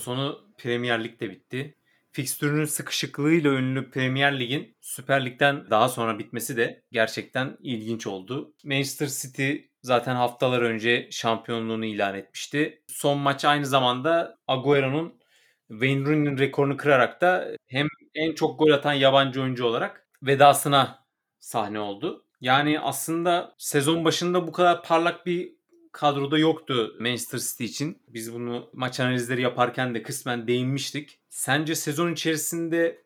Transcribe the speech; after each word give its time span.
sonu 0.00 0.52
Premier 0.58 1.04
Lig 1.04 1.20
bitti. 1.20 1.76
Fikstürünün 2.12 2.64
sıkışıklığıyla 2.64 3.50
ünlü 3.50 3.90
Premier 3.90 4.40
Lig'in 4.40 4.76
Süper 4.80 5.26
Lig'den 5.26 5.70
daha 5.70 5.88
sonra 5.88 6.18
bitmesi 6.18 6.56
de 6.56 6.82
gerçekten 6.92 7.56
ilginç 7.60 8.06
oldu. 8.06 8.54
Manchester 8.64 9.06
City 9.06 9.52
zaten 9.82 10.14
haftalar 10.14 10.62
önce 10.62 11.08
şampiyonluğunu 11.10 11.84
ilan 11.84 12.14
etmişti. 12.14 12.82
Son 12.86 13.18
maç 13.18 13.44
aynı 13.44 13.66
zamanda 13.66 14.38
Agüero'nun 14.48 15.20
Wayne 15.68 16.04
Rooney'nin 16.04 16.38
rekorunu 16.38 16.76
kırarak 16.76 17.20
da 17.20 17.48
hem 17.66 17.86
en 18.14 18.34
çok 18.34 18.58
gol 18.58 18.70
atan 18.70 18.92
yabancı 18.92 19.42
oyuncu 19.42 19.64
olarak 19.66 20.06
vedasına 20.22 21.06
sahne 21.38 21.80
oldu. 21.80 22.26
Yani 22.40 22.80
aslında 22.80 23.54
sezon 23.58 24.04
başında 24.04 24.46
bu 24.46 24.52
kadar 24.52 24.82
parlak 24.82 25.26
bir 25.26 25.59
kadroda 25.92 26.38
yoktu 26.38 26.96
Manchester 27.00 27.38
City 27.38 27.64
için. 27.64 28.02
Biz 28.08 28.34
bunu 28.34 28.70
maç 28.72 29.00
analizleri 29.00 29.42
yaparken 29.42 29.94
de 29.94 30.02
kısmen 30.02 30.46
değinmiştik. 30.46 31.20
Sence 31.28 31.74
sezon 31.74 32.12
içerisinde 32.12 33.02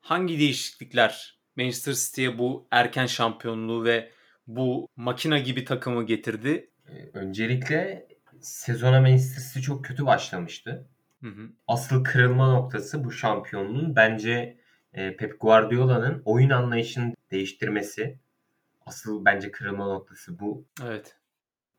hangi 0.00 0.38
değişiklikler 0.38 1.38
Manchester 1.56 1.92
City'ye 1.92 2.38
bu 2.38 2.68
erken 2.70 3.06
şampiyonluğu 3.06 3.84
ve 3.84 4.10
bu 4.46 4.88
makina 4.96 5.38
gibi 5.38 5.64
takımı 5.64 6.06
getirdi? 6.06 6.70
Ee, 6.88 7.10
öncelikle 7.18 8.08
sezona 8.40 9.00
Manchester 9.00 9.42
City 9.42 9.60
çok 9.60 9.84
kötü 9.84 10.06
başlamıştı. 10.06 10.88
Hı 11.22 11.28
hı. 11.28 11.48
Asıl 11.66 12.04
kırılma 12.04 12.52
noktası 12.52 13.04
bu 13.04 13.12
şampiyonluğun 13.12 13.96
bence 13.96 14.60
e, 14.92 15.16
Pep 15.16 15.40
Guardiola'nın 15.40 16.22
oyun 16.24 16.50
anlayışını 16.50 17.14
değiştirmesi. 17.30 18.18
Asıl 18.86 19.24
bence 19.24 19.50
kırılma 19.50 19.86
noktası 19.86 20.38
bu. 20.38 20.64
Evet. 20.84 21.16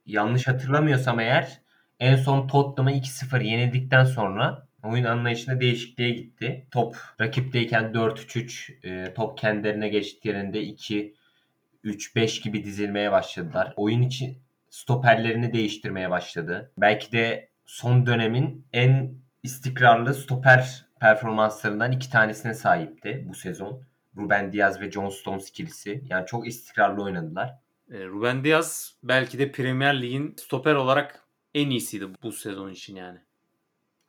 Yanlış 0.07 0.47
hatırlamıyorsam 0.47 1.19
eğer 1.19 1.61
en 1.99 2.15
son 2.15 2.47
Tottenham'ı 2.47 2.91
2-0 2.91 3.43
yenildikten 3.43 4.03
sonra 4.03 4.67
oyun 4.83 5.03
anlayışında 5.03 5.61
değişikliğe 5.61 6.09
gitti. 6.09 6.67
Top 6.71 6.97
rakipteyken 7.21 7.83
4-3-3, 7.93 8.73
e, 8.83 9.13
top 9.13 9.37
kendilerine 9.37 9.89
geçtiklerinde 9.89 10.63
2-3-5 10.63 12.43
gibi 12.43 12.63
dizilmeye 12.63 13.11
başladılar. 13.11 13.73
Oyun 13.75 14.01
için 14.01 14.37
stoperlerini 14.69 15.53
değiştirmeye 15.53 16.09
başladı. 16.09 16.71
Belki 16.77 17.11
de 17.11 17.49
son 17.65 18.05
dönemin 18.05 18.65
en 18.73 19.13
istikrarlı 19.43 20.13
stoper 20.13 20.85
performanslarından 20.99 21.91
iki 21.91 22.09
tanesine 22.09 22.53
sahipti 22.53 23.25
bu 23.29 23.33
sezon. 23.33 23.83
Ruben 24.17 24.53
Diaz 24.53 24.81
ve 24.81 24.91
John 24.91 25.09
Stones 25.09 25.49
ikilisi. 25.49 26.03
Yani 26.09 26.25
çok 26.25 26.47
istikrarlı 26.47 27.03
oynadılar. 27.03 27.59
E, 27.91 28.05
Ruben 28.05 28.43
Diaz 28.43 28.95
belki 29.03 29.39
de 29.39 29.51
Premier 29.51 30.01
Lig'in 30.01 30.35
stoper 30.37 30.75
olarak 30.75 31.23
en 31.53 31.69
iyisiydi 31.69 32.05
bu 32.23 32.31
sezon 32.31 32.71
için 32.71 32.95
yani. 32.95 33.19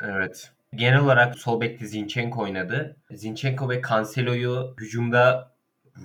Evet. 0.02 0.52
Genel 0.74 1.00
olarak 1.00 1.38
sol 1.38 1.60
bekte 1.60 1.86
Zinchenko 1.86 2.42
oynadı. 2.42 2.96
Zinchenko 3.10 3.70
ve 3.70 3.82
Cancelo'yu 3.88 4.74
hücumda 4.80 5.52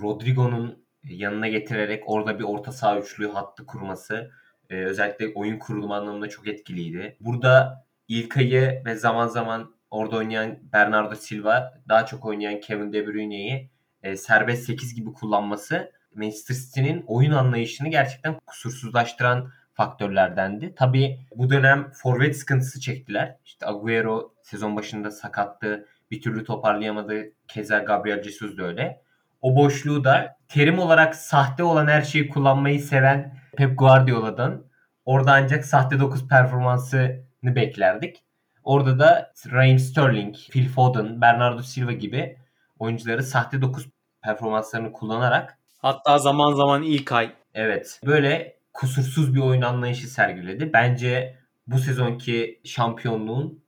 Rodrigo'nun 0.01 0.83
yanına 1.03 1.47
getirerek 1.47 2.03
orada 2.07 2.39
bir 2.39 2.44
orta 2.44 2.71
saha 2.71 2.99
üçlü 2.99 3.27
hattı 3.27 3.66
kurması 3.66 4.31
e, 4.69 4.75
özellikle 4.75 5.27
oyun 5.35 5.59
kurulumu 5.59 5.94
anlamında 5.94 6.29
çok 6.29 6.47
etkiliydi. 6.47 7.17
Burada 7.19 7.85
İlkay'ı 8.07 8.81
ve 8.85 8.95
zaman 8.95 9.27
zaman 9.27 9.75
orada 9.91 10.16
oynayan 10.16 10.59
Bernardo 10.73 11.16
Silva, 11.16 11.73
daha 11.89 12.05
çok 12.05 12.25
oynayan 12.25 12.59
Kevin 12.59 12.94
De 12.94 13.07
Bruyne'yi 13.07 13.69
e, 14.03 14.17
serbest 14.17 14.63
8 14.63 14.95
gibi 14.95 15.13
kullanması 15.13 15.91
Manchester 16.16 16.56
City'nin 16.56 17.03
oyun 17.07 17.31
anlayışını 17.31 17.88
gerçekten 17.88 18.38
kusursuzlaştıran 18.47 19.51
faktörlerdendi. 19.74 20.75
Tabii 20.75 21.19
bu 21.35 21.50
dönem 21.50 21.91
forvet 21.91 22.38
sıkıntısı 22.38 22.79
çektiler. 22.79 23.38
İşte 23.46 23.68
Agüero 23.68 24.34
sezon 24.41 24.75
başında 24.75 25.12
sakattı. 25.12 25.88
Bir 26.12 26.22
türlü 26.22 26.44
toparlayamadı. 26.44 27.23
Keza 27.47 27.79
Gabriel 27.79 28.23
Jesus 28.23 28.57
da 28.57 28.63
öyle. 28.63 29.02
O 29.41 29.56
boşluğu 29.56 30.03
da 30.03 30.38
terim 30.47 30.79
olarak 30.79 31.16
sahte 31.16 31.63
olan 31.63 31.88
her 31.88 32.02
şeyi 32.02 32.29
kullanmayı 32.29 32.81
seven 32.81 33.38
Pep 33.57 33.79
Guardiola'dan 33.79 34.66
orada 35.06 35.31
ancak 35.34 35.66
sahte 35.66 36.00
9 36.00 36.28
performansını 36.28 37.23
beklerdik. 37.44 38.23
Orada 38.63 39.00
da 39.00 39.34
Raheem 39.52 39.79
Sterling, 39.79 40.35
Phil 40.52 40.69
Foden, 40.69 41.22
Bernardo 41.22 41.62
Silva 41.62 41.91
gibi 41.91 42.38
oyuncuları 42.79 43.23
sahte 43.23 43.62
9 43.62 43.90
performanslarını 44.22 44.91
kullanarak 44.91 45.57
hatta 45.83 46.17
zaman 46.17 46.53
zaman 46.53 46.83
ilk 46.83 47.11
ay 47.11 47.35
evet 47.53 47.99
böyle 48.05 48.57
kusursuz 48.73 49.35
bir 49.35 49.39
oyun 49.39 49.61
anlayışı 49.61 50.07
sergiledi. 50.07 50.73
Bence 50.73 51.38
bu 51.67 51.79
sezonki 51.79 52.61
şampiyonluğun 52.63 53.63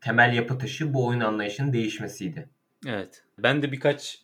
temel 0.00 0.34
yapı 0.34 0.58
taşı 0.58 0.94
bu 0.94 1.06
oyun 1.06 1.20
anlayışının 1.20 1.72
değişmesiydi. 1.72 2.48
Evet. 2.86 3.24
Ben 3.38 3.62
de 3.62 3.72
birkaç 3.72 4.18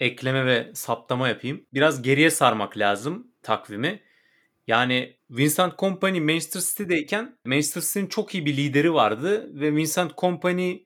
ekleme 0.00 0.46
ve 0.46 0.70
saptama 0.74 1.28
yapayım. 1.28 1.66
Biraz 1.74 2.02
geriye 2.02 2.30
sarmak 2.30 2.78
lazım 2.78 3.26
takvimi. 3.42 4.00
Yani 4.66 5.16
Vincent 5.30 5.76
Kompany 5.76 6.20
Manchester 6.20 6.60
City'deyken 6.60 7.38
Manchester 7.44 7.80
City'nin 7.80 8.06
çok 8.06 8.34
iyi 8.34 8.46
bir 8.46 8.56
lideri 8.56 8.94
vardı 8.94 9.60
ve 9.60 9.74
Vincent 9.74 10.12
Kompany 10.12 10.78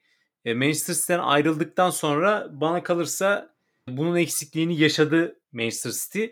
e, 0.44 0.54
Manchester 0.54 0.94
City'den 0.94 1.18
ayrıldıktan 1.18 1.90
sonra 1.90 2.48
bana 2.50 2.82
kalırsa 2.82 3.51
bunun 3.88 4.16
eksikliğini 4.16 4.80
yaşadı 4.80 5.40
Manchester 5.52 5.90
City. 5.90 6.24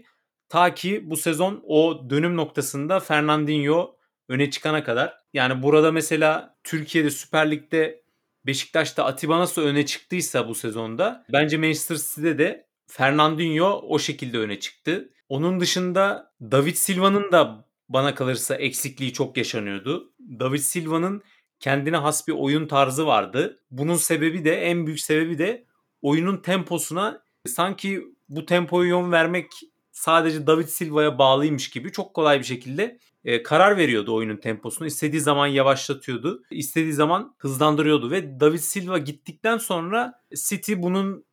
Ta 0.49 0.75
ki 0.75 1.11
bu 1.11 1.16
sezon 1.16 1.65
o 1.66 2.11
dönüm 2.11 2.37
noktasında 2.37 3.00
Fernandinho 3.00 3.97
öne 4.28 4.50
çıkana 4.50 4.84
kadar. 4.84 5.15
Yani 5.33 5.62
burada 5.62 5.93
mesela 5.93 6.56
Türkiye'de 6.65 7.10
Süper 7.10 7.50
Lig'de 7.50 8.03
Beşiktaş'ta 8.47 9.05
Atiba 9.05 9.39
nasıl 9.39 9.62
öne 9.62 9.87
çıktıysa 9.87 10.49
bu 10.49 10.55
sezonda 10.55 11.25
bence 11.33 11.56
Manchester 11.56 11.97
City'de 11.97 12.39
de 12.39 12.66
Fernandinho 12.87 13.84
o 13.89 13.99
şekilde 13.99 14.39
öne 14.39 14.60
çıktı. 14.60 15.10
Onun 15.28 15.60
dışında 15.60 16.33
David 16.41 16.75
Silva'nın 16.75 17.33
da 17.33 17.65
bana 17.89 18.15
kalırsa 18.15 18.55
eksikliği 18.55 19.12
çok 19.12 19.37
yaşanıyordu. 19.37 20.12
David 20.41 20.59
Silva'nın 20.59 21.22
kendine 21.60 21.97
has 21.97 22.28
bir 22.28 22.33
oyun 22.33 22.66
tarzı 22.66 23.06
vardı. 23.06 23.62
Bunun 23.71 23.94
sebebi 23.94 24.44
de 24.44 24.56
en 24.56 24.87
büyük 24.87 25.00
sebebi 25.00 25.39
de 25.39 25.65
oyunun 26.03 26.37
temposuna 26.37 27.22
sanki 27.47 28.03
bu 28.28 28.47
tempoyu 28.47 28.89
yön 28.89 29.12
vermek 29.12 29.47
sadece 29.93 30.47
David 30.47 30.67
Silva'ya 30.67 31.19
bağlıymış 31.19 31.71
gibi 31.71 31.93
çok 31.93 32.15
kolay 32.15 32.39
bir 32.39 32.45
şekilde 32.45 32.99
e, 33.25 33.43
karar 33.43 33.77
veriyordu 33.77 34.15
oyunun 34.15 34.37
temposunu. 34.37 34.89
İstediği 34.89 35.21
zaman 35.21 35.47
yavaşlatıyordu. 35.47 36.43
istediği 36.51 36.93
zaman 36.93 37.34
hızlandırıyordu 37.39 38.11
ve 38.11 38.41
David 38.41 38.59
Silva 38.59 38.99
gittikten 38.99 39.59
sonra 39.59 40.23
City 40.49 40.75
bunun 40.77 41.25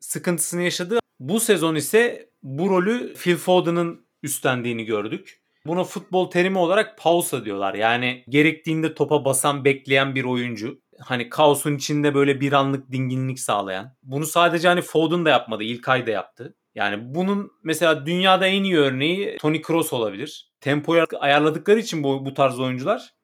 sıkıntısını 0.00 0.62
yaşadı. 0.62 0.98
Bu 1.20 1.40
sezon 1.40 1.74
ise 1.74 2.30
bu 2.42 2.70
rolü 2.70 3.14
Phil 3.14 3.36
Foden'ın 3.36 4.06
üstlendiğini 4.22 4.84
gördük. 4.84 5.40
Buna 5.66 5.84
futbol 5.84 6.30
terimi 6.30 6.58
olarak 6.58 6.98
pausa 6.98 7.44
diyorlar. 7.44 7.74
Yani 7.74 8.24
gerektiğinde 8.28 8.94
topa 8.94 9.24
basan, 9.24 9.64
bekleyen 9.64 10.14
bir 10.14 10.24
oyuncu. 10.24 10.80
Hani 11.02 11.28
kaosun 11.28 11.76
içinde 11.76 12.14
böyle 12.14 12.40
bir 12.40 12.52
anlık 12.52 12.92
dinginlik 12.92 13.40
sağlayan. 13.40 13.96
Bunu 14.02 14.26
sadece 14.26 14.68
hani 14.68 14.82
Foden 14.82 15.24
da 15.24 15.30
yapmadı. 15.30 15.64
İlk 15.64 15.88
ay 15.88 16.06
da 16.06 16.10
yaptı. 16.10 16.56
Yani 16.74 17.14
bunun 17.14 17.52
mesela 17.62 18.06
dünyada 18.06 18.46
en 18.46 18.64
iyi 18.64 18.78
örneği 18.78 19.36
Toni 19.40 19.62
Kroos 19.62 19.92
olabilir. 19.92 20.52
Tempoyu 20.60 21.06
ayarladıkları 21.20 21.78
için 21.78 22.02
bu, 22.02 22.24
bu 22.24 22.34
tarz 22.34 22.60
oyuncular 22.60 23.14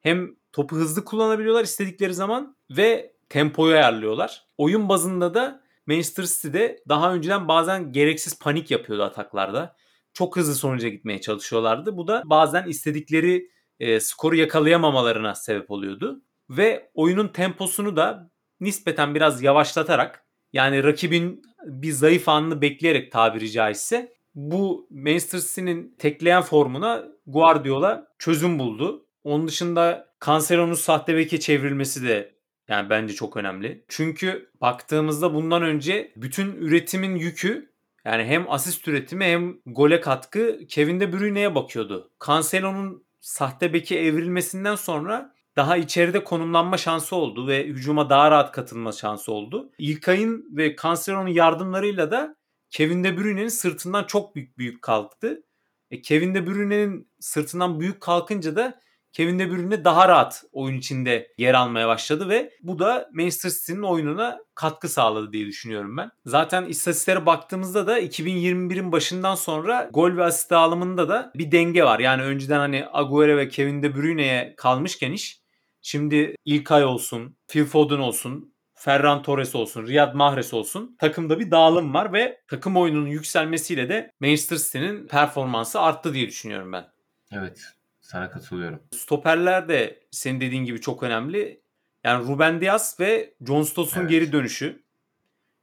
hem 0.00 0.36
topu 0.52 0.76
hızlı 0.76 1.04
kullanabiliyorlar 1.04 1.64
istedikleri 1.64 2.14
zaman 2.14 2.56
ve 2.70 3.12
tempoyu 3.28 3.74
ayarlıyorlar. 3.74 4.44
Oyun 4.58 4.88
bazında 4.88 5.34
da 5.34 5.62
Manchester 5.86 6.24
City'de 6.24 6.82
daha 6.88 7.14
önceden 7.14 7.48
bazen 7.48 7.92
gereksiz 7.92 8.38
panik 8.38 8.70
yapıyordu 8.70 9.02
ataklarda. 9.02 9.76
Çok 10.12 10.36
hızlı 10.36 10.54
sonuca 10.54 10.88
gitmeye 10.88 11.20
çalışıyorlardı. 11.20 11.96
Bu 11.96 12.06
da 12.06 12.22
bazen 12.24 12.68
istedikleri 12.68 13.50
e, 13.80 14.00
skoru 14.00 14.36
yakalayamamalarına 14.36 15.34
sebep 15.34 15.70
oluyordu. 15.70 16.22
Ve 16.50 16.90
oyunun 16.94 17.28
temposunu 17.28 17.96
da 17.96 18.30
nispeten 18.60 19.14
biraz 19.14 19.42
yavaşlatarak 19.42 20.24
yani 20.52 20.84
rakibin 20.84 21.42
bir 21.66 21.92
zayıf 21.92 22.28
anını 22.28 22.60
bekleyerek 22.62 23.12
tabiri 23.12 23.50
caizse 23.50 24.12
bu 24.34 24.88
Manchester 24.90 25.38
City'nin 25.38 25.96
tekleyen 25.98 26.42
formuna 26.42 27.04
Guardiola 27.26 28.06
çözüm 28.18 28.58
buldu. 28.58 29.06
Onun 29.24 29.48
dışında 29.48 30.08
Cancelo'nun 30.26 30.74
sahte 30.74 31.16
beke 31.16 31.40
çevrilmesi 31.40 32.08
de 32.08 32.34
yani 32.68 32.90
bence 32.90 33.14
çok 33.14 33.36
önemli. 33.36 33.84
Çünkü 33.88 34.50
baktığımızda 34.60 35.34
bundan 35.34 35.62
önce 35.62 36.12
bütün 36.16 36.52
üretimin 36.52 37.14
yükü 37.16 37.70
yani 38.04 38.24
hem 38.24 38.50
asist 38.50 38.88
üretimi 38.88 39.24
hem 39.24 39.56
gole 39.66 40.00
katkı 40.00 40.60
Kevin 40.68 41.00
De 41.00 41.12
Bruyne'ye 41.12 41.54
bakıyordu. 41.54 42.10
Cancelo'nun 42.26 43.04
sahte 43.20 43.72
beki 43.72 43.98
evrilmesinden 43.98 44.74
sonra 44.74 45.34
daha 45.60 45.76
içeride 45.76 46.24
konumlanma 46.24 46.76
şansı 46.76 47.16
oldu 47.16 47.46
ve 47.46 47.66
hücuma 47.66 48.10
daha 48.10 48.30
rahat 48.30 48.52
katılma 48.52 48.92
şansı 48.92 49.32
oldu. 49.32 49.70
İlkay'ın 49.78 50.44
ve 50.56 50.76
Cancelo'nun 50.82 51.28
yardımlarıyla 51.28 52.10
da 52.10 52.36
Kevin 52.70 53.04
De 53.04 53.16
Bruyne'nin 53.16 53.48
sırtından 53.48 54.04
çok 54.04 54.34
büyük 54.34 54.58
büyük 54.58 54.82
kalktı. 54.82 55.42
E 55.90 56.02
Kevin 56.02 56.34
De 56.34 56.46
Bruyne'nin 56.46 57.10
sırtından 57.20 57.80
büyük 57.80 58.00
kalkınca 58.00 58.56
da 58.56 58.80
Kevin 59.12 59.38
De 59.38 59.50
Bruyne 59.50 59.84
daha 59.84 60.08
rahat 60.08 60.44
oyun 60.52 60.78
içinde 60.78 61.28
yer 61.38 61.54
almaya 61.54 61.88
başladı 61.88 62.28
ve 62.28 62.52
bu 62.62 62.78
da 62.78 63.08
Manchester 63.12 63.50
City'nin 63.50 63.82
oyununa 63.82 64.38
katkı 64.54 64.88
sağladı 64.88 65.32
diye 65.32 65.46
düşünüyorum 65.46 65.96
ben. 65.96 66.10
Zaten 66.26 66.64
istatistiklere 66.64 67.26
baktığımızda 67.26 67.86
da 67.86 68.00
2021'in 68.00 68.92
başından 68.92 69.34
sonra 69.34 69.90
gol 69.92 70.16
ve 70.16 70.24
asist 70.24 70.50
dağılımında 70.50 71.08
da 71.08 71.32
bir 71.34 71.52
denge 71.52 71.84
var. 71.84 71.98
Yani 71.98 72.22
önceden 72.22 72.58
hani 72.58 72.84
Agüero 72.92 73.36
ve 73.36 73.48
Kevin 73.48 73.82
De 73.82 73.94
Bruyne'ye 73.94 74.54
kalmışken 74.56 75.12
iş 75.12 75.39
şimdi 75.82 76.34
İlkay 76.44 76.84
olsun, 76.84 77.36
Phil 77.48 77.64
Foden 77.64 77.98
olsun, 77.98 78.54
Ferran 78.74 79.22
Torres 79.22 79.54
olsun, 79.54 79.86
Riyad 79.86 80.14
Mahrez 80.14 80.54
olsun 80.54 80.96
takımda 80.98 81.38
bir 81.40 81.50
dağılım 81.50 81.94
var 81.94 82.12
ve 82.12 82.40
takım 82.48 82.76
oyununun 82.76 83.06
yükselmesiyle 83.06 83.88
de 83.88 84.12
Manchester 84.20 84.56
City'nin 84.56 85.08
performansı 85.08 85.80
arttı 85.80 86.14
diye 86.14 86.26
düşünüyorum 86.26 86.72
ben. 86.72 86.86
Evet. 87.32 87.62
Sana 88.00 88.30
katılıyorum. 88.30 88.82
Stoperler 88.92 89.68
de 89.68 90.00
senin 90.10 90.40
dediğin 90.40 90.64
gibi 90.64 90.80
çok 90.80 91.02
önemli. 91.02 91.62
Yani 92.04 92.28
Ruben 92.28 92.60
Dias 92.60 93.00
ve 93.00 93.34
John 93.46 93.62
Stones'un 93.62 94.00
Evet. 94.00 94.10
geri 94.10 94.32
dönüşü. 94.32 94.82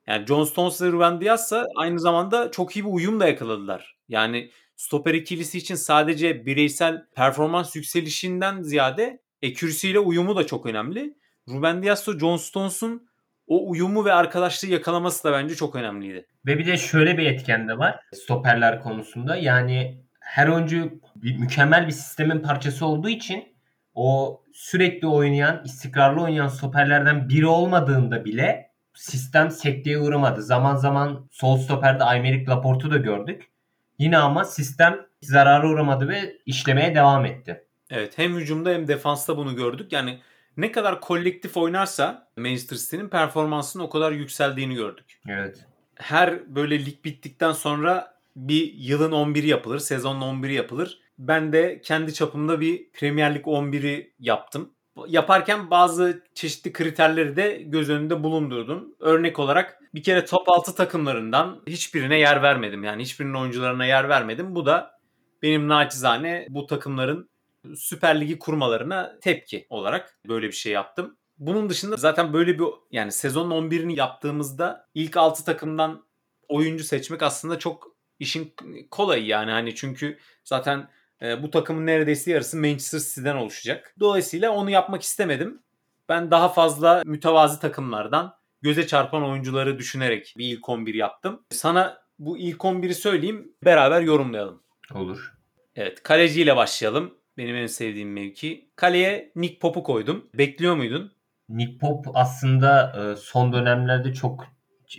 Yani 0.07 0.25
John 0.25 0.43
Stones 0.43 0.81
ve 0.81 0.87
Ruben 0.87 1.21
Dias 1.21 1.45
ise 1.45 1.63
aynı 1.75 1.99
zamanda 1.99 2.51
çok 2.51 2.75
iyi 2.75 2.85
bir 2.85 2.89
uyum 2.91 3.19
da 3.19 3.27
yakaladılar. 3.27 3.97
Yani 4.09 4.51
stoper 4.75 5.13
ikilisi 5.13 5.57
için 5.57 5.75
sadece 5.75 6.45
bireysel 6.45 7.05
performans 7.15 7.75
yükselişinden 7.75 8.61
ziyade 8.61 9.21
ekürisiyle 9.42 10.00
uyumu 10.00 10.36
da 10.36 10.45
çok 10.45 10.66
önemli. 10.66 11.18
Ruben 11.50 11.84
Dias 11.84 12.07
ve 12.07 12.19
John 12.19 12.38
Stones'un 12.38 13.07
o 13.48 13.69
uyumu 13.69 14.06
ve 14.06 14.13
arkadaşlığı 14.13 14.68
yakalaması 14.68 15.24
da 15.24 15.31
bence 15.31 15.56
çok 15.56 15.75
önemliydi. 15.75 16.25
Ve 16.45 16.57
bir 16.57 16.66
de 16.66 16.78
şöyle 16.78 17.18
bir 17.18 17.25
etken 17.25 17.68
de 17.68 17.78
var 17.78 18.00
stoperler 18.13 18.84
konusunda. 18.84 19.36
Yani 19.36 20.01
her 20.19 20.48
oyuncu 20.48 20.92
bir, 21.16 21.38
mükemmel 21.38 21.88
bir 21.88 21.92
sistemin 21.92 22.39
parçası 22.39 22.86
olduğu 22.86 23.10
için 23.10 23.56
o 23.94 24.42
sürekli 24.54 25.07
oynayan, 25.07 25.62
istikrarlı 25.66 26.22
oynayan 26.22 26.48
stoperlerden 26.48 27.30
biri 27.30 27.48
olmadığında 27.48 28.25
bile 28.25 28.72
sistem 28.94 29.51
sekteye 29.51 30.00
uğramadı. 30.00 30.42
Zaman 30.42 30.75
zaman 30.75 31.28
sol 31.31 31.57
stoperde 31.57 32.04
Aymeric 32.04 32.50
Laporte'u 32.50 32.92
da 32.92 32.98
gördük. 32.98 33.51
Yine 34.00 34.18
ama 34.18 34.44
sistem 34.44 35.00
zarara 35.22 35.69
uğramadı 35.69 36.07
ve 36.07 36.38
işlemeye 36.45 36.95
devam 36.95 37.25
etti. 37.25 37.66
Evet 37.89 38.18
hem 38.18 38.36
hücumda 38.36 38.69
hem 38.69 38.88
defansta 38.88 39.38
bunu 39.38 39.56
gördük. 39.56 39.92
Yani 39.92 40.19
ne 40.57 40.72
kadar 40.72 41.01
kolektif 41.01 41.57
oynarsa 41.57 42.28
Manchester 42.38 42.78
City'nin 42.78 43.10
performansının 43.10 43.84
o 43.84 43.89
kadar 43.89 44.12
yükseldiğini 44.12 44.75
gördük. 44.75 45.22
Evet. 45.30 45.66
Her 45.95 46.56
böyle 46.56 46.86
lig 46.86 47.06
bittikten 47.06 47.51
sonra 47.51 48.18
bir 48.36 48.74
yılın 48.74 49.12
11'i 49.12 49.48
yapılır, 49.48 49.80
sezonun 49.80 50.42
11'i 50.42 50.54
yapılır. 50.54 51.00
Ben 51.19 51.54
de 51.54 51.81
kendi 51.81 52.13
çapımda 52.13 52.60
bir 52.62 52.89
Premier 52.89 53.36
Lig 53.36 53.45
11'i 53.45 54.13
yaptım. 54.19 54.74
Yaparken 55.07 55.72
bazı 55.72 56.24
çeşitli 56.36 56.74
kriterleri 56.74 57.36
de 57.36 57.62
göz 57.66 57.89
önünde 57.89 58.24
bulundurdum. 58.24 58.95
Örnek 59.00 59.39
olarak 59.39 59.80
bir 59.94 60.04
kere 60.04 60.25
top 60.25 60.50
6 60.50 60.75
takımlarından 60.75 61.62
hiçbirine 61.68 62.19
yer 62.19 62.42
vermedim. 62.42 62.84
Yani 62.84 63.01
hiçbirinin 63.01 63.34
oyuncularına 63.34 63.86
yer 63.86 64.10
vermedim. 64.10 64.56
Bu 64.56 64.66
da 64.66 65.00
benim 65.42 65.68
naçizane 65.68 66.48
bu 66.50 66.66
takımların 66.66 67.30
Süper 67.75 68.21
Ligi 68.21 68.39
kurmalarına 68.39 69.19
tepki 69.21 69.67
olarak 69.69 70.19
böyle 70.27 70.47
bir 70.47 70.51
şey 70.53 70.73
yaptım. 70.73 71.17
Bunun 71.37 71.69
dışında 71.69 71.97
zaten 71.97 72.33
böyle 72.33 72.59
bir 72.59 72.65
yani 72.91 73.11
sezonun 73.11 73.69
11'ini 73.69 73.99
yaptığımızda 73.99 74.87
ilk 74.93 75.17
6 75.17 75.45
takımdan 75.45 76.05
oyuncu 76.47 76.83
seçmek 76.83 77.23
aslında 77.23 77.59
çok 77.59 77.95
işin 78.19 78.53
kolayı 78.91 79.25
yani 79.25 79.51
hani 79.51 79.75
çünkü 79.75 80.17
zaten 80.43 80.89
e, 81.21 81.43
bu 81.43 81.51
takımın 81.51 81.85
neredeyse 81.85 82.31
yarısı 82.31 82.57
Manchester 82.57 82.99
City'den 82.99 83.35
oluşacak. 83.35 83.95
Dolayısıyla 83.99 84.51
onu 84.51 84.69
yapmak 84.69 85.01
istemedim. 85.01 85.61
Ben 86.09 86.31
daha 86.31 86.49
fazla 86.49 87.03
mütevazi 87.05 87.59
takımlardan 87.59 88.33
göze 88.61 88.87
çarpan 88.87 89.23
oyuncuları 89.23 89.79
düşünerek 89.79 90.33
bir 90.37 90.45
ilk 90.45 90.69
11 90.69 90.93
yaptım. 90.93 91.43
Sana 91.49 92.01
bu 92.19 92.37
ilk 92.37 92.57
11'i 92.57 92.93
söyleyeyim 92.93 93.53
beraber 93.65 94.01
yorumlayalım. 94.01 94.63
Olur. 94.93 95.33
Evet 95.75 96.03
kaleciyle 96.03 96.55
başlayalım. 96.55 97.16
Benim 97.38 97.56
en 97.56 97.68
sevdiğim 97.68 98.13
mevki. 98.13 98.69
Kaleye 98.75 99.31
Nick 99.36 99.60
Pop'u 99.60 99.84
koydum. 99.84 100.30
Bekliyor 100.34 100.75
muydun? 100.75 101.12
Nick 101.50 101.78
Pop 101.78 102.06
aslında 102.13 102.94
e, 103.01 103.16
son 103.16 103.54
dönemlerde 103.54 104.13
çok 104.13 104.48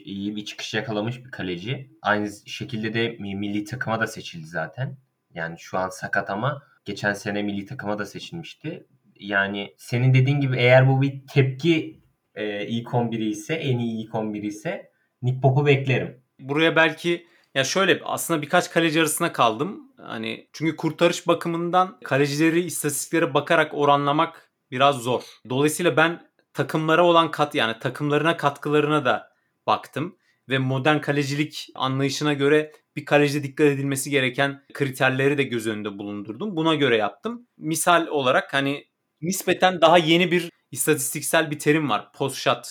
iyi 0.04 0.36
bir 0.36 0.44
çıkış 0.44 0.74
yakalamış 0.74 1.24
bir 1.24 1.30
kaleci. 1.30 1.90
Aynı 2.02 2.30
şekilde 2.46 2.94
de 2.94 3.16
milli 3.20 3.64
takıma 3.64 4.00
da 4.00 4.06
seçildi 4.06 4.46
zaten. 4.46 4.96
Yani 5.34 5.58
şu 5.58 5.78
an 5.78 5.88
sakat 5.88 6.30
ama 6.30 6.62
geçen 6.84 7.12
sene 7.12 7.42
milli 7.42 7.66
takıma 7.66 7.98
da 7.98 8.06
seçilmişti. 8.06 8.86
Yani 9.20 9.74
senin 9.76 10.14
dediğin 10.14 10.40
gibi 10.40 10.56
eğer 10.56 10.88
bu 10.88 11.02
bir 11.02 11.26
tepki 11.26 12.00
e, 12.34 12.66
ilk 12.66 12.88
11'i 12.88 13.28
ise 13.28 13.54
en 13.54 13.78
iyi 13.78 14.04
ilk 14.04 14.14
11'i 14.14 14.46
ise 14.46 14.90
Nick 15.22 15.40
Pop'u 15.40 15.66
beklerim. 15.66 16.22
Buraya 16.38 16.76
belki 16.76 17.26
ya 17.54 17.64
şöyle 17.64 18.00
aslında 18.04 18.42
birkaç 18.42 18.70
kaleci 18.70 19.00
arasında 19.00 19.32
kaldım. 19.32 19.87
Hani 20.00 20.48
çünkü 20.52 20.76
kurtarış 20.76 21.26
bakımından 21.26 22.00
kalecileri 22.04 22.60
istatistiklere 22.60 23.34
bakarak 23.34 23.74
oranlamak 23.74 24.50
biraz 24.70 24.96
zor. 24.96 25.22
Dolayısıyla 25.50 25.96
ben 25.96 26.30
takımlara 26.52 27.04
olan 27.04 27.30
kat 27.30 27.54
yani 27.54 27.78
takımlarına 27.78 28.36
katkılarına 28.36 29.04
da 29.04 29.30
baktım 29.66 30.16
ve 30.48 30.58
modern 30.58 30.98
kalecilik 30.98 31.68
anlayışına 31.74 32.32
göre 32.32 32.72
bir 32.96 33.04
kalecide 33.04 33.42
dikkat 33.42 33.66
edilmesi 33.66 34.10
gereken 34.10 34.64
kriterleri 34.74 35.38
de 35.38 35.42
göz 35.42 35.66
önünde 35.66 35.98
bulundurdum. 35.98 36.56
Buna 36.56 36.74
göre 36.74 36.96
yaptım. 36.96 37.46
Misal 37.56 38.06
olarak 38.06 38.54
hani 38.54 38.84
nispeten 39.20 39.80
daha 39.80 39.98
yeni 39.98 40.30
bir 40.32 40.50
istatistiksel 40.70 41.50
bir 41.50 41.58
terim 41.58 41.90
var. 41.90 42.12
Post 42.12 42.36
shot 42.36 42.68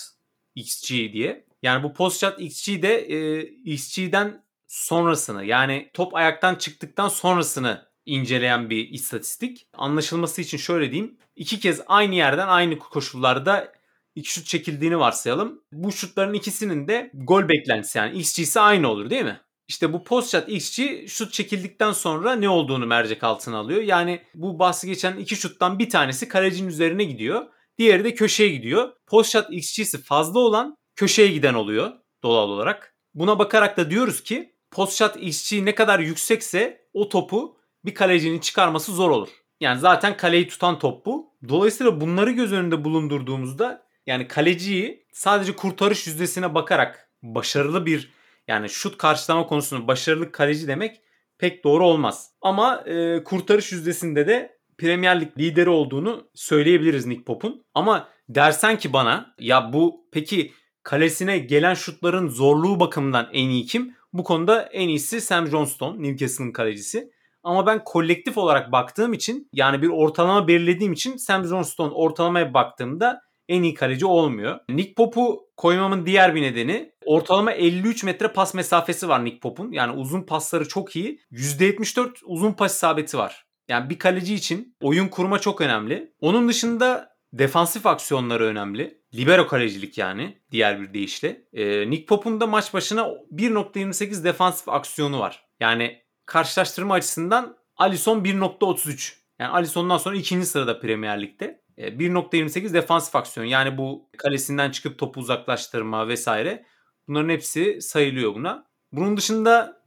XG 0.54 0.90
diye. 0.90 1.46
Yani 1.62 1.82
bu 1.82 1.94
post 1.94 2.20
shot 2.20 2.40
XG 2.40 2.82
de 2.82 2.98
e, 2.98 3.42
XG'den 3.46 4.44
sonrasını 4.68 5.44
yani 5.44 5.90
top 5.94 6.14
ayaktan 6.14 6.54
çıktıktan 6.54 7.08
sonrasını 7.08 7.88
inceleyen 8.06 8.70
bir 8.70 8.88
istatistik. 8.88 9.66
Anlaşılması 9.72 10.40
için 10.40 10.58
şöyle 10.58 10.92
diyeyim. 10.92 11.18
İki 11.36 11.60
kez 11.60 11.80
aynı 11.86 12.14
yerden 12.14 12.48
aynı 12.48 12.78
koşullarda 12.78 13.72
iki 14.14 14.32
şut 14.32 14.46
çekildiğini 14.46 14.98
varsayalım. 14.98 15.62
Bu 15.72 15.92
şutların 15.92 16.34
ikisinin 16.34 16.88
de 16.88 17.10
gol 17.14 17.48
beklentisi 17.48 17.98
yani 17.98 18.18
XG'si 18.18 18.60
aynı 18.60 18.88
olur 18.88 19.10
değil 19.10 19.24
mi? 19.24 19.40
İşte 19.68 19.92
bu 19.92 20.04
post 20.04 20.32
shot 20.32 20.48
XG 20.48 21.08
şut 21.08 21.32
çekildikten 21.32 21.92
sonra 21.92 22.36
ne 22.36 22.48
olduğunu 22.48 22.86
mercek 22.86 23.24
altına 23.24 23.58
alıyor. 23.58 23.82
Yani 23.82 24.22
bu 24.34 24.58
bahsi 24.58 24.86
geçen 24.86 25.16
iki 25.16 25.36
şuttan 25.36 25.78
bir 25.78 25.90
tanesi 25.90 26.28
kalecinin 26.28 26.68
üzerine 26.68 27.04
gidiyor. 27.04 27.46
Diğeri 27.78 28.04
de 28.04 28.14
köşeye 28.14 28.48
gidiyor. 28.48 28.92
Post 29.06 29.32
shot 29.32 29.46
XG'si 29.50 30.02
fazla 30.02 30.38
olan 30.38 30.76
köşeye 30.96 31.28
giden 31.28 31.54
oluyor 31.54 31.92
doğal 32.22 32.48
olarak. 32.48 32.94
Buna 33.14 33.38
bakarak 33.38 33.76
da 33.76 33.90
diyoruz 33.90 34.22
ki 34.22 34.57
post 34.70 34.98
shot 34.98 35.16
XG 35.16 35.52
ne 35.52 35.74
kadar 35.74 35.98
yüksekse 35.98 36.88
o 36.92 37.08
topu 37.08 37.56
bir 37.84 37.94
kalecinin 37.94 38.38
çıkarması 38.38 38.92
zor 38.92 39.10
olur. 39.10 39.28
Yani 39.60 39.80
zaten 39.80 40.16
kaleyi 40.16 40.48
tutan 40.48 40.78
top 40.78 41.06
bu. 41.06 41.34
Dolayısıyla 41.48 42.00
bunları 42.00 42.30
göz 42.30 42.52
önünde 42.52 42.84
bulundurduğumuzda 42.84 43.86
yani 44.06 44.28
kaleciyi 44.28 45.06
sadece 45.12 45.56
kurtarış 45.56 46.06
yüzdesine 46.06 46.54
bakarak 46.54 47.10
başarılı 47.22 47.86
bir 47.86 48.12
yani 48.48 48.68
şut 48.68 48.98
karşılama 48.98 49.46
konusunda 49.46 49.88
başarılı 49.88 50.32
kaleci 50.32 50.68
demek 50.68 51.00
pek 51.38 51.64
doğru 51.64 51.86
olmaz. 51.86 52.30
Ama 52.40 52.76
e, 52.86 53.24
kurtarış 53.24 53.72
yüzdesinde 53.72 54.26
de 54.26 54.58
Premier 54.78 55.20
Lig 55.20 55.38
lideri 55.38 55.70
olduğunu 55.70 56.30
söyleyebiliriz 56.34 57.06
Nick 57.06 57.24
Pop'un. 57.24 57.64
Ama 57.74 58.08
dersen 58.28 58.78
ki 58.78 58.92
bana 58.92 59.34
ya 59.38 59.72
bu 59.72 60.08
peki 60.12 60.52
kalesine 60.82 61.38
gelen 61.38 61.74
şutların 61.74 62.28
zorluğu 62.28 62.80
bakımından 62.80 63.28
en 63.32 63.48
iyi 63.48 63.66
kim? 63.66 63.94
Bu 64.12 64.24
konuda 64.24 64.62
en 64.62 64.88
iyisi 64.88 65.20
Sam 65.20 65.46
Johnston, 65.46 66.02
Newcastle'ın 66.02 66.52
kalecisi. 66.52 67.10
Ama 67.42 67.66
ben 67.66 67.84
kolektif 67.84 68.38
olarak 68.38 68.72
baktığım 68.72 69.12
için 69.12 69.48
yani 69.52 69.82
bir 69.82 69.88
ortalama 69.88 70.48
belirlediğim 70.48 70.92
için 70.92 71.16
Sam 71.16 71.44
Johnston 71.44 71.90
ortalamaya 71.90 72.54
baktığımda 72.54 73.20
en 73.48 73.62
iyi 73.62 73.74
kaleci 73.74 74.06
olmuyor. 74.06 74.58
Nick 74.68 74.94
Pop'u 74.94 75.48
koymamın 75.56 76.06
diğer 76.06 76.34
bir 76.34 76.42
nedeni 76.42 76.92
ortalama 77.04 77.52
53 77.52 78.04
metre 78.04 78.32
pas 78.32 78.54
mesafesi 78.54 79.08
var 79.08 79.24
Nick 79.24 79.40
Pop'un. 79.40 79.72
Yani 79.72 79.92
uzun 79.92 80.22
pasları 80.22 80.68
çok 80.68 80.96
iyi. 80.96 81.20
%74 81.32 82.10
uzun 82.24 82.52
pas 82.52 82.74
isabeti 82.74 83.18
var. 83.18 83.44
Yani 83.68 83.90
bir 83.90 83.98
kaleci 83.98 84.34
için 84.34 84.76
oyun 84.82 85.08
kurma 85.08 85.38
çok 85.38 85.60
önemli. 85.60 86.12
Onun 86.20 86.48
dışında 86.48 87.07
defansif 87.32 87.86
aksiyonları 87.86 88.44
önemli. 88.44 89.02
Libero 89.14 89.46
kalecilik 89.46 89.98
yani 89.98 90.38
diğer 90.50 90.80
bir 90.80 90.94
deyişle. 90.94 91.42
Ee, 91.52 91.90
Nick 91.90 92.06
Pop'un 92.06 92.40
da 92.40 92.46
maç 92.46 92.74
başına 92.74 93.02
1.28 93.32 94.24
defansif 94.24 94.68
aksiyonu 94.68 95.18
var. 95.18 95.46
Yani 95.60 96.02
karşılaştırma 96.26 96.94
açısından 96.94 97.56
Alisson 97.76 98.24
1.33. 98.24 99.14
Yani 99.38 99.50
Alisson'dan 99.50 99.98
sonra 99.98 100.16
ikinci 100.16 100.46
sırada 100.46 100.80
Premier 100.80 101.22
Lig'de. 101.22 101.62
1.28 101.78 102.74
defansif 102.74 103.16
aksiyon. 103.16 103.46
Yani 103.46 103.78
bu 103.78 104.10
kalesinden 104.18 104.70
çıkıp 104.70 104.98
topu 104.98 105.20
uzaklaştırma 105.20 106.08
vesaire. 106.08 106.64
Bunların 107.08 107.28
hepsi 107.28 107.82
sayılıyor 107.82 108.34
buna. 108.34 108.66
Bunun 108.92 109.16
dışında 109.16 109.82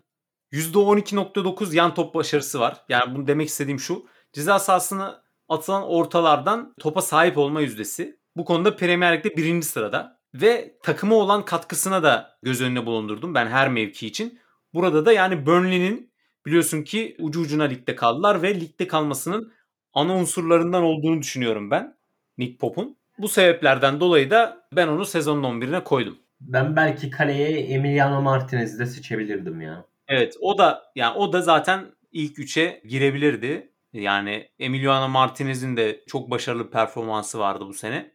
%12.9 0.51 1.75
yan 1.75 1.93
top 1.93 2.15
başarısı 2.15 2.59
var. 2.59 2.85
Yani 2.89 3.15
bunu 3.15 3.27
demek 3.27 3.47
istediğim 3.47 3.79
şu. 3.79 4.05
Ceza 4.33 4.59
sahasını 4.59 5.20
atılan 5.51 5.83
ortalardan 5.83 6.73
topa 6.79 7.01
sahip 7.01 7.37
olma 7.37 7.61
yüzdesi. 7.61 8.19
Bu 8.35 8.45
konuda 8.45 8.75
Premier 8.75 9.17
Lig'de 9.17 9.37
birinci 9.37 9.67
sırada. 9.67 10.21
Ve 10.33 10.77
takımı 10.83 11.15
olan 11.15 11.45
katkısına 11.45 12.03
da 12.03 12.37
göz 12.43 12.61
önüne 12.61 12.85
bulundurdum 12.85 13.33
ben 13.33 13.47
her 13.47 13.69
mevki 13.69 14.07
için. 14.07 14.39
Burada 14.73 15.05
da 15.05 15.13
yani 15.13 15.45
Burnley'nin 15.45 16.11
biliyorsun 16.45 16.81
ki 16.81 17.15
ucu 17.19 17.41
ucuna 17.41 17.63
ligde 17.63 17.95
kaldılar 17.95 18.41
ve 18.41 18.59
ligde 18.59 18.87
kalmasının 18.87 19.53
ana 19.93 20.15
unsurlarından 20.15 20.83
olduğunu 20.83 21.21
düşünüyorum 21.21 21.71
ben. 21.71 21.97
Nick 22.37 22.57
Pop'un. 22.57 22.97
Bu 23.17 23.27
sebeplerden 23.27 23.99
dolayı 23.99 24.29
da 24.29 24.67
ben 24.75 24.87
onu 24.87 25.05
sezonun 25.05 25.61
11'ine 25.61 25.83
koydum. 25.83 26.17
Ben 26.41 26.75
belki 26.75 27.09
kaleye 27.09 27.59
Emiliano 27.59 28.21
Martinez'i 28.21 28.79
de 28.79 28.85
seçebilirdim 28.85 29.61
ya. 29.61 29.85
Evet 30.07 30.35
o 30.41 30.57
da 30.57 30.83
yani 30.95 31.17
o 31.17 31.33
da 31.33 31.41
zaten 31.41 31.85
ilk 32.11 32.37
3'e 32.37 32.81
girebilirdi. 32.87 33.70
Yani 33.93 34.49
Emiliano 34.59 35.09
Martinez'in 35.09 35.77
de 35.77 36.03
çok 36.07 36.31
başarılı 36.31 36.71
performansı 36.71 37.39
vardı 37.39 37.65
bu 37.67 37.73
sene. 37.73 38.11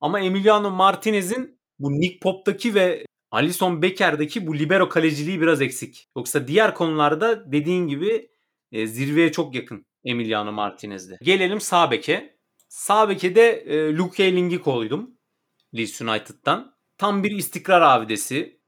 Ama 0.00 0.20
Emiliano 0.20 0.70
Martinez'in 0.70 1.60
bu 1.78 1.92
Nick 1.92 2.18
Pop'taki 2.18 2.74
ve 2.74 3.06
Alisson 3.30 3.82
Becker'deki 3.82 4.46
bu 4.46 4.58
libero 4.58 4.88
kaleciliği 4.88 5.40
biraz 5.40 5.62
eksik. 5.62 6.08
Yoksa 6.16 6.48
diğer 6.48 6.74
konularda 6.74 7.52
dediğin 7.52 7.88
gibi 7.88 8.30
e, 8.72 8.86
zirveye 8.86 9.32
çok 9.32 9.54
yakın 9.54 9.86
Emiliano 10.04 10.52
Martinez'de. 10.52 11.18
Gelelim 11.22 11.60
sağ 11.60 11.90
beke. 11.90 12.36
Sağ 12.68 13.08
beke 13.08 13.28
e, 13.28 13.96
Luke 13.96 14.24
Ayling'i 14.24 14.60
koydum 14.60 15.18
Leeds 15.76 16.00
United'dan. 16.00 16.74
Tam 16.98 17.24
bir 17.24 17.30
istikrar 17.30 17.80
abidesi. 17.80 18.60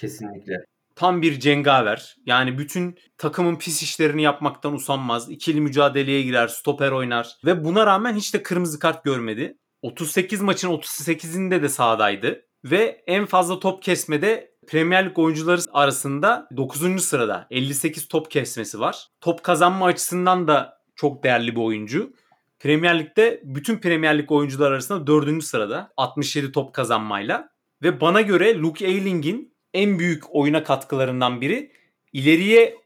Kesinlikle. 0.00 0.54
Tam 0.98 1.22
bir 1.22 1.40
cengaver. 1.40 2.16
Yani 2.26 2.58
bütün 2.58 2.98
takımın 3.18 3.56
pis 3.56 3.82
işlerini 3.82 4.22
yapmaktan 4.22 4.74
usanmaz. 4.74 5.30
İkili 5.30 5.60
mücadeleye 5.60 6.22
girer, 6.22 6.48
stoper 6.48 6.90
oynar. 6.90 7.36
Ve 7.44 7.64
buna 7.64 7.86
rağmen 7.86 8.14
hiç 8.14 8.34
de 8.34 8.42
kırmızı 8.42 8.78
kart 8.78 9.04
görmedi. 9.04 9.58
38 9.82 10.40
maçın 10.40 10.68
38'inde 10.68 11.62
de 11.62 11.68
sahadaydı. 11.68 12.42
Ve 12.64 13.02
en 13.06 13.26
fazla 13.26 13.60
top 13.60 13.82
kesmede 13.82 14.54
Premier 14.68 15.06
Lig 15.06 15.18
oyuncuları 15.18 15.60
arasında 15.72 16.48
9. 16.56 17.04
sırada 17.04 17.46
58 17.50 18.08
top 18.08 18.30
kesmesi 18.30 18.80
var. 18.80 19.08
Top 19.20 19.42
kazanma 19.42 19.86
açısından 19.86 20.48
da 20.48 20.78
çok 20.96 21.22
değerli 21.24 21.56
bir 21.56 21.60
oyuncu. 21.60 22.12
Premier 22.58 22.98
Lig'de 22.98 23.40
bütün 23.44 23.78
Premier 23.78 24.18
Lig 24.18 24.32
oyuncular 24.32 24.72
arasında 24.72 25.06
4. 25.06 25.44
sırada 25.44 25.92
67 25.96 26.52
top 26.52 26.74
kazanmayla. 26.74 27.48
Ve 27.82 28.00
bana 28.00 28.20
göre 28.20 28.58
Luke 28.58 28.86
Ayling'in 28.86 29.57
en 29.78 29.98
büyük 29.98 30.34
oyuna 30.34 30.64
katkılarından 30.64 31.40
biri 31.40 31.72
ileriye 32.12 32.76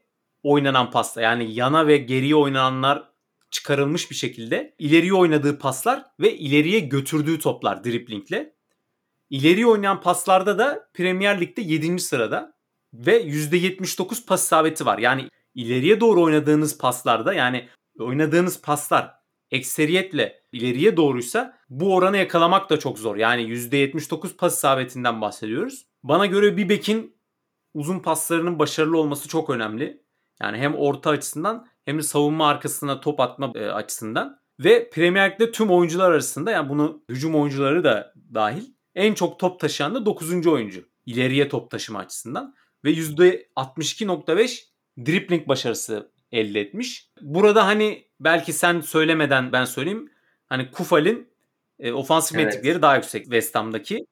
oynanan 0.43 0.91
pasta 0.91 1.21
yani 1.21 1.53
yana 1.53 1.87
ve 1.87 1.97
geriye 1.97 2.35
oynananlar 2.35 3.09
çıkarılmış 3.51 4.11
bir 4.11 4.15
şekilde 4.15 4.75
ileriye 4.79 5.13
oynadığı 5.13 5.59
paslar 5.59 6.05
ve 6.19 6.37
ileriye 6.37 6.79
götürdüğü 6.79 7.39
toplar 7.39 7.83
driplingle. 7.83 8.55
İleriye 9.29 9.67
oynayan 9.67 10.01
paslarda 10.01 10.57
da 10.57 10.89
Premier 10.93 11.41
Lig'de 11.41 11.61
7. 11.61 11.99
sırada 11.99 12.53
ve 12.93 13.23
%79 13.23 14.25
pas 14.25 14.43
isabeti 14.43 14.85
var. 14.85 14.97
Yani 14.97 15.29
ileriye 15.55 15.99
doğru 15.99 16.23
oynadığınız 16.23 16.77
paslarda 16.77 17.33
yani 17.33 17.69
oynadığınız 17.99 18.61
paslar 18.61 19.11
ekseriyetle 19.51 20.43
ileriye 20.51 20.97
doğruysa 20.97 21.57
bu 21.69 21.95
oranı 21.95 22.17
yakalamak 22.17 22.69
da 22.69 22.79
çok 22.79 22.99
zor. 22.99 23.15
Yani 23.15 23.41
%79 23.41 24.35
pas 24.35 24.57
isabetinden 24.57 25.21
bahsediyoruz. 25.21 25.92
Bana 26.03 26.25
göre 26.25 26.57
bir 26.57 26.69
bekin 26.69 27.15
uzun 27.73 27.99
paslarının 27.99 28.59
başarılı 28.59 28.97
olması 28.97 29.27
çok 29.27 29.49
önemli. 29.49 30.03
Yani 30.41 30.57
hem 30.57 30.75
orta 30.75 31.09
açısından 31.09 31.67
hem 31.85 31.97
de 31.97 32.01
savunma 32.01 32.47
arkasına 32.47 32.99
top 32.99 33.19
atma 33.19 33.51
e, 33.55 33.65
açısından. 33.65 34.39
Ve 34.59 34.89
Premier 34.89 35.31
Lig'de 35.31 35.51
tüm 35.51 35.71
oyuncular 35.71 36.11
arasında 36.11 36.51
yani 36.51 36.69
bunu 36.69 37.03
hücum 37.09 37.35
oyuncuları 37.35 37.83
da 37.83 38.13
dahil 38.33 38.63
en 38.95 39.13
çok 39.13 39.39
top 39.39 39.59
taşıyan 39.59 39.95
da 39.95 40.05
9. 40.05 40.47
oyuncu. 40.47 40.85
İleriye 41.05 41.49
top 41.49 41.71
taşıma 41.71 41.99
açısından. 41.99 42.55
Ve 42.85 42.91
%62.5 42.91 44.63
dribbling 44.97 45.47
başarısı 45.47 46.11
elde 46.31 46.61
etmiş. 46.61 47.09
Burada 47.21 47.65
hani 47.65 48.07
belki 48.19 48.53
sen 48.53 48.81
söylemeden 48.81 49.51
ben 49.51 49.65
söyleyeyim. 49.65 50.11
Hani 50.49 50.71
Kufal'in 50.71 51.29
e, 51.79 51.91
ofansif 51.91 52.37
evet. 52.37 52.45
metrikleri 52.45 52.81
daha 52.81 52.95
yüksek 52.95 53.23
West 53.23 53.55
Ham'daki. 53.55 54.05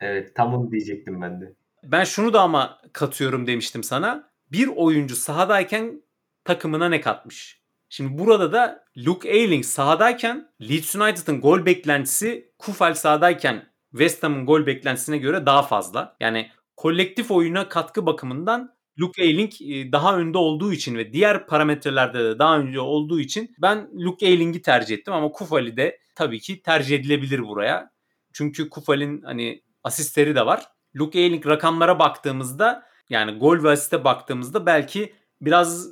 Evet 0.00 0.34
tam 0.34 0.72
diyecektim 0.72 1.22
ben 1.22 1.40
de. 1.40 1.54
Ben 1.84 2.04
şunu 2.04 2.32
da 2.32 2.40
ama 2.40 2.78
katıyorum 2.92 3.46
demiştim 3.46 3.82
sana. 3.82 4.30
Bir 4.52 4.68
oyuncu 4.68 5.16
sahadayken 5.16 6.02
takımına 6.44 6.88
ne 6.88 7.00
katmış? 7.00 7.64
Şimdi 7.88 8.18
burada 8.18 8.52
da 8.52 8.84
Luke 9.06 9.30
Ayling 9.30 9.64
sahadayken 9.64 10.48
Leeds 10.60 10.96
United'ın 10.96 11.40
gol 11.40 11.66
beklentisi 11.66 12.52
Kufal 12.58 12.94
sahadayken 12.94 13.66
West 13.90 14.22
Ham'ın 14.22 14.46
gol 14.46 14.66
beklentisine 14.66 15.18
göre 15.18 15.46
daha 15.46 15.62
fazla. 15.62 16.16
Yani 16.20 16.50
kolektif 16.76 17.30
oyuna 17.30 17.68
katkı 17.68 18.06
bakımından 18.06 18.74
Luke 19.00 19.22
Ayling 19.22 19.52
e, 19.62 19.92
daha 19.92 20.16
önde 20.18 20.38
olduğu 20.38 20.72
için 20.72 20.96
ve 20.96 21.12
diğer 21.12 21.46
parametrelerde 21.46 22.24
de 22.24 22.38
daha 22.38 22.58
önce 22.58 22.80
olduğu 22.80 23.20
için 23.20 23.54
ben 23.58 23.90
Luke 23.94 24.26
Ayling'i 24.26 24.62
tercih 24.62 24.94
ettim 24.94 25.14
ama 25.14 25.32
Kufali 25.32 25.76
de 25.76 25.98
tabii 26.14 26.40
ki 26.40 26.62
tercih 26.62 26.96
edilebilir 26.96 27.42
buraya. 27.42 27.90
Çünkü 28.32 28.68
Kufal'in 28.68 29.22
hani 29.22 29.62
asistleri 29.84 30.34
de 30.34 30.46
var. 30.46 30.64
Luke 30.96 31.18
Ayling 31.18 31.46
rakamlara 31.46 31.98
baktığımızda 31.98 32.86
yani 33.08 33.38
gol 33.38 33.62
ve 33.62 33.70
asiste 33.70 34.04
baktığımızda 34.04 34.66
belki 34.66 35.12
biraz 35.40 35.88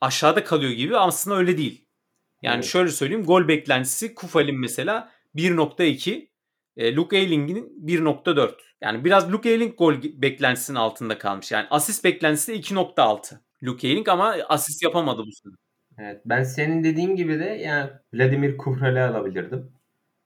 aşağıda 0.00 0.44
kalıyor 0.44 0.72
gibi 0.72 0.96
aslında 0.96 1.36
öyle 1.36 1.58
değil. 1.58 1.86
Yani 2.42 2.54
evet. 2.54 2.64
şöyle 2.64 2.90
söyleyeyim 2.90 3.24
gol 3.24 3.48
beklentisi 3.48 4.14
Kufal'in 4.14 4.60
mesela 4.60 5.10
1.2 5.34 6.28
e, 6.76 6.94
Luke 6.94 7.16
Ayling'in 7.16 7.86
1.4. 7.86 8.54
Yani 8.80 9.04
biraz 9.04 9.32
Luke 9.32 9.50
Ayling 9.50 9.78
gol 9.78 9.94
beklentisinin 10.02 10.78
altında 10.78 11.18
kalmış. 11.18 11.52
Yani 11.52 11.66
asist 11.70 12.04
beklentisi 12.04 12.52
de 12.52 12.56
2.6. 12.56 13.38
Luke 13.62 13.88
Ayling 13.88 14.08
ama 14.08 14.36
asist 14.48 14.82
yapamadı 14.82 15.22
bu 15.26 15.32
sene. 15.32 15.52
Evet, 15.98 16.22
ben 16.24 16.42
senin 16.42 16.84
dediğin 16.84 17.16
gibi 17.16 17.38
de 17.38 17.44
yani 17.44 17.90
Vladimir 18.14 18.56
Kuhral'ı 18.56 19.04
alabilirdim. 19.04 19.72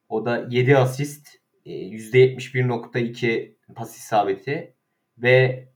O 0.09 0.27
da 0.27 0.47
7 0.51 0.77
asist, 0.77 1.29
%71.2 1.67 3.27
e, 3.27 3.55
pas 3.75 3.97
isabeti 3.99 4.75
ve 5.19 5.69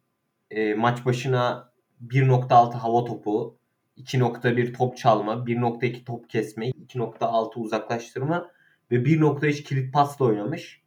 e, 0.51 0.75
maç 0.75 1.05
başına 1.05 1.73
1.6 2.07 2.73
hava 2.73 3.05
topu, 3.05 3.59
2.1 3.99 4.73
top 4.73 4.97
çalma, 4.97 5.33
1.2 5.33 6.05
top 6.05 6.31
kesme, 6.31 6.69
2.6 6.69 7.59
uzaklaştırma 7.59 8.51
ve 8.91 8.97
1.3 8.97 9.63
kilit 9.63 9.93
pasla 9.93 10.25
oynamış. 10.25 10.83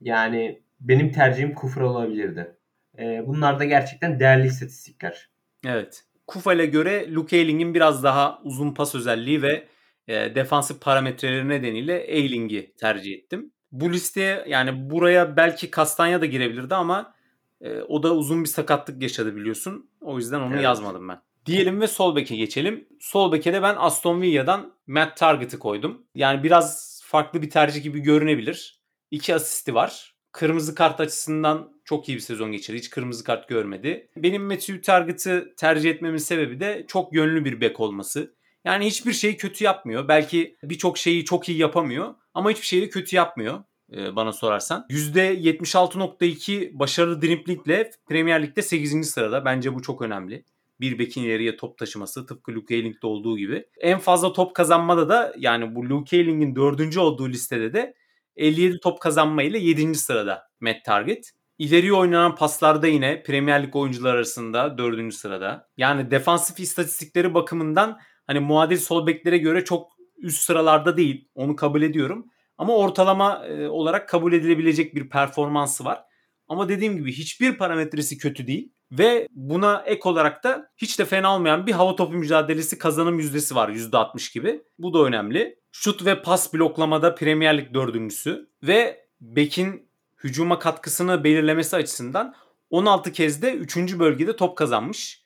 Yani 0.00 0.62
benim 0.80 1.12
tercihim 1.12 1.54
Kufra 1.54 1.90
olabilirdi. 1.90 2.56
E, 2.98 3.26
bunlar 3.26 3.60
da 3.60 3.64
gerçekten 3.64 4.20
değerli 4.20 4.46
istatistikler. 4.46 5.30
Evet. 5.64 6.04
Kufal'e 6.26 6.66
göre 6.66 7.12
Luke 7.12 7.36
Ayling'in 7.36 7.74
biraz 7.74 8.04
daha 8.04 8.40
uzun 8.44 8.74
pas 8.74 8.94
özelliği 8.94 9.42
ve 9.42 9.66
e, 10.08 10.34
defansif 10.34 10.80
parametreleri 10.80 11.48
nedeniyle 11.48 12.06
Ayling'i 12.08 12.74
tercih 12.76 13.14
ettim. 13.14 13.52
Bu 13.80 13.92
listeye 13.92 14.44
yani 14.48 14.90
buraya 14.90 15.36
belki 15.36 15.70
Kastanya 15.70 16.20
da 16.20 16.26
girebilirdi 16.26 16.74
ama 16.74 17.14
e, 17.60 17.80
o 17.80 18.02
da 18.02 18.14
uzun 18.14 18.44
bir 18.44 18.48
sakatlık 18.48 19.02
yaşadı 19.02 19.36
biliyorsun. 19.36 19.90
O 20.00 20.16
yüzden 20.18 20.40
onu 20.40 20.54
evet. 20.54 20.64
yazmadım 20.64 21.08
ben. 21.08 21.20
Diyelim 21.46 21.80
ve 21.80 21.86
sol 21.86 22.16
beke 22.16 22.36
geçelim. 22.36 22.88
Sol 23.00 23.32
beke 23.32 23.52
de 23.52 23.62
ben 23.62 23.74
Aston 23.78 24.20
Villa'dan 24.20 24.72
Matt 24.86 25.16
Target'ı 25.16 25.58
koydum. 25.58 26.06
Yani 26.14 26.42
biraz 26.42 27.00
farklı 27.04 27.42
bir 27.42 27.50
tercih 27.50 27.82
gibi 27.82 28.00
görünebilir. 28.00 28.80
İki 29.10 29.34
asisti 29.34 29.74
var. 29.74 30.16
Kırmızı 30.32 30.74
kart 30.74 31.00
açısından 31.00 31.72
çok 31.84 32.08
iyi 32.08 32.14
bir 32.14 32.20
sezon 32.22 32.52
geçirdi. 32.52 32.78
Hiç 32.78 32.90
kırmızı 32.90 33.24
kart 33.24 33.48
görmedi. 33.48 34.08
Benim 34.16 34.42
Matthew 34.42 34.80
Target'ı 34.80 35.54
tercih 35.56 35.90
etmemin 35.90 36.18
sebebi 36.18 36.60
de 36.60 36.84
çok 36.88 37.12
yönlü 37.12 37.44
bir 37.44 37.60
bek 37.60 37.80
olması. 37.80 38.35
Yani 38.66 38.86
hiçbir 38.86 39.12
şeyi 39.12 39.36
kötü 39.36 39.64
yapmıyor. 39.64 40.08
Belki 40.08 40.56
birçok 40.62 40.98
şeyi 40.98 41.24
çok 41.24 41.48
iyi 41.48 41.58
yapamıyor 41.58 42.14
ama 42.34 42.50
hiçbir 42.50 42.66
şeyi 42.66 42.90
kötü 42.90 43.16
yapmıyor 43.16 43.64
e, 43.92 44.16
bana 44.16 44.32
sorarsan. 44.32 44.86
%76.2 44.90 46.78
başarılı 46.78 47.22
driblingle 47.22 47.90
Premier 48.08 48.42
Lig'de 48.42 48.62
8. 48.62 49.10
sırada. 49.10 49.44
Bence 49.44 49.74
bu 49.74 49.82
çok 49.82 50.02
önemli. 50.02 50.44
Bir 50.80 50.98
bekin 50.98 51.22
ileriye 51.22 51.56
top 51.56 51.78
taşıması 51.78 52.26
tıpkı 52.26 52.52
Luke 52.52 52.74
Ayling'de 52.74 53.06
olduğu 53.06 53.38
gibi. 53.38 53.66
En 53.80 53.98
fazla 53.98 54.32
top 54.32 54.54
kazanmada 54.54 55.08
da 55.08 55.34
yani 55.38 55.74
bu 55.74 55.88
Luke 55.88 56.16
Ayling'in 56.16 56.56
dördüncü 56.56 57.00
olduğu 57.00 57.28
listede 57.28 57.72
de 57.72 57.94
57 58.36 58.80
top 58.80 59.00
kazanma 59.00 59.42
ile 59.42 59.58
7. 59.58 59.94
sırada 59.94 60.48
Matt 60.60 60.84
Target. 60.84 61.32
İleri 61.58 61.92
oynanan 61.92 62.34
paslarda 62.34 62.86
yine 62.86 63.22
Premier 63.22 63.62
Lig 63.62 63.76
oyuncular 63.76 64.14
arasında 64.14 64.78
4. 64.78 65.14
sırada. 65.14 65.68
Yani 65.76 66.10
defansif 66.10 66.60
istatistikleri 66.60 67.34
bakımından 67.34 67.98
hani 68.26 68.40
muadil 68.40 68.76
sol 68.76 69.06
beklere 69.06 69.38
göre 69.38 69.64
çok 69.64 69.92
üst 70.18 70.42
sıralarda 70.42 70.96
değil. 70.96 71.28
Onu 71.34 71.56
kabul 71.56 71.82
ediyorum. 71.82 72.26
Ama 72.58 72.76
ortalama 72.76 73.42
olarak 73.68 74.08
kabul 74.08 74.32
edilebilecek 74.32 74.94
bir 74.94 75.08
performansı 75.08 75.84
var. 75.84 76.04
Ama 76.48 76.68
dediğim 76.68 76.96
gibi 76.96 77.12
hiçbir 77.12 77.58
parametresi 77.58 78.18
kötü 78.18 78.46
değil. 78.46 78.72
Ve 78.92 79.28
buna 79.30 79.82
ek 79.86 80.00
olarak 80.04 80.44
da 80.44 80.70
hiç 80.76 80.98
de 80.98 81.04
fena 81.04 81.34
olmayan 81.34 81.66
bir 81.66 81.72
hava 81.72 81.96
topu 81.96 82.12
mücadelesi 82.12 82.78
kazanım 82.78 83.18
yüzdesi 83.18 83.54
var 83.54 83.68
%60 83.68 84.34
gibi. 84.34 84.62
Bu 84.78 84.94
da 84.94 84.98
önemli. 85.04 85.58
Şut 85.72 86.04
ve 86.04 86.22
pas 86.22 86.54
bloklamada 86.54 87.14
Premier 87.14 87.58
Lig 87.58 87.74
dördüncüsü. 87.74 88.50
Ve 88.62 89.06
Beck'in 89.20 89.88
hücuma 90.24 90.58
katkısını 90.58 91.24
belirlemesi 91.24 91.76
açısından 91.76 92.34
16 92.70 93.12
kez 93.12 93.42
de 93.42 93.54
3. 93.54 93.98
bölgede 93.98 94.36
top 94.36 94.56
kazanmış. 94.58 95.25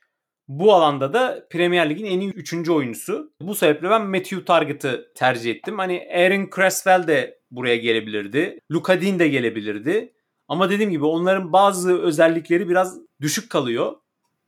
Bu 0.51 0.75
alanda 0.75 1.13
da 1.13 1.47
Premier 1.51 1.91
Lig'in 1.91 2.05
en 2.05 2.21
iyi 2.21 2.33
3. 2.33 2.69
oyuncusu. 2.69 3.33
Bu 3.41 3.55
sebeple 3.55 3.91
ben 3.91 4.07
Matthew 4.07 4.45
Target'ı 4.45 5.13
tercih 5.15 5.51
ettim. 5.51 5.79
Hani 5.79 6.09
Aaron 6.15 6.51
Creswell 6.57 7.07
de 7.07 7.39
buraya 7.51 7.77
gelebilirdi. 7.77 8.61
Luka 8.73 9.01
Dean 9.01 9.19
de 9.19 9.29
gelebilirdi. 9.29 10.13
Ama 10.49 10.71
dediğim 10.71 10.91
gibi 10.91 11.05
onların 11.05 11.53
bazı 11.53 12.03
özellikleri 12.03 12.69
biraz 12.69 12.99
düşük 13.21 13.51
kalıyor. 13.51 13.93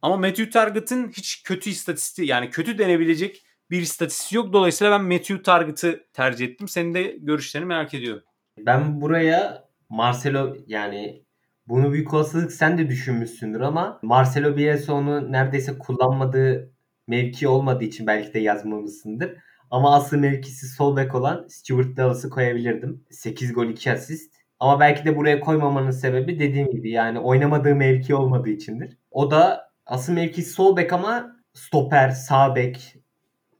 Ama 0.03 0.17
Matthew 0.17 0.51
Target'ın 0.51 1.09
hiç 1.09 1.43
kötü 1.43 1.71
istatistiği 1.71 2.29
yani 2.29 2.51
kötü 2.51 2.79
denebilecek 2.79 3.43
bir 3.71 3.83
istatistiği 3.83 4.37
yok. 4.37 4.53
Dolayısıyla 4.53 4.93
ben 4.93 5.05
Matthew 5.05 5.43
Target'ı 5.43 6.05
tercih 6.13 6.47
ettim. 6.47 6.69
Senin 6.69 6.95
de 6.95 7.03
görüşlerini 7.03 7.67
merak 7.67 7.95
ediyorum. 7.95 8.23
Ben 8.59 9.01
buraya 9.01 9.69
Marcelo 9.89 10.57
yani 10.67 11.23
bunu 11.69 11.93
büyük 11.93 12.15
olasılık 12.15 12.53
sen 12.53 12.79
de 12.79 12.89
düşünmüşsündür 12.89 13.61
ama 13.61 13.99
Marcelo 14.03 14.57
Bielsa 14.57 14.93
onu 14.93 15.33
neredeyse 15.33 15.79
kullanmadığı 15.79 16.73
mevki 17.07 17.49
olmadığı 17.49 17.85
için 17.85 18.07
belki 18.07 18.35
de 18.35 18.39
yazmamışsındır. 18.39 19.37
Ama 19.71 19.95
asıl 19.95 20.17
mevkisi 20.17 20.69
sol 20.69 20.97
bek 20.97 21.15
olan 21.15 21.47
Stuart 21.49 21.97
Dallas'ı 21.97 22.31
koyabilirdim. 22.31 23.05
8 23.11 23.53
gol 23.53 23.67
2 23.67 23.93
asist. 23.93 24.35
Ama 24.61 24.81
belki 24.81 25.05
de 25.05 25.17
buraya 25.17 25.41
koymamanın 25.41 25.91
sebebi 25.91 26.39
dediğim 26.39 26.71
gibi 26.71 26.91
yani 26.91 27.19
oynamadığı 27.19 27.75
mevki 27.75 28.15
olmadığı 28.15 28.51
içindir. 28.51 28.99
O 29.11 29.31
da 29.31 29.71
asıl 29.87 30.13
mevkisi 30.13 30.51
sol 30.51 30.77
bek 30.77 30.93
ama 30.93 31.37
stoper, 31.55 32.11
sağ 32.11 32.57
bek, 32.57 32.97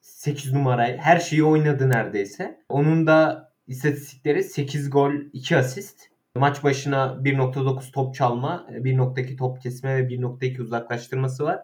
8 0.01 0.53
numara 0.53 0.87
her 0.87 1.19
şeyi 1.19 1.45
oynadı 1.45 1.91
neredeyse. 1.91 2.59
Onun 2.69 3.07
da 3.07 3.53
istatistikleri 3.67 4.45
8 4.45 4.91
gol 4.91 5.13
2 5.33 5.57
asist. 5.57 6.12
Maç 6.37 6.65
başına 6.65 7.19
1.9 7.23 7.93
top 7.93 8.15
çalma, 8.15 8.67
1.2 8.71 9.37
top 9.37 9.63
kesme 9.63 9.97
ve 9.97 10.15
1.2 10.15 10.63
uzaklaştırması 10.63 11.45
var. 11.45 11.61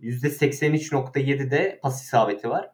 %83.7 0.00 1.50
de 1.50 1.80
pas 1.82 2.04
isabeti 2.04 2.50
var. 2.50 2.70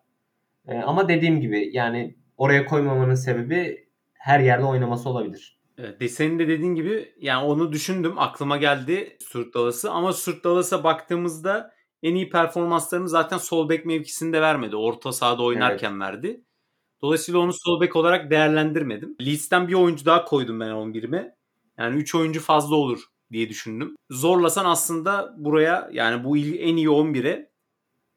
Ee, 0.69 0.79
ama 0.79 1.09
dediğim 1.09 1.41
gibi 1.41 1.71
yani 1.73 2.17
oraya 2.37 2.65
koymamanın 2.67 3.15
sebebi 3.15 3.89
her 4.13 4.41
yerde 4.41 4.65
oynaması 4.65 5.09
olabilir. 5.09 5.61
Evet, 5.79 6.13
senin 6.13 6.39
de 6.39 6.49
dediğin 6.49 6.75
gibi 6.75 7.15
yani 7.21 7.45
onu 7.45 7.73
düşündüm 7.73 8.19
aklıma 8.19 8.57
geldi 8.57 9.17
Stuart 9.21 9.55
Dallas'ı 9.55 9.91
ama 9.91 10.13
Stuart 10.13 10.45
Dallas'a 10.45 10.85
baktığımızda 10.85 11.75
en 12.03 12.15
iyi 12.15 12.31
performanslarını 12.31 13.09
zaten 13.09 13.39
sol 13.39 13.69
bek 13.69 13.87
mevkisinde 13.87 14.41
vermedi. 14.41 14.77
Orta 14.77 15.13
sahada 15.13 15.43
oynarken 15.43 15.91
evet. 15.91 16.01
verdi. 16.01 16.45
Dolayısıyla 17.03 17.41
onu 17.41 17.53
sol 17.53 17.81
bek 17.81 17.97
olarak 17.97 18.31
değerlendirmedim. 18.31 19.17
Leeds'ten 19.21 19.69
bir 19.69 19.75
oyuncu 19.75 20.05
daha 20.05 20.25
koydum 20.25 20.61
ben 20.61 20.69
11'ime. 20.69 21.35
Yani 21.79 21.97
3 21.97 22.15
oyuncu 22.15 22.41
fazla 22.41 22.77
olur 22.77 23.01
diye 23.33 23.49
düşündüm. 23.49 23.97
Zorlasan 24.11 24.65
aslında 24.65 25.35
buraya 25.39 25.91
yani 25.93 26.25
bu 26.25 26.37
en 26.37 26.77
iyi 26.77 26.89
11'e 26.89 27.51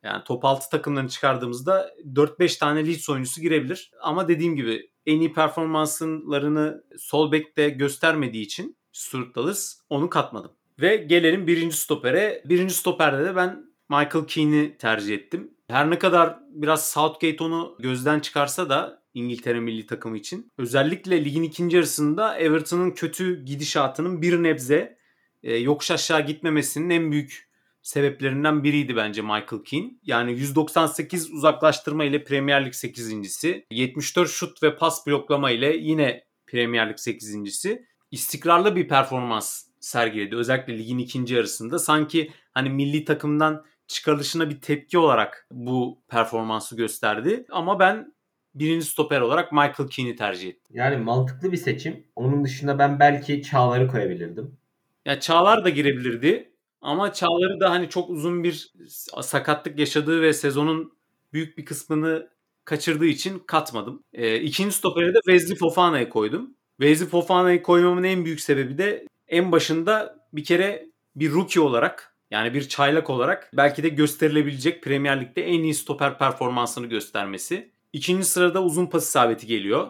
yani 0.04 0.24
top 0.24 0.46
altı 0.46 0.70
takımlarını 0.70 1.10
çıkardığımızda 1.10 1.94
4-5 2.14 2.60
tane 2.60 2.88
Leeds 2.88 3.10
oyuncusu 3.10 3.42
girebilir. 3.42 3.92
Ama 4.02 4.28
dediğim 4.28 4.56
gibi 4.56 4.90
en 5.06 5.20
iyi 5.20 5.34
performanslarını 5.34 6.84
sol 6.98 7.32
bekte 7.32 7.70
göstermediği 7.70 8.46
için 8.46 8.78
Stuart 8.92 9.36
Dallas 9.36 9.80
onu 9.90 10.10
katmadım. 10.10 10.52
Ve 10.82 10.96
gelelim 10.96 11.48
birinci 11.48 11.78
stopere. 11.78 12.44
Birinci 12.46 12.74
stoperde 12.74 13.26
de 13.26 13.36
ben 13.36 13.66
Michael 13.90 14.26
Keane'i 14.28 14.78
tercih 14.78 15.16
ettim. 15.16 15.53
Her 15.68 15.90
ne 15.90 16.00
kadar 16.00 16.40
biraz 16.50 16.90
Southgate 16.90 17.44
onu 17.44 17.76
gözden 17.80 18.20
çıkarsa 18.20 18.70
da 18.70 19.04
İngiltere 19.14 19.60
milli 19.60 19.86
takımı 19.86 20.18
için. 20.18 20.52
Özellikle 20.58 21.26
ligin 21.26 21.44
ikinci 21.44 21.76
yarısında 21.76 22.38
Everton'ın 22.38 22.92
kötü 22.92 23.46
gidişatının 23.46 24.22
bir 24.22 24.44
nebze 24.44 24.98
e, 25.44 25.56
yokuş 25.56 25.92
aşağı 25.92 26.26
gitmemesinin 26.26 26.90
en 26.90 27.12
büyük 27.12 27.50
sebeplerinden 27.82 28.64
biriydi 28.64 28.96
bence 28.96 29.22
Michael 29.22 29.64
Keane. 29.66 29.92
Yani 30.04 30.32
198 30.32 31.32
uzaklaştırma 31.32 32.04
ile 32.04 32.24
Premier 32.24 32.66
Lig 32.66 32.74
8.si, 32.74 33.66
74 33.72 34.30
şut 34.30 34.64
ve 34.64 34.76
pas 34.76 35.08
bloklama 35.08 35.52
ile 35.52 35.78
yine 35.78 36.24
Premier 36.48 36.90
Lig 36.90 36.96
8.si. 36.96 37.86
İstikrarlı 38.12 38.76
bir 38.76 38.88
performans 38.88 39.66
sergiledi. 39.80 40.36
Özellikle 40.36 40.78
ligin 40.78 40.98
ikinci 40.98 41.36
yarısında. 41.36 41.80
Sanki 41.80 42.32
hani 42.52 42.70
milli 42.70 43.06
takımdan 43.06 43.66
çıkarılışına 43.88 44.50
bir 44.50 44.62
tepki 44.62 44.98
olarak 44.98 45.48
bu 45.52 46.02
performansı 46.08 46.76
gösterdi. 46.76 47.46
Ama 47.52 47.80
ben 47.80 48.14
birinci 48.56 48.86
stoper 48.86 49.22
olarak 49.22 49.52
Michael 49.52 49.90
Keane'i 49.90 50.16
tercih 50.16 50.50
ettim. 50.50 50.76
Yani 50.78 50.98
mantıklı 50.98 51.52
bir 51.52 51.58
seçim. 51.58 52.08
Onun 52.16 52.44
dışında 52.44 52.80
ben 52.80 53.00
belki 53.00 53.42
Çağlar'ı 53.42 53.88
koyabilirdim. 53.88 54.58
Ya 55.06 55.20
Çağlar 55.20 55.66
da 55.66 55.70
girebilirdi. 55.70 56.54
Ama 56.82 57.14
Çağlar'ı 57.14 57.60
da 57.60 57.72
hani 57.72 57.90
çok 57.90 58.10
uzun 58.10 58.44
bir 58.44 58.74
sakatlık 59.22 59.80
yaşadığı 59.80 60.22
ve 60.22 60.34
sezonun 60.34 60.94
büyük 61.34 61.58
bir 61.58 61.66
kısmını 61.66 62.30
kaçırdığı 62.66 63.06
için 63.06 63.40
katmadım. 63.40 64.04
E, 64.14 64.40
ikinci 64.40 64.76
stopere 64.76 65.14
de 65.14 65.20
Wesley 65.26 65.58
Fofana'yı 65.58 66.10
koydum. 66.10 66.56
Wesley 66.82 67.10
Fofana'yı 67.10 67.64
koymamın 67.64 68.04
en 68.04 68.26
büyük 68.26 68.42
sebebi 68.42 68.78
de 68.78 69.08
en 69.28 69.52
başında 69.52 70.20
bir 70.34 70.44
kere 70.44 70.86
bir 71.16 71.32
rookie 71.32 71.62
olarak 71.62 72.13
yani 72.34 72.54
bir 72.54 72.70
çaylak 72.70 73.10
olarak 73.10 73.50
belki 73.54 73.84
de 73.84 73.90
gösterilebilecek 73.90 74.84
Premier 74.84 75.22
Lig'de 75.22 75.46
en 75.48 75.64
iyi 75.64 75.74
stoper 75.74 76.18
performansını 76.18 76.88
göstermesi. 76.88 77.72
İkinci 77.94 78.26
sırada 78.26 78.64
uzun 78.64 78.86
pas 78.86 79.08
isabeti 79.08 79.48
geliyor. 79.48 79.88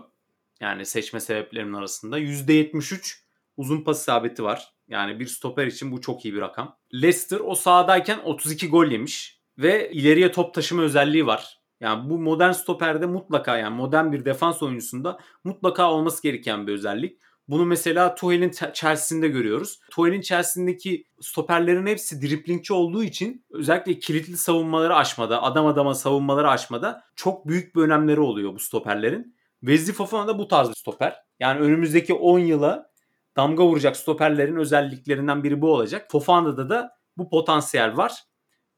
Yani 0.61 0.85
seçme 0.85 1.19
sebeplerimin 1.19 1.73
arasında. 1.73 2.19
%73 2.19 3.19
uzun 3.57 3.81
pas 3.81 4.01
isabeti 4.01 4.43
var. 4.43 4.73
Yani 4.87 5.19
bir 5.19 5.25
stoper 5.25 5.67
için 5.67 5.91
bu 5.91 6.01
çok 6.01 6.25
iyi 6.25 6.33
bir 6.33 6.41
rakam. 6.41 6.77
Leicester 6.93 7.39
o 7.39 7.55
sahadayken 7.55 8.19
32 8.23 8.69
gol 8.69 8.85
yemiş 8.85 9.39
ve 9.57 9.91
ileriye 9.91 10.31
top 10.31 10.53
taşıma 10.53 10.81
özelliği 10.81 11.25
var. 11.25 11.59
Yani 11.79 12.09
bu 12.09 12.19
modern 12.19 12.51
stoperde 12.51 13.05
mutlaka 13.05 13.57
yani 13.57 13.75
modern 13.75 14.11
bir 14.11 14.25
defans 14.25 14.63
oyuncusunda 14.63 15.19
mutlaka 15.43 15.91
olması 15.91 16.23
gereken 16.23 16.67
bir 16.67 16.73
özellik. 16.73 17.19
Bunu 17.47 17.65
mesela 17.65 18.15
Tuchel'in 18.15 18.49
Chelsea'sinde 18.49 19.27
görüyoruz. 19.27 19.79
Tuchel'in 19.91 20.21
Chelsea'deki 20.21 21.07
stoperlerin 21.21 21.85
hepsi 21.85 22.21
driplingçi 22.21 22.73
olduğu 22.73 23.03
için 23.03 23.45
özellikle 23.49 23.99
kilitli 23.99 24.37
savunmaları 24.37 24.95
aşmada, 24.95 25.43
adam 25.43 25.65
adama 25.65 25.93
savunmaları 25.93 26.49
aşmada 26.49 27.03
çok 27.15 27.47
büyük 27.47 27.75
bir 27.75 27.81
önemleri 27.81 28.19
oluyor 28.19 28.53
bu 28.53 28.59
stoperlerin. 28.59 29.35
Wesley 29.59 29.95
Fofana 29.95 30.27
da 30.27 30.39
bu 30.39 30.47
tarz 30.47 30.69
bir 30.69 30.75
stoper. 30.75 31.15
Yani 31.39 31.59
önümüzdeki 31.59 32.13
10 32.13 32.39
yıla 32.39 32.91
damga 33.37 33.65
vuracak 33.65 33.97
stoperlerin 33.97 34.55
özelliklerinden 34.55 35.43
biri 35.43 35.61
bu 35.61 35.73
olacak. 35.73 36.07
Fofana'da 36.11 36.69
da 36.69 36.91
bu 37.17 37.29
potansiyel 37.29 37.97
var. 37.97 38.23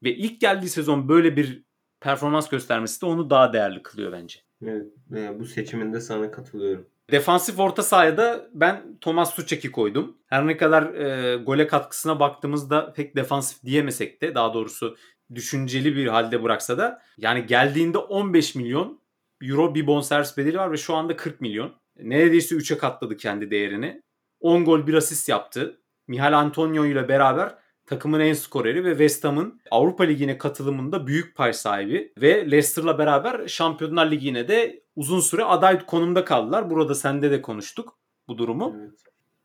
Ve 0.04 0.16
ilk 0.16 0.42
geldiği 0.42 0.70
sezon 0.70 1.10
böyle 1.10 1.38
bir 1.38 1.64
performans 2.02 2.50
göstermesi 2.50 3.02
de 3.02 3.06
onu 3.06 3.30
daha 3.30 3.54
değerli 3.54 3.84
kılıyor 3.84 4.12
bence. 4.12 4.40
Evet, 4.62 5.40
bu 5.40 5.46
seçiminde 5.46 6.02
sana 6.02 6.32
katılıyorum. 6.32 6.88
Defansif 7.12 7.60
orta 7.60 7.84
sahaya 7.84 8.18
da 8.18 8.50
ben 8.54 8.98
Thomas 9.02 9.34
Suchek'i 9.34 9.72
koydum. 9.72 10.18
Her 10.28 10.48
ne 10.48 10.58
kadar 10.58 10.94
e, 10.94 11.36
gole 11.36 11.68
katkısına 11.68 12.20
baktığımızda 12.20 12.94
pek 12.94 13.16
defansif 13.16 13.64
diyemesek 13.64 14.22
de 14.22 14.36
daha 14.36 14.54
doğrusu 14.54 14.98
düşünceli 15.36 15.96
bir 15.96 16.08
halde 16.08 16.44
bıraksa 16.44 16.78
da 16.78 17.02
yani 17.18 17.46
geldiğinde 17.46 17.98
15 17.98 18.56
milyon 18.56 19.02
euro 19.42 19.76
bir 19.76 19.88
bonservis 19.88 20.38
bedeli 20.38 20.58
var 20.58 20.72
ve 20.72 20.78
şu 20.78 20.96
anda 20.96 21.16
40 21.16 21.42
milyon. 21.42 21.76
Neredeyse 22.00 22.56
3'e 22.56 22.78
katladı 22.78 23.18
kendi 23.18 23.52
değerini. 23.52 24.02
10 24.40 24.66
gol 24.66 24.88
1 24.88 24.94
asist 24.94 25.30
yaptı. 25.30 25.82
Mihal 26.08 26.34
Antonio 26.34 26.86
ile 26.86 27.08
beraber 27.08 27.56
takımın 27.86 28.20
en 28.20 28.34
skoreri 28.34 28.86
ve 28.86 28.90
West 28.90 29.24
Ham'ın 29.24 29.62
Avrupa 29.72 30.04
Ligi'ne 30.04 30.38
katılımında 30.38 31.08
büyük 31.08 31.36
pay 31.36 31.54
sahibi 31.54 32.14
ve 32.22 32.52
Leicester'la 32.52 32.98
beraber 32.98 33.48
Şampiyonlar 33.48 34.12
Ligi'ne 34.12 34.48
de 34.48 34.85
uzun 34.96 35.20
süre 35.20 35.44
aday 35.44 35.86
konumda 35.86 36.26
kaldılar. 36.26 36.70
Burada 36.70 36.96
sende 36.96 37.32
de 37.32 37.42
konuştuk 37.42 37.98
bu 38.28 38.38
durumu. 38.38 38.76
Evet. 38.80 38.92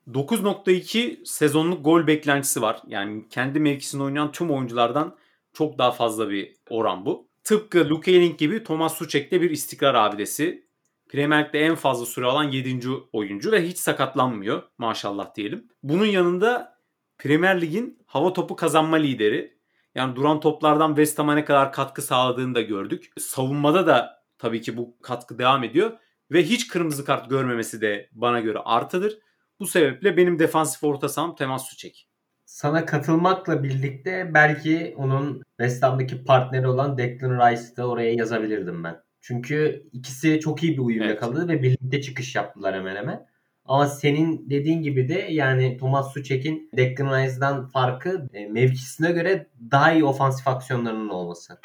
9.2 0.09 1.27
sezonluk 1.27 1.85
gol 1.85 2.07
beklentisi 2.07 2.63
var. 2.63 2.83
Yani 2.87 3.29
kendi 3.29 3.61
mevkisinde 3.61 4.03
oynayan 4.03 4.33
tüm 4.33 4.51
oyunculardan 4.51 5.17
çok 5.53 5.79
daha 5.79 5.93
fazla 5.93 6.31
bir 6.31 6.57
oran 6.71 7.07
bu. 7.07 7.29
Tıpkı 7.45 7.89
Luke 7.89 8.11
Ayling 8.11 8.39
gibi 8.39 8.65
Thomas 8.65 8.95
Suchek 8.95 9.31
de 9.31 9.41
bir 9.41 9.51
istikrar 9.51 9.95
abidesi. 9.95 10.71
Premier 11.09 11.45
Lig'de 11.45 11.61
en 11.61 11.75
fazla 11.75 12.07
süre 12.07 12.27
alan 12.27 12.45
7. 12.45 12.89
oyuncu 13.13 13.53
ve 13.53 13.69
hiç 13.69 13.79
sakatlanmıyor 13.79 14.63
maşallah 14.79 15.35
diyelim. 15.35 15.69
Bunun 15.83 16.07
yanında 16.07 16.79
Premier 17.19 17.61
Lig'in 17.61 17.99
hava 18.07 18.33
topu 18.33 18.57
kazanma 18.57 18.97
lideri. 18.97 19.61
Yani 19.95 20.17
duran 20.17 20.41
toplardan 20.41 20.89
West 20.89 21.19
Ham'a 21.19 21.35
ne 21.35 21.45
kadar 21.45 21.73
katkı 21.73 22.03
sağladığını 22.03 22.55
da 22.55 22.61
gördük. 22.61 23.13
Savunmada 23.19 23.87
da 23.87 24.20
tabii 24.40 24.61
ki 24.61 24.76
bu 24.76 24.96
katkı 25.03 25.38
devam 25.38 25.64
ediyor. 25.64 25.92
Ve 26.31 26.42
hiç 26.42 26.68
kırmızı 26.68 27.05
kart 27.05 27.31
görmemesi 27.31 27.81
de 27.81 28.09
bana 28.12 28.40
göre 28.40 28.59
artıdır. 28.64 29.18
Bu 29.61 29.66
sebeple 29.66 30.16
benim 30.16 30.38
defansif 30.38 30.85
orta 30.85 31.09
saham 31.09 31.37
Temas 31.37 31.68
Suçek. 31.68 32.07
sana 32.44 32.87
katılmakla 32.87 33.62
birlikte 33.62 34.31
belki 34.35 34.94
onun 34.96 35.42
West 35.48 35.83
Ham'daki 35.83 36.24
partneri 36.24 36.66
olan 36.68 36.98
Declan 36.98 37.50
Rice'ı 37.53 37.76
da 37.76 37.88
oraya 37.88 38.12
yazabilirdim 38.14 38.85
ben. 38.85 39.03
Çünkü 39.20 39.87
ikisi 39.92 40.40
çok 40.40 40.62
iyi 40.62 40.72
bir 40.72 40.79
uyum 40.83 41.03
Evet. 41.03 41.14
yakaladı 41.14 41.48
ve 41.48 41.62
birlikte 41.62 42.00
çıkış 42.03 42.35
yaptılar 42.35 42.74
hemen 42.74 42.96
hemen. 42.96 43.26
Ama 43.64 43.87
senin 43.87 44.50
dediğin 44.50 44.83
gibi 44.83 45.09
de 45.09 45.26
yani 45.31 45.76
Thomas 45.79 46.12
Suchek'in 46.12 46.70
Declan 46.76 47.22
Rice'dan 47.24 47.66
farkı 47.68 48.29
e, 48.33 48.46
mevkisine 48.46 49.12
göre 49.12 49.46
daha 49.70 49.92
iyi 49.92 50.05
ofansif 50.05 50.48
aksiyonlarının 50.48 51.09
olması. 51.09 51.61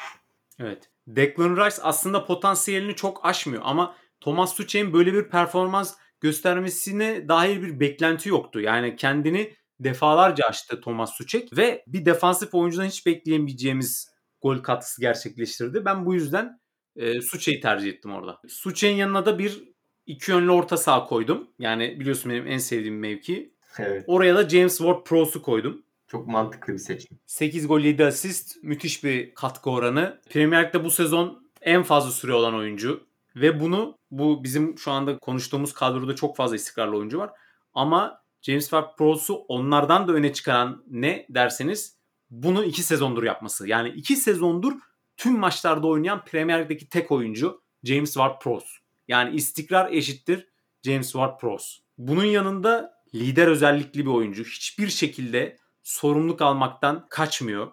Evet. 0.60 0.90
Declan 1.06 1.56
Rice 1.56 1.76
aslında 1.82 2.24
potansiyelini 2.24 2.94
çok 2.94 3.26
aşmıyor 3.26 3.62
ama 3.66 3.94
Thomas 4.20 4.54
Tuchel'in 4.54 4.92
böyle 4.92 5.14
bir 5.14 5.28
performans 5.28 5.94
göstermesine 6.20 7.28
dair 7.28 7.62
bir 7.62 7.80
beklenti 7.80 8.28
yoktu. 8.28 8.60
Yani 8.60 8.96
kendini 8.96 9.54
defalarca 9.80 10.44
aştı 10.44 10.80
Thomas 10.80 11.16
Tuchel 11.16 11.48
ve 11.56 11.84
bir 11.86 12.04
defansif 12.04 12.54
oyuncudan 12.54 12.84
hiç 12.84 13.06
bekleyemeyeceğimiz 13.06 14.10
gol 14.42 14.58
katkısı 14.58 15.00
gerçekleştirdi. 15.00 15.84
Ben 15.84 16.06
bu 16.06 16.14
yüzden 16.14 16.60
e, 16.96 17.20
Suçe'yi 17.20 17.60
tercih 17.60 17.88
ettim 17.88 18.12
orada. 18.12 18.40
Suçe'nin 18.48 18.96
yanına 18.96 19.26
da 19.26 19.38
bir 19.38 19.62
iki 20.06 20.30
yönlü 20.30 20.50
orta 20.50 20.76
saha 20.76 21.04
koydum. 21.04 21.48
Yani 21.58 22.00
biliyorsun 22.00 22.32
benim 22.32 22.46
en 22.46 22.58
sevdiğim 22.58 22.98
mevki. 22.98 23.54
Evet. 23.78 24.04
Oraya 24.06 24.34
da 24.36 24.48
James 24.48 24.80
Ward-Prowse'u 24.80 25.42
koydum. 25.42 25.85
Çok 26.06 26.26
mantıklı 26.26 26.72
bir 26.72 26.78
seçim. 26.78 27.18
8 27.26 27.66
gol 27.66 27.80
7 27.80 28.04
asist 28.04 28.56
müthiş 28.62 29.04
bir 29.04 29.34
katkı 29.34 29.70
oranı. 29.70 30.20
Premier 30.30 30.66
Lig'de 30.66 30.84
bu 30.84 30.90
sezon 30.90 31.50
en 31.62 31.82
fazla 31.82 32.10
süre 32.10 32.34
olan 32.34 32.54
oyuncu. 32.54 33.06
Ve 33.36 33.60
bunu 33.60 33.98
bu 34.10 34.44
bizim 34.44 34.78
şu 34.78 34.90
anda 34.90 35.18
konuştuğumuz 35.18 35.74
kadroda 35.74 36.14
çok 36.14 36.36
fazla 36.36 36.56
istikrarlı 36.56 36.96
oyuncu 36.96 37.18
var. 37.18 37.30
Ama 37.74 38.22
James 38.42 38.70
Ward-Prowse'u 38.70 39.34
onlardan 39.34 40.08
da 40.08 40.12
öne 40.12 40.32
çıkaran 40.32 40.84
ne 40.90 41.26
derseniz 41.28 41.96
bunu 42.30 42.64
2 42.64 42.82
sezondur 42.82 43.22
yapması. 43.22 43.68
Yani 43.68 43.88
2 43.88 44.16
sezondur 44.16 44.72
tüm 45.16 45.38
maçlarda 45.38 45.86
oynayan 45.86 46.24
Premier 46.24 46.60
Lig'deki 46.60 46.88
tek 46.88 47.12
oyuncu 47.12 47.62
James 47.84 48.16
Ward-Prowse. 48.16 48.68
Yani 49.08 49.36
istikrar 49.36 49.92
eşittir 49.92 50.48
James 50.82 51.14
Ward-Prowse. 51.14 51.78
Bunun 51.98 52.24
yanında 52.24 52.92
lider 53.14 53.46
özellikli 53.46 54.06
bir 54.06 54.10
oyuncu. 54.10 54.44
Hiçbir 54.44 54.88
şekilde 54.88 55.56
sorumluluk 55.86 56.42
almaktan 56.42 57.06
kaçmıyor. 57.10 57.72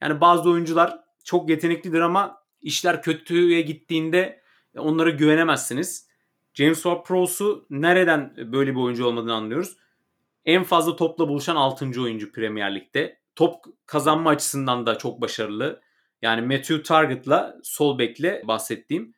Yani 0.00 0.20
bazı 0.20 0.50
oyuncular 0.50 0.98
çok 1.24 1.50
yeteneklidir 1.50 2.00
ama 2.00 2.42
işler 2.60 3.02
kötüye 3.02 3.60
gittiğinde 3.60 4.42
onlara 4.76 5.10
güvenemezsiniz. 5.10 6.08
James 6.54 6.82
Ward-Prowse'u 6.82 7.66
nereden 7.70 8.34
böyle 8.52 8.70
bir 8.70 8.80
oyuncu 8.80 9.06
olmadığını 9.06 9.34
anlıyoruz. 9.34 9.76
En 10.44 10.64
fazla 10.64 10.96
topla 10.96 11.28
buluşan 11.28 11.56
6. 11.56 12.02
oyuncu 12.02 12.32
Premier 12.32 12.74
Lig'de. 12.74 13.20
Top 13.36 13.64
kazanma 13.86 14.30
açısından 14.30 14.86
da 14.86 14.98
çok 14.98 15.20
başarılı. 15.20 15.80
Yani 16.22 16.40
Matthew 16.40 16.82
Target'la 16.82 17.56
sol 17.62 17.98
bekle 17.98 18.42
bahsettiğim 18.44 19.14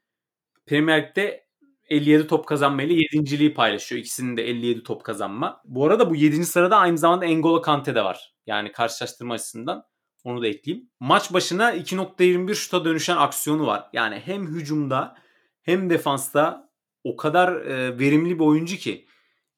Premier 0.66 1.02
Lig'de 1.02 1.45
57 1.88 2.26
top 2.26 2.46
kazanma 2.46 2.82
ile 2.82 2.92
7.liği 2.92 3.54
paylaşıyor. 3.54 4.00
İkisinin 4.00 4.36
de 4.36 4.48
57 4.48 4.82
top 4.82 5.04
kazanma. 5.04 5.62
Bu 5.64 5.86
arada 5.86 6.10
bu 6.10 6.16
7. 6.16 6.44
sırada 6.44 6.76
aynı 6.76 6.98
zamanda 6.98 7.26
N'Golo 7.26 7.62
Kante 7.62 7.94
de 7.94 8.04
var. 8.04 8.34
Yani 8.46 8.72
karşılaştırma 8.72 9.34
açısından 9.34 9.84
onu 10.24 10.42
da 10.42 10.46
ekleyeyim. 10.46 10.90
Maç 11.00 11.32
başına 11.32 11.74
2.21 11.74 12.54
şuta 12.54 12.84
dönüşen 12.84 13.16
aksiyonu 13.16 13.66
var. 13.66 13.88
Yani 13.92 14.22
hem 14.24 14.46
hücumda 14.46 15.16
hem 15.62 15.90
defansta 15.90 16.70
o 17.04 17.16
kadar 17.16 17.52
e, 17.52 17.98
verimli 17.98 18.38
bir 18.38 18.44
oyuncu 18.44 18.76
ki. 18.76 19.06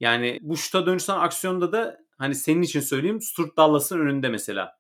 Yani 0.01 0.39
bu 0.43 0.57
şuta 0.57 0.87
dönüşen 0.87 1.19
aksiyonda 1.19 1.73
da 1.73 1.99
hani 2.19 2.35
senin 2.35 2.63
için 2.63 2.81
söyleyeyim 2.81 3.21
Stuart 3.21 3.57
Dallas'ın 3.57 4.01
önünde 4.01 4.29
mesela. 4.29 4.79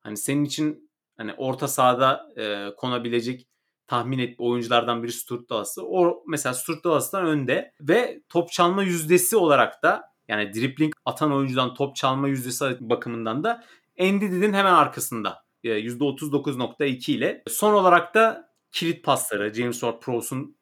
Hani 0.00 0.16
senin 0.16 0.44
için 0.44 0.90
hani 1.16 1.34
orta 1.34 1.68
sahada 1.68 2.32
e, 2.36 2.74
konabilecek 2.76 3.48
tahmin 3.86 4.18
et 4.18 4.34
oyunculardan 4.38 5.02
biri 5.02 5.12
Stuart 5.12 5.50
Dallas'ı. 5.50 5.82
O 5.86 6.24
mesela 6.26 6.54
Stuart 6.54 6.84
Dallas'tan 6.84 7.26
önde 7.26 7.72
ve 7.80 8.22
top 8.28 8.52
çalma 8.52 8.82
yüzdesi 8.82 9.36
olarak 9.36 9.82
da 9.82 10.02
yani 10.28 10.54
dribbling 10.54 10.94
atan 11.04 11.32
oyuncudan 11.32 11.74
top 11.74 11.96
çalma 11.96 12.28
yüzdesi 12.28 12.76
bakımından 12.80 13.44
da 13.44 13.64
Endidid'in 13.96 14.52
hemen 14.52 14.74
arkasında. 14.74 15.44
E, 15.64 15.68
%39.2 15.68 17.12
ile. 17.12 17.42
Son 17.48 17.74
olarak 17.74 18.14
da 18.14 18.50
kilit 18.72 19.04
pasları. 19.04 19.54
James 19.54 19.82
Ward-Prowse'un 19.82 20.56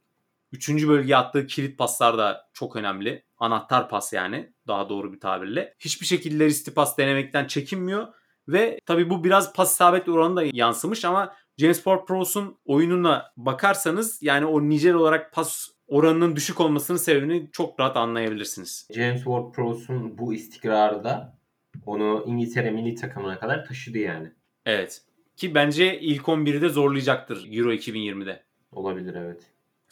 3. 0.53 0.89
bölgeye 0.89 1.17
attığı 1.17 1.47
kilit 1.47 1.79
paslar 1.79 2.19
da 2.19 2.49
çok 2.53 2.77
önemli. 2.77 3.25
Anahtar 3.39 3.89
pas 3.89 4.13
yani 4.13 4.53
daha 4.67 4.89
doğru 4.89 5.13
bir 5.13 5.21
tabirle. 5.21 5.75
Hiçbir 5.79 6.07
şekilde 6.07 6.45
riskli 6.45 6.75
pas 6.75 6.99
denemekten 6.99 7.47
çekinmiyor. 7.47 8.09
Ve 8.49 8.79
tabii 8.87 9.11
bu 9.11 9.25
biraz 9.25 9.53
pas 9.53 9.73
isabet 9.73 10.09
oranı 10.09 10.37
da 10.37 10.43
yansımış 10.53 11.05
ama 11.05 11.35
James 11.63 11.85
Ward-Prowse'un 11.85 12.57
oyununa 12.65 13.33
bakarsanız 13.37 14.23
yani 14.23 14.47
o 14.47 14.69
nicel 14.69 14.95
olarak 14.95 15.33
pas 15.33 15.69
oranının 15.87 16.37
düşük 16.37 16.61
olmasının 16.61 16.99
sebebini 16.99 17.49
çok 17.53 17.81
rahat 17.81 17.97
anlayabilirsiniz. 17.97 18.89
James 18.95 19.23
Ward-Prowse'un 19.23 20.19
bu 20.19 20.35
istikrarı 20.35 21.05
da 21.05 21.39
onu 21.87 22.25
İngiltere 22.27 22.71
milli 22.71 22.95
takımına 22.95 23.39
kadar 23.39 23.65
taşıdı 23.65 23.99
yani. 23.99 24.33
Evet. 24.67 25.03
Ki 25.37 25.55
bence 25.55 26.01
ilk 26.01 26.23
11'de 26.23 26.69
zorlayacaktır 26.69 27.49
Euro 27.53 27.73
2020'de. 27.73 28.43
Olabilir 28.73 29.15
evet. 29.15 29.43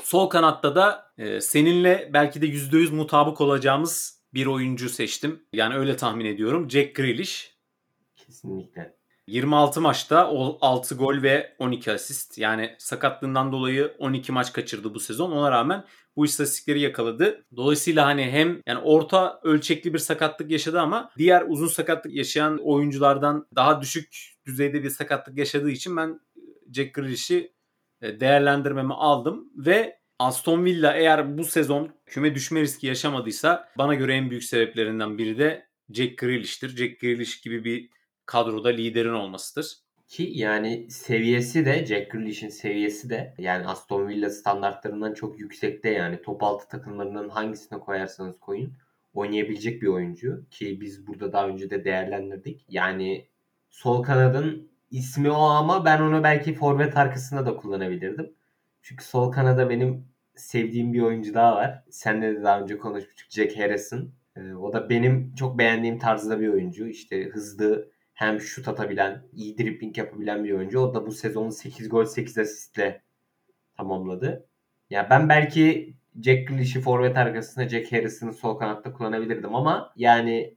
Sol 0.02 0.28
kanatta 0.28 0.74
da 0.74 1.12
e, 1.18 1.40
seninle 1.40 2.10
belki 2.12 2.42
de 2.42 2.46
%100 2.46 2.94
mutabık 2.94 3.40
olacağımız 3.40 4.20
bir 4.34 4.46
oyuncu 4.46 4.88
seçtim. 4.88 5.42
Yani 5.52 5.74
öyle 5.74 5.96
tahmin 5.96 6.24
ediyorum. 6.24 6.70
Jack 6.70 6.94
Grealish. 6.94 7.56
Kesinlikle. 8.16 8.99
26 9.30 9.80
maçta 9.80 10.28
6 10.60 10.94
gol 10.94 11.22
ve 11.22 11.54
12 11.58 11.92
asist. 11.92 12.38
Yani 12.38 12.74
sakatlığından 12.78 13.52
dolayı 13.52 13.94
12 13.98 14.32
maç 14.32 14.52
kaçırdı 14.52 14.94
bu 14.94 15.00
sezon. 15.00 15.30
Ona 15.30 15.50
rağmen 15.50 15.84
bu 16.16 16.24
istatistikleri 16.24 16.80
yakaladı. 16.80 17.44
Dolayısıyla 17.56 18.06
hani 18.06 18.22
hem 18.22 18.60
yani 18.66 18.78
orta 18.78 19.40
ölçekli 19.42 19.94
bir 19.94 19.98
sakatlık 19.98 20.50
yaşadı 20.50 20.80
ama 20.80 21.10
diğer 21.18 21.44
uzun 21.48 21.66
sakatlık 21.66 22.14
yaşayan 22.14 22.58
oyunculardan 22.62 23.46
daha 23.56 23.82
düşük 23.82 24.34
düzeyde 24.46 24.82
bir 24.82 24.90
sakatlık 24.90 25.38
yaşadığı 25.38 25.70
için 25.70 25.96
ben 25.96 26.20
Jack 26.72 26.94
Grealish'i 26.94 27.52
değerlendirmemi 28.02 28.94
aldım 28.94 29.52
ve 29.56 30.00
Aston 30.18 30.64
Villa 30.64 30.92
eğer 30.92 31.38
bu 31.38 31.44
sezon 31.44 31.90
küme 32.06 32.34
düşme 32.34 32.60
riski 32.60 32.86
yaşamadıysa 32.86 33.68
bana 33.78 33.94
göre 33.94 34.14
en 34.14 34.30
büyük 34.30 34.44
sebeplerinden 34.44 35.18
biri 35.18 35.38
de 35.38 35.66
Jack 35.92 36.18
Grealish'tir. 36.18 36.76
Jack 36.76 37.00
Grealish 37.00 37.40
gibi 37.40 37.64
bir 37.64 37.99
kadroda 38.30 38.68
liderin 38.68 39.12
olmasıdır. 39.12 39.76
Ki 40.08 40.30
yani 40.34 40.90
seviyesi 40.90 41.66
de 41.66 41.86
Jack 41.86 42.10
Grealish'in 42.10 42.48
seviyesi 42.48 43.10
de 43.10 43.34
yani 43.38 43.66
Aston 43.66 44.08
Villa 44.08 44.30
standartlarından 44.30 45.14
çok 45.14 45.40
yüksekte 45.40 45.90
yani 45.90 46.22
top 46.22 46.42
altı 46.42 46.68
takımlarının 46.68 47.28
hangisine 47.28 47.78
koyarsanız 47.78 48.40
koyun 48.40 48.72
oynayabilecek 49.14 49.82
bir 49.82 49.86
oyuncu 49.86 50.46
ki 50.50 50.80
biz 50.80 51.06
burada 51.06 51.32
daha 51.32 51.48
önce 51.48 51.70
de 51.70 51.84
değerlendirdik. 51.84 52.66
Yani 52.68 53.26
sol 53.70 54.02
kanadın 54.02 54.70
ismi 54.90 55.30
o 55.30 55.40
ama 55.40 55.84
ben 55.84 56.00
onu 56.00 56.22
belki 56.22 56.54
forvet 56.54 56.96
arkasında 56.96 57.46
da 57.46 57.56
kullanabilirdim. 57.56 58.32
Çünkü 58.82 59.04
sol 59.04 59.32
kanada 59.32 59.70
benim 59.70 60.04
sevdiğim 60.34 60.92
bir 60.92 61.02
oyuncu 61.02 61.34
daha 61.34 61.54
var. 61.54 61.84
Senle 61.90 62.36
de 62.36 62.42
daha 62.42 62.60
önce 62.60 62.78
konuşmuştuk 62.78 63.30
Jack 63.30 63.58
Harrison. 63.58 64.12
Ee, 64.36 64.54
o 64.54 64.72
da 64.72 64.90
benim 64.90 65.34
çok 65.34 65.58
beğendiğim 65.58 65.98
tarzda 65.98 66.40
bir 66.40 66.48
oyuncu. 66.48 66.86
İşte 66.86 67.24
hızlı, 67.24 67.90
hem 68.20 68.40
şut 68.40 68.68
atabilen, 68.68 69.22
iyi 69.32 69.58
dribbling 69.58 69.98
yapabilen 69.98 70.44
bir 70.44 70.52
oyuncu. 70.52 70.80
O 70.80 70.94
da 70.94 71.06
bu 71.06 71.12
sezonu 71.12 71.52
8 71.52 71.88
gol 71.88 72.04
8 72.04 72.38
asistle 72.38 73.02
tamamladı. 73.76 74.48
Ya 74.90 75.10
ben 75.10 75.28
belki 75.28 75.94
Jack 76.22 76.48
Grealish'i 76.48 76.80
forvet 76.80 77.16
arkasına 77.16 77.68
Jack 77.68 77.92
Harrison'ı 77.92 78.32
sol 78.32 78.58
kanatta 78.58 78.92
kullanabilirdim 78.92 79.54
ama 79.54 79.92
yani 79.96 80.56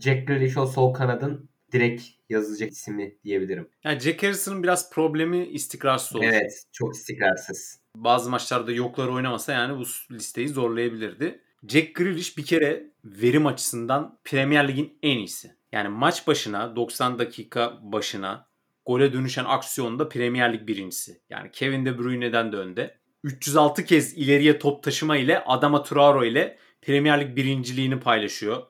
Jack 0.00 0.26
Grealish 0.26 0.56
o 0.56 0.66
sol 0.66 0.94
kanadın 0.94 1.48
direkt 1.72 2.02
yazılacak 2.28 2.70
ismi 2.70 3.16
diyebilirim. 3.24 3.68
Yani 3.84 4.00
Jack 4.00 4.22
Harrison'ın 4.22 4.62
biraz 4.62 4.90
problemi 4.90 5.46
istikrarsız 5.46 6.16
olur. 6.16 6.24
Evet, 6.24 6.64
çok 6.72 6.94
istikrarsız. 6.94 7.80
Bazı 7.96 8.30
maçlarda 8.30 8.72
yoklar 8.72 9.08
oynamasa 9.08 9.52
yani 9.52 9.78
bu 9.78 10.14
listeyi 10.14 10.48
zorlayabilirdi. 10.48 11.40
Jack 11.68 11.94
Grealish 11.94 12.38
bir 12.38 12.44
kere 12.44 12.90
verim 13.04 13.46
açısından 13.46 14.18
Premier 14.24 14.68
Lig'in 14.68 14.98
en 15.02 15.18
iyisi. 15.18 15.61
Yani 15.72 15.88
maç 15.88 16.26
başına 16.26 16.76
90 16.76 17.18
dakika 17.18 17.78
başına 17.82 18.46
gole 18.86 19.12
dönüşen 19.12 19.44
aksiyonda 19.44 20.08
Premier 20.08 20.52
Lig 20.52 20.66
birincisi. 20.68 21.20
Yani 21.30 21.50
Kevin 21.50 21.86
De 21.86 21.98
Bruyne'den 21.98 22.52
de 22.52 22.56
önde. 22.56 22.98
306 23.24 23.84
kez 23.84 24.14
ileriye 24.18 24.58
top 24.58 24.82
taşıma 24.82 25.16
ile 25.16 25.44
Adama 25.44 25.82
Traore 25.82 26.28
ile 26.28 26.58
Premier 26.82 27.20
Lig 27.20 27.36
birinciliğini 27.36 28.00
paylaşıyor. 28.00 28.62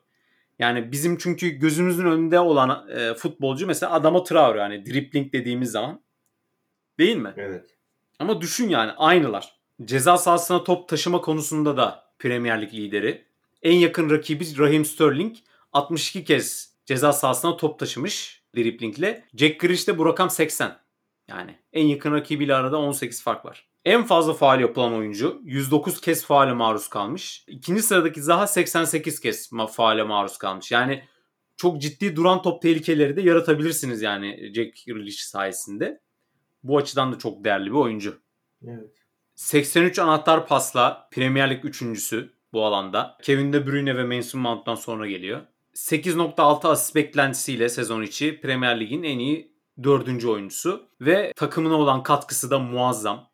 Yani 0.59 0.91
bizim 0.91 1.17
çünkü 1.17 1.49
gözümüzün 1.49 2.05
önünde 2.05 2.39
olan 2.39 2.89
e, 2.89 3.13
futbolcu 3.13 3.67
mesela 3.67 3.91
Adama 3.91 4.23
Traore 4.23 4.59
yani 4.59 4.85
dribbling 4.85 5.33
dediğimiz 5.33 5.71
zaman. 5.71 6.01
Değil 6.99 7.17
mi? 7.17 7.33
Evet. 7.37 7.65
Ama 8.19 8.41
düşün 8.41 8.69
yani 8.69 8.91
aynılar. 8.91 9.59
Ceza 9.85 10.17
sahasına 10.17 10.63
top 10.63 10.89
taşıma 10.89 11.21
konusunda 11.21 11.77
da 11.77 12.03
Premier 12.19 12.61
Lig 12.61 12.73
lideri. 12.73 13.25
En 13.63 13.75
yakın 13.75 14.09
rakibi 14.09 14.57
Raheem 14.57 14.85
Sterling 14.85 15.35
62 15.73 16.23
kez 16.23 16.72
ceza 16.85 17.13
sahasına 17.13 17.57
top 17.57 17.79
taşımış 17.79 18.43
driplingle. 18.55 19.25
Jack 19.35 19.59
Grealish 19.59 19.87
bu 19.87 20.05
rakam 20.05 20.29
80. 20.29 20.83
Yani 21.27 21.59
en 21.73 21.85
yakın 21.85 22.11
rakibiyle 22.11 22.55
arada 22.55 22.77
18 22.77 23.23
fark 23.23 23.45
var. 23.45 23.67
En 23.85 24.03
fazla 24.03 24.33
faal 24.33 24.61
yapılan 24.61 24.93
oyuncu 24.93 25.41
109 25.43 26.01
kez 26.01 26.25
faale 26.25 26.53
maruz 26.53 26.87
kalmış. 26.87 27.45
İkinci 27.47 27.81
sıradaki 27.81 28.21
Zaha 28.21 28.47
88 28.47 29.19
kez 29.19 29.49
faale 29.71 30.03
maruz 30.03 30.37
kalmış. 30.37 30.71
Yani 30.71 31.03
çok 31.57 31.81
ciddi 31.81 32.15
duran 32.15 32.41
top 32.41 32.61
tehlikeleri 32.61 33.15
de 33.15 33.21
yaratabilirsiniz 33.21 34.01
yani 34.01 34.51
Jack 34.55 34.85
Grealish 34.87 35.23
sayesinde. 35.23 36.01
Bu 36.63 36.77
açıdan 36.77 37.13
da 37.13 37.17
çok 37.17 37.43
değerli 37.43 37.65
bir 37.65 37.75
oyuncu. 37.75 38.21
Evet. 38.67 38.89
83 39.35 39.99
anahtar 39.99 40.47
pasla 40.47 41.09
Premier 41.11 41.49
Lig 41.49 41.65
üçüncüsü 41.65 42.33
bu 42.53 42.65
alanda. 42.65 43.17
Kevin 43.21 43.53
De 43.53 43.67
Bruyne 43.67 43.97
ve 43.97 44.17
Mason 44.17 44.41
Mount'tan 44.41 44.75
sonra 44.75 45.07
geliyor. 45.07 45.41
8.6 45.75 46.67
asist 46.67 46.95
beklentisiyle 46.95 47.69
sezon 47.69 48.01
içi 48.01 48.41
Premier 48.41 48.79
Lig'in 48.79 49.03
en 49.03 49.19
iyi 49.19 49.53
dördüncü 49.83 50.27
oyuncusu. 50.27 50.89
Ve 51.01 51.33
takımına 51.35 51.75
olan 51.75 52.03
katkısı 52.03 52.51
da 52.51 52.59
muazzam. 52.59 53.29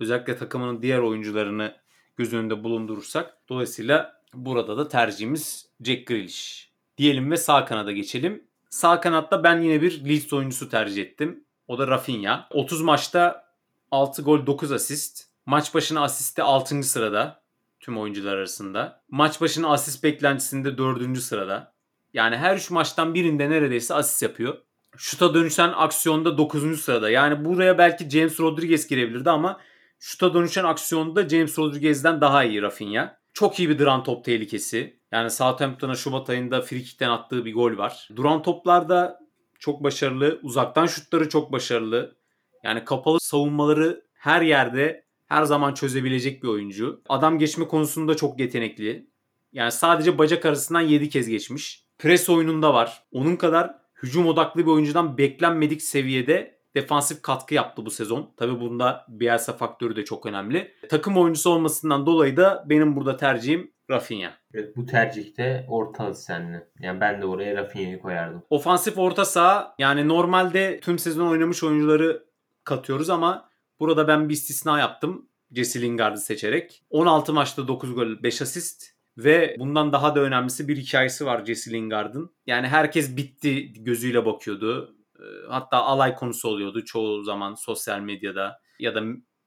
Özellikle 0.00 0.36
takımının 0.36 0.82
diğer 0.82 0.98
oyuncularını 0.98 1.76
göz 2.16 2.32
önünde 2.34 2.64
bulundurursak. 2.64 3.36
Dolayısıyla 3.48 4.22
burada 4.34 4.76
da 4.76 4.88
tercihimiz 4.88 5.68
Jack 5.84 6.06
Grealish. 6.06 6.72
Diyelim 6.98 7.30
ve 7.30 7.36
sağ 7.36 7.64
kanada 7.64 7.92
geçelim. 7.92 8.44
Sağ 8.70 9.00
kanatta 9.00 9.44
ben 9.44 9.60
yine 9.60 9.82
bir 9.82 10.08
Leeds 10.08 10.32
oyuncusu 10.32 10.68
tercih 10.68 11.02
ettim. 11.02 11.44
O 11.68 11.78
da 11.78 11.86
Rafinha. 11.86 12.48
30 12.50 12.82
maçta 12.82 13.44
6 13.90 14.22
gol 14.22 14.46
9 14.46 14.72
asist. 14.72 15.26
Maç 15.46 15.74
başına 15.74 16.02
asiste 16.02 16.42
6. 16.42 16.82
sırada 16.82 17.41
tüm 17.82 17.98
oyuncular 17.98 18.36
arasında. 18.36 19.02
Maç 19.10 19.40
başına 19.40 19.72
asist 19.72 20.04
beklentisinde 20.04 20.78
4. 20.78 21.18
sırada. 21.18 21.74
Yani 22.12 22.36
her 22.36 22.56
3 22.56 22.70
maçtan 22.70 23.14
birinde 23.14 23.50
neredeyse 23.50 23.94
asist 23.94 24.22
yapıyor. 24.22 24.58
Şuta 24.96 25.34
dönüşen 25.34 25.68
aksiyonda 25.68 26.38
9. 26.38 26.80
sırada. 26.80 27.10
Yani 27.10 27.44
buraya 27.44 27.78
belki 27.78 28.10
James 28.10 28.40
Rodriguez 28.40 28.86
girebilirdi 28.86 29.30
ama 29.30 29.60
şuta 29.98 30.34
dönüşen 30.34 30.64
aksiyonda 30.64 31.28
James 31.28 31.58
Rodriguez'den 31.58 32.20
daha 32.20 32.44
iyi 32.44 32.62
Rafinha. 32.62 33.18
Çok 33.32 33.58
iyi 33.58 33.68
bir 33.68 33.78
duran 33.78 34.04
top 34.04 34.24
tehlikesi. 34.24 35.00
Yani 35.12 35.30
Southampton'a 35.30 35.94
Şubat 35.94 36.30
ayında 36.30 36.60
frikikten 36.60 37.10
attığı 37.10 37.44
bir 37.44 37.54
gol 37.54 37.78
var. 37.78 38.08
Duran 38.16 38.42
toplarda 38.42 39.18
çok 39.58 39.84
başarılı. 39.84 40.40
Uzaktan 40.42 40.86
şutları 40.86 41.28
çok 41.28 41.52
başarılı. 41.52 42.16
Yani 42.64 42.84
kapalı 42.84 43.20
savunmaları 43.20 44.04
her 44.14 44.42
yerde 44.42 45.01
her 45.32 45.44
zaman 45.44 45.74
çözebilecek 45.74 46.42
bir 46.42 46.48
oyuncu. 46.48 47.02
Adam 47.08 47.38
geçme 47.38 47.68
konusunda 47.68 48.14
çok 48.16 48.40
yetenekli. 48.40 49.06
Yani 49.52 49.72
sadece 49.72 50.18
bacak 50.18 50.46
arasından 50.46 50.80
7 50.80 51.08
kez 51.08 51.28
geçmiş. 51.28 51.84
Pres 51.98 52.30
oyununda 52.30 52.74
var. 52.74 53.04
Onun 53.12 53.36
kadar 53.36 53.74
hücum 54.02 54.26
odaklı 54.26 54.60
bir 54.60 54.70
oyuncudan 54.70 55.18
beklenmedik 55.18 55.82
seviyede 55.82 56.58
defansif 56.74 57.22
katkı 57.22 57.54
yaptı 57.54 57.86
bu 57.86 57.90
sezon. 57.90 58.34
Tabi 58.36 58.60
bunda 58.60 59.06
Bielsa 59.08 59.52
faktörü 59.52 59.96
de 59.96 60.04
çok 60.04 60.26
önemli. 60.26 60.74
Takım 60.88 61.16
oyuncusu 61.16 61.50
olmasından 61.50 62.06
dolayı 62.06 62.36
da 62.36 62.64
benim 62.66 62.96
burada 62.96 63.16
tercihim 63.16 63.72
Rafinha. 63.90 64.32
Evet 64.54 64.76
bu 64.76 64.86
tercihte 64.86 65.66
orta 65.68 66.14
senli. 66.14 66.64
Yani 66.80 67.00
ben 67.00 67.22
de 67.22 67.26
oraya 67.26 67.56
Rafinha'yı 67.56 68.00
koyardım. 68.00 68.42
Ofansif 68.50 68.98
orta 68.98 69.24
saha 69.24 69.74
yani 69.78 70.08
normalde 70.08 70.80
tüm 70.80 70.98
sezon 70.98 71.26
oynamış 71.26 71.64
oyuncuları 71.64 72.24
katıyoruz 72.64 73.10
ama 73.10 73.51
burada 73.82 74.08
ben 74.08 74.28
bir 74.28 74.34
istisna 74.34 74.78
yaptım. 74.78 75.28
Jesse 75.52 75.82
Lingard'ı 75.82 76.20
seçerek. 76.20 76.82
16 76.90 77.32
maçta 77.32 77.68
9 77.68 77.94
gol 77.94 78.22
5 78.22 78.42
asist 78.42 78.84
ve 79.18 79.56
bundan 79.58 79.92
daha 79.92 80.14
da 80.14 80.20
önemlisi 80.20 80.68
bir 80.68 80.76
hikayesi 80.76 81.26
var 81.26 81.44
Jesse 81.44 81.70
Lingard'ın. 81.70 82.30
Yani 82.46 82.68
herkes 82.68 83.16
bitti 83.16 83.72
gözüyle 83.72 84.26
bakıyordu. 84.26 84.96
Ee, 85.18 85.22
hatta 85.48 85.76
alay 85.76 86.14
konusu 86.14 86.48
oluyordu 86.48 86.84
çoğu 86.84 87.22
zaman 87.22 87.54
sosyal 87.54 88.00
medyada 88.00 88.60
ya 88.78 88.94
da 88.94 89.02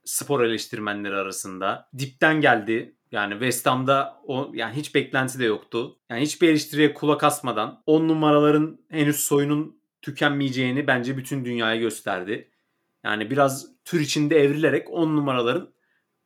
spor 0.06 0.44
eleştirmenleri 0.44 1.16
arasında. 1.16 1.90
Dipten 1.98 2.42
geldi. 2.42 2.96
Yani 3.12 3.32
West 3.32 3.66
Ham'da 3.66 4.22
o 4.24 4.52
yani 4.54 4.76
hiç 4.76 4.96
beklenti 4.96 5.40
de 5.40 5.46
yoktu. 5.46 6.00
Yani 6.10 6.22
hiçbir 6.22 6.50
eleştiriye 6.50 6.94
kulak 6.94 7.24
asmadan 7.24 7.84
10 7.86 8.08
numaraların 8.08 8.80
henüz 8.90 9.20
soyunun 9.20 9.82
tükenmeyeceğini 10.02 10.88
bence 10.88 11.18
bütün 11.18 11.46
dünyaya 11.46 11.76
gösterdi. 11.76 12.52
Yani 13.06 13.30
biraz 13.30 13.68
tür 13.86 14.00
içinde 14.00 14.40
evrilerek 14.40 14.90
10 14.92 15.16
numaraların 15.16 15.70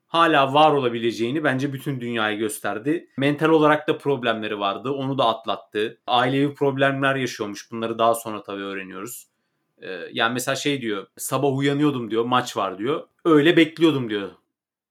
hala 0.07 0.53
var 0.53 0.71
olabileceğini 0.71 1.43
bence 1.43 1.73
bütün 1.73 2.01
dünyaya 2.01 2.37
gösterdi. 2.37 3.09
Mental 3.17 3.49
olarak 3.49 3.87
da 3.87 3.97
problemleri 3.97 4.59
vardı. 4.59 4.91
Onu 4.91 5.17
da 5.17 5.25
atlattı. 5.25 6.01
Ailevi 6.07 6.53
problemler 6.53 7.15
yaşıyormuş. 7.15 7.71
Bunları 7.71 7.99
daha 7.99 8.15
sonra 8.15 8.43
tabii 8.43 8.63
öğreniyoruz. 8.63 9.27
Ee, 9.81 9.89
yani 10.11 10.33
mesela 10.33 10.55
şey 10.55 10.81
diyor. 10.81 11.07
Sabah 11.17 11.57
uyanıyordum 11.57 12.11
diyor. 12.11 12.25
Maç 12.25 12.57
var 12.57 12.77
diyor. 12.77 13.07
Öyle 13.25 13.57
bekliyordum 13.57 14.09
diyor. 14.09 14.29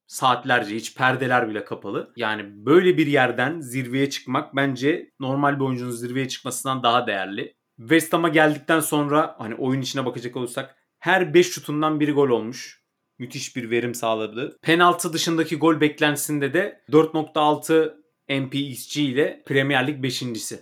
Saatlerce 0.06 0.74
hiç 0.74 0.96
perdeler 0.96 1.48
bile 1.48 1.64
kapalı. 1.64 2.12
Yani 2.16 2.66
böyle 2.66 2.98
bir 2.98 3.06
yerden 3.06 3.60
zirveye 3.60 4.10
çıkmak 4.10 4.56
bence 4.56 5.10
normal 5.20 5.60
bir 5.60 5.64
oyuncunun 5.64 5.90
zirveye 5.90 6.28
çıkmasından 6.28 6.82
daha 6.82 7.06
değerli. 7.06 7.54
West 7.78 8.12
Ham'a 8.12 8.28
geldikten 8.28 8.80
sonra 8.80 9.36
hani 9.38 9.54
oyun 9.54 9.80
içine 9.80 10.06
bakacak 10.06 10.36
olursak 10.36 10.78
her 10.98 11.34
5 11.34 11.52
şutundan 11.52 12.00
biri 12.00 12.12
gol 12.12 12.28
olmuş 12.28 12.82
müthiş 13.18 13.56
bir 13.56 13.70
verim 13.70 13.94
sağladı. 13.94 14.58
Penaltı 14.62 15.12
dışındaki 15.12 15.56
gol 15.56 15.80
beklentisinde 15.80 16.54
de 16.54 16.80
4.6 16.90 17.94
MPXG 18.28 18.96
ile 18.96 19.42
Premier 19.46 19.86
Lig 19.86 20.04
5.si. 20.04 20.60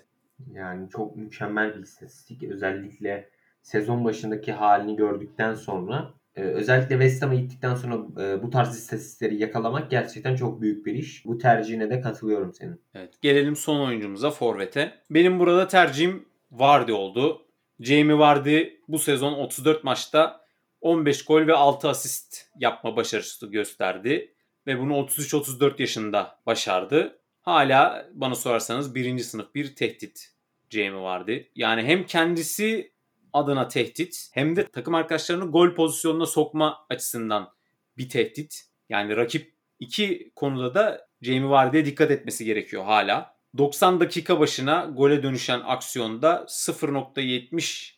Yani 0.52 0.90
çok 0.90 1.16
mükemmel 1.16 1.76
bir 1.76 1.82
istatistik. 1.82 2.42
Özellikle 2.42 3.30
sezon 3.62 4.04
başındaki 4.04 4.52
halini 4.52 4.96
gördükten 4.96 5.54
sonra 5.54 6.14
e, 6.36 6.40
özellikle 6.40 6.94
West 6.94 7.22
Ham'a 7.22 7.34
gittikten 7.34 7.74
sonra 7.74 8.22
e, 8.22 8.42
bu 8.42 8.50
tarz 8.50 8.76
istatistikleri 8.76 9.36
yakalamak 9.36 9.90
gerçekten 9.90 10.36
çok 10.36 10.60
büyük 10.60 10.86
bir 10.86 10.94
iş. 10.94 11.24
Bu 11.24 11.38
tercihine 11.38 11.90
de 11.90 12.00
katılıyorum 12.00 12.54
senin. 12.54 12.80
Evet. 12.94 13.22
Gelelim 13.22 13.56
son 13.56 13.86
oyuncumuza 13.86 14.30
Forvet'e. 14.30 14.92
Benim 15.10 15.38
burada 15.38 15.68
tercihim 15.68 16.24
Vardy 16.52 16.92
oldu. 16.92 17.45
Jamie 17.80 18.18
Vardy 18.18 18.68
bu 18.88 18.98
sezon 18.98 19.32
34 19.32 19.84
maçta 19.84 20.46
15 20.80 21.24
gol 21.24 21.46
ve 21.46 21.54
6 21.54 21.88
asist 21.88 22.50
yapma 22.58 22.96
başarısı 22.96 23.46
gösterdi. 23.46 24.34
Ve 24.66 24.80
bunu 24.80 24.92
33-34 24.92 25.80
yaşında 25.80 26.38
başardı. 26.46 27.18
Hala 27.40 28.08
bana 28.12 28.34
sorarsanız 28.34 28.94
birinci 28.94 29.24
sınıf 29.24 29.54
bir 29.54 29.74
tehdit 29.74 30.32
Jamie 30.70 31.02
vardı. 31.02 31.44
Yani 31.54 31.82
hem 31.82 32.06
kendisi 32.06 32.92
adına 33.32 33.68
tehdit 33.68 34.30
hem 34.32 34.56
de 34.56 34.66
takım 34.66 34.94
arkadaşlarını 34.94 35.50
gol 35.50 35.74
pozisyonuna 35.74 36.26
sokma 36.26 36.86
açısından 36.90 37.52
bir 37.98 38.08
tehdit. 38.08 38.64
Yani 38.88 39.16
rakip 39.16 39.54
iki 39.80 40.32
konuda 40.36 40.74
da 40.74 41.08
Jamie 41.22 41.50
Vardy'ye 41.50 41.84
dikkat 41.84 42.10
etmesi 42.10 42.44
gerekiyor 42.44 42.84
hala. 42.84 43.35
90 43.58 44.00
dakika 44.00 44.40
başına 44.40 44.92
gole 44.96 45.22
dönüşen 45.22 45.60
aksiyonda 45.64 46.44
0.70 46.48 47.92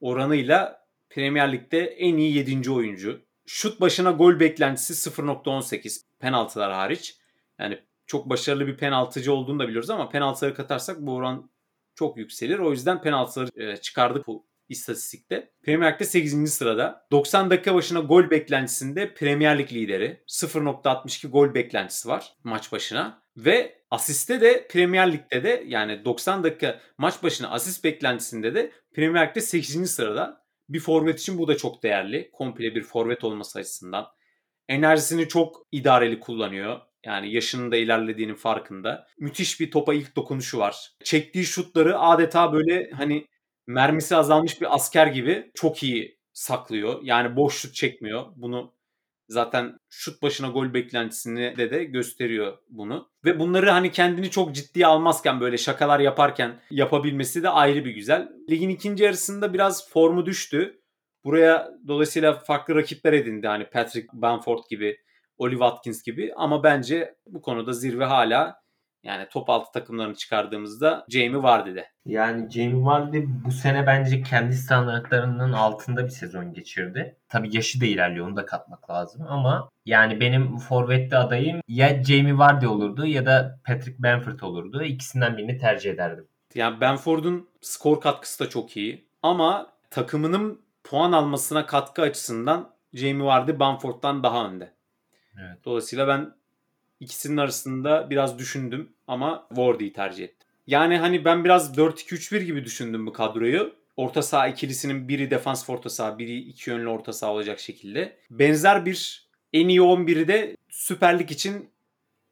oranıyla 0.00 0.86
Premier 1.10 1.52
Lig'de 1.52 1.86
en 1.86 2.16
iyi 2.16 2.34
7. 2.34 2.70
oyuncu. 2.70 3.20
Şut 3.46 3.80
başına 3.80 4.10
gol 4.10 4.40
beklentisi 4.40 5.10
0.18 5.10 6.02
penaltılar 6.18 6.72
hariç. 6.72 7.16
Yani 7.58 7.78
çok 8.06 8.30
başarılı 8.30 8.66
bir 8.66 8.76
penaltıcı 8.76 9.32
olduğunu 9.32 9.58
da 9.58 9.68
biliyoruz 9.68 9.90
ama 9.90 10.08
penaltıları 10.08 10.54
katarsak 10.54 11.00
bu 11.00 11.14
oran 11.14 11.50
çok 11.94 12.16
yükselir. 12.16 12.58
O 12.58 12.70
yüzden 12.70 13.02
penaltıları 13.02 13.50
e, 13.62 13.76
çıkardık 13.76 14.26
bu 14.26 14.46
istatistikte. 14.68 15.50
Premier 15.62 15.92
Lig'de 15.92 16.04
8. 16.04 16.54
sırada. 16.54 17.06
90 17.10 17.50
dakika 17.50 17.74
başına 17.74 18.00
gol 18.00 18.30
beklentisinde 18.30 19.14
Premier 19.14 19.58
Lig 19.58 19.72
lideri. 19.72 20.22
0.62 20.28 21.28
gol 21.28 21.54
beklentisi 21.54 22.08
var 22.08 22.32
maç 22.44 22.72
başına. 22.72 23.22
Ve 23.36 23.77
asiste 23.90 24.40
de 24.40 24.66
Premier 24.70 25.12
Lig'de 25.12 25.44
de 25.44 25.64
yani 25.66 26.04
90 26.04 26.44
dakika 26.44 26.80
maç 26.98 27.22
başına 27.22 27.50
asist 27.50 27.84
beklentisinde 27.84 28.54
de 28.54 28.72
Premier 28.94 29.28
Lig'de 29.28 29.40
8. 29.40 29.90
sırada. 29.90 30.44
Bir 30.68 30.80
forvet 30.80 31.20
için 31.20 31.38
bu 31.38 31.48
da 31.48 31.56
çok 31.56 31.82
değerli. 31.82 32.30
Komple 32.32 32.74
bir 32.74 32.82
forvet 32.82 33.24
olması 33.24 33.58
açısından. 33.58 34.06
Enerjisini 34.68 35.28
çok 35.28 35.66
idareli 35.72 36.20
kullanıyor. 36.20 36.80
Yani 37.06 37.34
yaşının 37.34 37.72
da 37.72 37.76
ilerlediğinin 37.76 38.34
farkında. 38.34 39.06
Müthiş 39.18 39.60
bir 39.60 39.70
topa 39.70 39.94
ilk 39.94 40.16
dokunuşu 40.16 40.58
var. 40.58 40.90
Çektiği 41.04 41.44
şutları 41.44 41.98
adeta 41.98 42.52
böyle 42.52 42.90
hani 42.90 43.26
mermisi 43.66 44.16
azalmış 44.16 44.60
bir 44.60 44.74
asker 44.74 45.06
gibi 45.06 45.50
çok 45.54 45.82
iyi 45.82 46.18
saklıyor. 46.32 47.00
Yani 47.02 47.36
boş 47.36 47.58
şut 47.60 47.74
çekmiyor. 47.74 48.26
Bunu 48.36 48.74
zaten 49.28 49.78
şut 49.88 50.22
başına 50.22 50.48
gol 50.48 50.74
beklentisini 50.74 51.56
de 51.56 51.70
de 51.70 51.84
gösteriyor 51.84 52.58
bunu. 52.68 53.08
Ve 53.24 53.38
bunları 53.38 53.70
hani 53.70 53.92
kendini 53.92 54.30
çok 54.30 54.54
ciddiye 54.54 54.86
almazken 54.86 55.40
böyle 55.40 55.58
şakalar 55.58 56.00
yaparken 56.00 56.60
yapabilmesi 56.70 57.42
de 57.42 57.48
ayrı 57.48 57.84
bir 57.84 57.90
güzel. 57.90 58.28
Ligin 58.50 58.68
ikinci 58.68 59.04
yarısında 59.04 59.54
biraz 59.54 59.90
formu 59.90 60.26
düştü. 60.26 60.80
Buraya 61.24 61.70
dolayısıyla 61.88 62.32
farklı 62.32 62.74
rakipler 62.74 63.12
edindi. 63.12 63.46
Hani 63.46 63.70
Patrick 63.70 64.08
Bamford 64.12 64.58
gibi, 64.70 64.96
Oli 65.38 65.52
Watkins 65.52 66.02
gibi 66.02 66.32
ama 66.36 66.62
bence 66.62 67.14
bu 67.26 67.42
konuda 67.42 67.72
zirve 67.72 68.04
hala 68.04 68.60
Yani 69.02 69.26
top 69.30 69.50
altı 69.50 69.72
takımlarını 69.72 70.14
çıkardığımızda 70.14 71.04
Jamie 71.08 71.42
Vardy'de. 71.42 71.86
Yani 72.04 72.50
Jamie 72.50 72.84
Vardy 72.84 73.24
bu 73.44 73.50
sene 73.50 73.86
bence 73.86 74.22
kendi 74.22 74.56
standartlarının 74.56 75.52
altında 75.52 76.04
bir 76.04 76.10
sezon 76.10 76.52
geçirdi. 76.52 77.16
Tabii 77.28 77.56
yaşı 77.56 77.80
da 77.80 77.84
ilerliyor 77.84 78.28
onu 78.28 78.36
da 78.36 78.46
katmak 78.46 78.90
lazım 78.90 79.26
ama 79.28 79.68
yani 79.84 80.20
benim 80.20 80.58
forvetli 80.58 81.16
adayım 81.16 81.60
ya 81.68 82.04
Jamie 82.04 82.38
Vardy 82.38 82.66
olurdu 82.66 83.06
ya 83.06 83.26
da 83.26 83.60
Patrick 83.64 84.02
Bamford 84.02 84.40
olurdu. 84.40 84.82
İkisinden 84.82 85.36
birini 85.36 85.58
tercih 85.58 85.90
ederdim. 85.90 86.28
Yani 86.54 86.80
Bamford'un 86.80 87.48
skor 87.60 88.00
katkısı 88.00 88.44
da 88.44 88.48
çok 88.48 88.76
iyi 88.76 89.08
ama 89.22 89.72
takımının 89.90 90.60
puan 90.84 91.12
almasına 91.12 91.66
katkı 91.66 92.02
açısından 92.02 92.74
Jamie 92.92 93.24
Vardy 93.24 93.58
Bamford'dan 93.58 94.22
daha 94.22 94.48
önde. 94.48 94.74
Evet. 95.40 95.64
Dolayısıyla 95.64 96.08
ben 96.08 96.37
ikisinin 97.00 97.36
arasında 97.36 98.10
biraz 98.10 98.38
düşündüm 98.38 98.92
ama 99.06 99.46
Wardy'yi 99.48 99.92
tercih 99.92 100.24
ettim. 100.24 100.48
Yani 100.66 100.98
hani 100.98 101.24
ben 101.24 101.44
biraz 101.44 101.78
4-2-3-1 101.78 102.42
gibi 102.42 102.64
düşündüm 102.64 103.06
bu 103.06 103.12
kadroyu. 103.12 103.74
Orta 103.96 104.22
saha 104.22 104.48
ikilisinin 104.48 105.08
biri 105.08 105.30
defans 105.30 105.70
orta 105.70 105.88
saha, 105.90 106.18
biri 106.18 106.38
iki 106.38 106.70
yönlü 106.70 106.88
orta 106.88 107.12
saha 107.12 107.32
olacak 107.32 107.60
şekilde. 107.60 108.16
Benzer 108.30 108.86
bir 108.86 109.28
en 109.52 109.68
iyi 109.68 109.80
11'i 109.80 110.28
de 110.28 110.56
Süper 110.68 111.18
Lig 111.18 111.30
için 111.30 111.70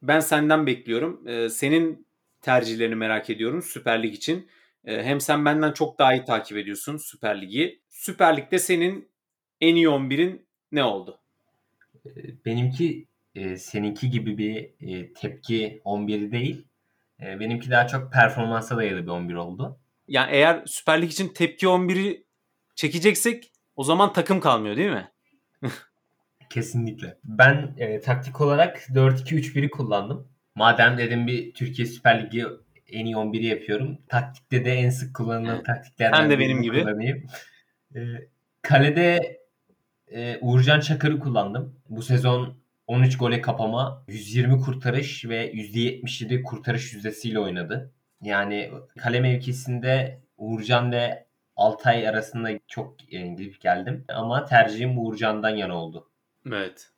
ben 0.01 0.19
senden 0.19 0.67
bekliyorum. 0.67 1.27
Ee, 1.27 1.49
senin 1.49 2.07
tercihlerini 2.41 2.95
merak 2.95 3.29
ediyorum 3.29 3.61
Süper 3.61 4.03
Lig 4.03 4.13
için. 4.13 4.47
Ee, 4.85 5.03
hem 5.03 5.21
sen 5.21 5.45
benden 5.45 5.71
çok 5.71 5.99
daha 5.99 6.13
iyi 6.13 6.25
takip 6.25 6.57
ediyorsun 6.57 6.97
Süper 6.97 7.41
Lig'i. 7.41 7.79
Süper 7.89 8.37
Lig'de 8.37 8.59
senin 8.59 9.09
en 9.61 9.75
iyi 9.75 9.87
11'in 9.87 10.45
ne 10.71 10.83
oldu? 10.83 11.19
Benimki 12.45 13.07
e, 13.37 13.57
seninki 13.57 14.09
gibi 14.09 14.37
bir 14.37 14.69
e, 14.79 15.13
tepki 15.13 15.81
11 15.83 16.31
değil. 16.31 16.67
E, 17.21 17.39
benimki 17.39 17.71
daha 17.71 17.87
çok 17.87 18.13
performansa 18.13 18.77
dayalı 18.77 19.03
bir 19.03 19.07
11 19.07 19.33
oldu. 19.33 19.79
Yani 20.07 20.31
eğer 20.31 20.63
Süper 20.65 21.01
Lig 21.01 21.11
için 21.11 21.27
tepki 21.27 21.65
11'i 21.65 22.25
çekeceksek 22.75 23.51
o 23.75 23.83
zaman 23.83 24.13
takım 24.13 24.39
kalmıyor 24.39 24.77
değil 24.77 24.91
mi? 24.91 25.11
Kesinlikle. 26.49 27.17
Ben 27.23 27.75
e, 27.77 28.01
taktik 28.01 28.41
olarak 28.41 28.77
4-2-3-1'i 28.77 29.69
kullandım. 29.69 30.27
Madem 30.55 30.97
dedim 30.97 31.27
bir 31.27 31.53
Türkiye 31.53 31.87
Süper 31.87 32.25
Ligi 32.25 32.45
en 32.91 33.05
iyi 33.05 33.15
11'i 33.15 33.45
yapıyorum. 33.45 33.97
Taktikte 34.07 34.65
de 34.65 34.73
en 34.73 34.89
sık 34.89 35.15
kullanılan 35.15 35.55
Evet. 35.55 35.65
taktiklerden 35.65 36.17
Sen 36.17 36.29
de 36.29 36.39
benim 36.39 36.61
gibi. 36.61 36.81
kullanayım. 36.81 37.23
E, 37.95 37.99
kalede 38.61 39.37
e, 40.11 40.37
Uğurcan 40.41 40.79
Çakır'ı 40.79 41.19
kullandım. 41.19 41.79
Bu 41.89 42.01
sezon 42.01 42.57
13 42.87 43.17
gole 43.17 43.41
kapama, 43.41 44.03
120 44.07 44.61
kurtarış 44.61 45.25
ve 45.25 45.51
%77 45.51 46.43
kurtarış 46.43 46.93
yüzdesiyle 46.93 47.39
oynadı. 47.39 47.93
Yani 48.21 48.71
kale 48.99 49.19
mevkisinde 49.19 50.21
Uğurcan 50.37 50.91
ve 50.91 51.27
Altay 51.55 52.07
arasında 52.07 52.49
çok 52.67 53.13
e, 53.13 53.27
gidip 53.27 53.61
geldim. 53.61 54.05
Ama 54.09 54.45
tercihim 54.45 54.99
Uğurcan'dan 54.99 55.49
yana 55.49 55.75
oldu. 55.83 56.09
Evet. 56.47 56.89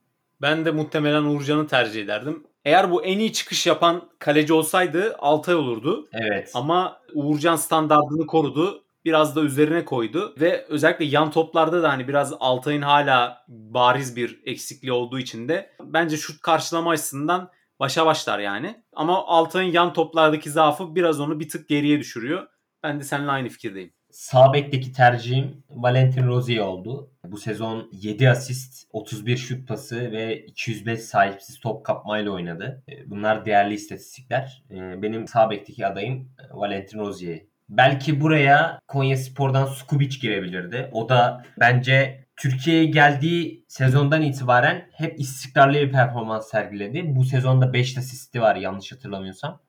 Ben 0.42 0.66
de 0.66 0.72
muhtemelen 0.72 1.24
Uğurcan'ı 1.24 1.68
tercih 1.68 2.04
ederdim. 2.04 2.44
Eğer 2.66 2.92
bu 2.92 3.04
en 3.06 3.20
iyi 3.20 3.34
çıkış 3.34 3.68
yapan 3.68 4.10
kaleci 4.20 4.54
olsaydı 4.54 5.16
Altay 5.20 5.56
olurdu. 5.56 6.10
Evet. 6.14 6.52
Ama 6.54 7.02
Uğurcan 7.14 7.56
standartını 7.56 8.28
korudu. 8.28 8.84
Biraz 9.06 9.36
da 9.36 9.42
üzerine 9.42 9.86
koydu. 9.86 10.36
Ve 10.40 10.66
özellikle 10.70 11.06
yan 11.06 11.32
toplarda 11.32 11.84
da 11.84 11.90
hani 11.90 12.08
biraz 12.08 12.34
Altay'ın 12.40 12.82
hala 12.82 13.38
bariz 13.48 14.16
bir 14.16 14.42
eksikliği 14.46 14.92
olduğu 14.92 15.20
için 15.20 15.50
de 15.50 15.70
bence 15.84 16.18
şut 16.18 16.42
karşılama 16.42 16.92
açısından 16.92 17.50
başa 17.80 18.06
başlar 18.06 18.40
yani. 18.40 18.84
Ama 18.94 19.26
Altay'ın 19.28 19.72
yan 19.72 19.94
toplardaki 19.94 20.50
zaafı 20.50 20.96
biraz 20.96 21.20
onu 21.20 21.40
bir 21.40 21.50
tık 21.50 21.70
geriye 21.70 22.00
düşürüyor. 22.00 22.48
Ben 22.84 23.00
de 23.00 23.04
seninle 23.04 23.32
aynı 23.32 23.50
fikirdeyim. 23.50 23.94
Sağ 24.12 24.54
bekteki 24.54 24.92
tercihim 24.94 25.64
Valentin 25.70 26.28
Rozier 26.28 26.60
oldu. 26.60 27.12
Bu 27.26 27.38
sezon 27.38 27.90
7 27.92 28.30
asist, 28.30 28.88
31 28.92 29.38
şut 29.38 29.68
pası 29.68 30.12
ve 30.12 30.46
205 30.46 31.00
sahipsiz 31.02 31.60
top 31.60 31.86
kapmayla 31.86 32.32
oynadı. 32.32 32.84
E, 32.90 33.10
Bunlar 33.10 33.46
değerli 33.46 33.74
istatistikler. 33.74 34.64
E, 34.72 35.02
Benim 35.02 35.28
sağ 35.28 35.50
bekteki 35.50 35.88
adayım 35.88 36.32
Valentin 36.52 37.00
Rozier. 37.00 37.42
Belki 37.70 38.22
buraya 38.22 38.80
Konya 38.88 39.18
Spor'dan 39.18 39.66
Skubic 39.66 40.20
girebilirdi. 40.20 40.90
O 40.92 41.10
da 41.10 41.46
bence 41.60 42.26
Türkiye'ye 42.38 42.86
geldiği 42.86 43.66
sezondan 43.68 44.22
itibaren 44.22 44.90
hep 44.94 45.20
istikrarlı 45.20 45.74
bir 45.74 45.92
performans 45.92 46.50
sergiledi. 46.50 47.04
Bu 47.06 47.26
sezonda 47.26 47.74
5 47.74 47.98
asisti 47.98 48.42
var 48.42 48.56
yanlış 48.56 48.92
hatırlamıyorsam. 48.92 49.62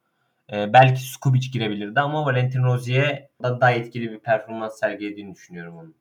Ee, 0.53 0.73
belki 0.73 1.03
Skubic 1.03 1.51
girebilirdi 1.53 2.01
ama 2.01 2.27
Valentin 2.27 2.63
Rozier 2.63 3.29
da 3.43 3.61
daha 3.61 3.73
etkili 3.73 4.11
bir 4.13 4.19
performans 4.19 4.79
sergilediğini 4.79 5.35
düşünüyorum 5.35 5.77
onun. 5.77 5.95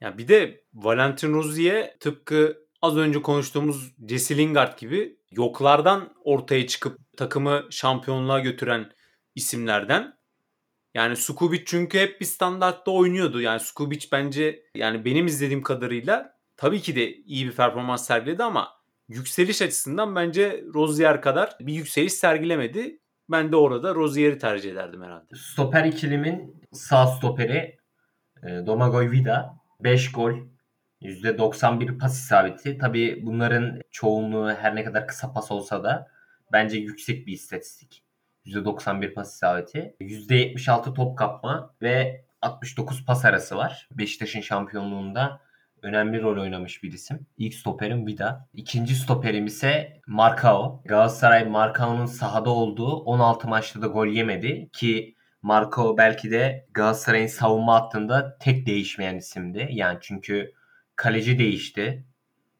Ya 0.00 0.18
bir 0.18 0.28
de 0.28 0.60
Valentin 0.74 1.34
Rozier 1.34 1.94
tıpkı 2.00 2.58
az 2.82 2.96
önce 2.96 3.22
konuştuğumuz 3.22 3.92
Jesse 4.08 4.36
Lingard 4.36 4.78
gibi 4.78 5.16
yoklardan 5.30 6.14
ortaya 6.24 6.66
çıkıp 6.66 6.98
takımı 7.16 7.62
şampiyonluğa 7.70 8.40
götüren 8.40 8.90
isimlerden. 9.34 10.14
Yani 10.94 11.16
Skubic 11.16 11.62
çünkü 11.66 11.98
hep 11.98 12.20
bir 12.20 12.26
standartta 12.26 12.90
oynuyordu. 12.90 13.40
Yani 13.40 13.60
Skubic 13.60 14.08
bence 14.12 14.62
yani 14.74 15.04
benim 15.04 15.26
izlediğim 15.26 15.62
kadarıyla 15.62 16.34
tabii 16.56 16.80
ki 16.80 16.96
de 16.96 17.14
iyi 17.14 17.46
bir 17.46 17.52
performans 17.52 18.06
sergiledi 18.06 18.42
ama 18.42 18.68
yükseliş 19.08 19.62
açısından 19.62 20.16
bence 20.16 20.64
Rozier 20.74 21.22
kadar 21.22 21.56
bir 21.60 21.72
yükseliş 21.72 22.12
sergilemedi. 22.12 23.00
Ben 23.28 23.52
de 23.52 23.56
orada 23.56 23.94
Rozier'i 23.94 24.38
tercih 24.38 24.72
ederdim 24.72 25.02
herhalde. 25.02 25.26
Stoper 25.34 25.84
ikilimin 25.84 26.62
sağ 26.72 27.06
stoperi 27.06 27.78
e, 28.42 28.48
Domagoj 28.66 29.12
Vida. 29.12 29.54
5 29.80 30.12
gol, 30.12 30.32
%91 31.02 31.98
pas 31.98 32.18
isabeti. 32.18 32.78
Tabii 32.78 33.26
bunların 33.26 33.80
çoğunluğu 33.90 34.50
her 34.50 34.76
ne 34.76 34.84
kadar 34.84 35.08
kısa 35.08 35.32
pas 35.32 35.50
olsa 35.50 35.84
da 35.84 36.08
bence 36.52 36.78
yüksek 36.78 37.26
bir 37.26 37.32
istatistik. 37.32 38.03
%91 38.46 39.14
pas 39.14 39.34
isabeti. 39.34 39.96
%76 40.00 40.94
top 40.94 41.18
kapma 41.18 41.74
ve 41.82 42.24
69 42.42 43.04
pas 43.04 43.24
arası 43.24 43.56
var. 43.56 43.88
Beşiktaş'ın 43.92 44.40
şampiyonluğunda 44.40 45.40
önemli 45.82 46.22
rol 46.22 46.42
oynamış 46.42 46.82
bir 46.82 46.92
isim. 46.92 47.26
İlk 47.38 47.54
stoperim 47.54 48.06
Vida. 48.06 48.48
İkinci 48.54 48.94
stoperim 48.94 49.46
ise 49.46 50.00
Marcao. 50.06 50.82
Galatasaray 50.84 51.44
Marcao'nun 51.44 52.06
sahada 52.06 52.50
olduğu 52.50 52.96
16 52.96 53.48
maçta 53.48 53.82
da 53.82 53.86
gol 53.86 54.06
yemedi 54.06 54.68
ki 54.72 55.14
Marcao 55.42 55.96
belki 55.98 56.30
de 56.30 56.66
Galatasaray'ın 56.74 57.26
savunma 57.26 57.74
hattında 57.74 58.38
tek 58.40 58.66
değişmeyen 58.66 59.16
isimdi. 59.16 59.68
Yani 59.70 59.98
çünkü 60.00 60.52
kaleci 60.96 61.38
değişti. 61.38 62.04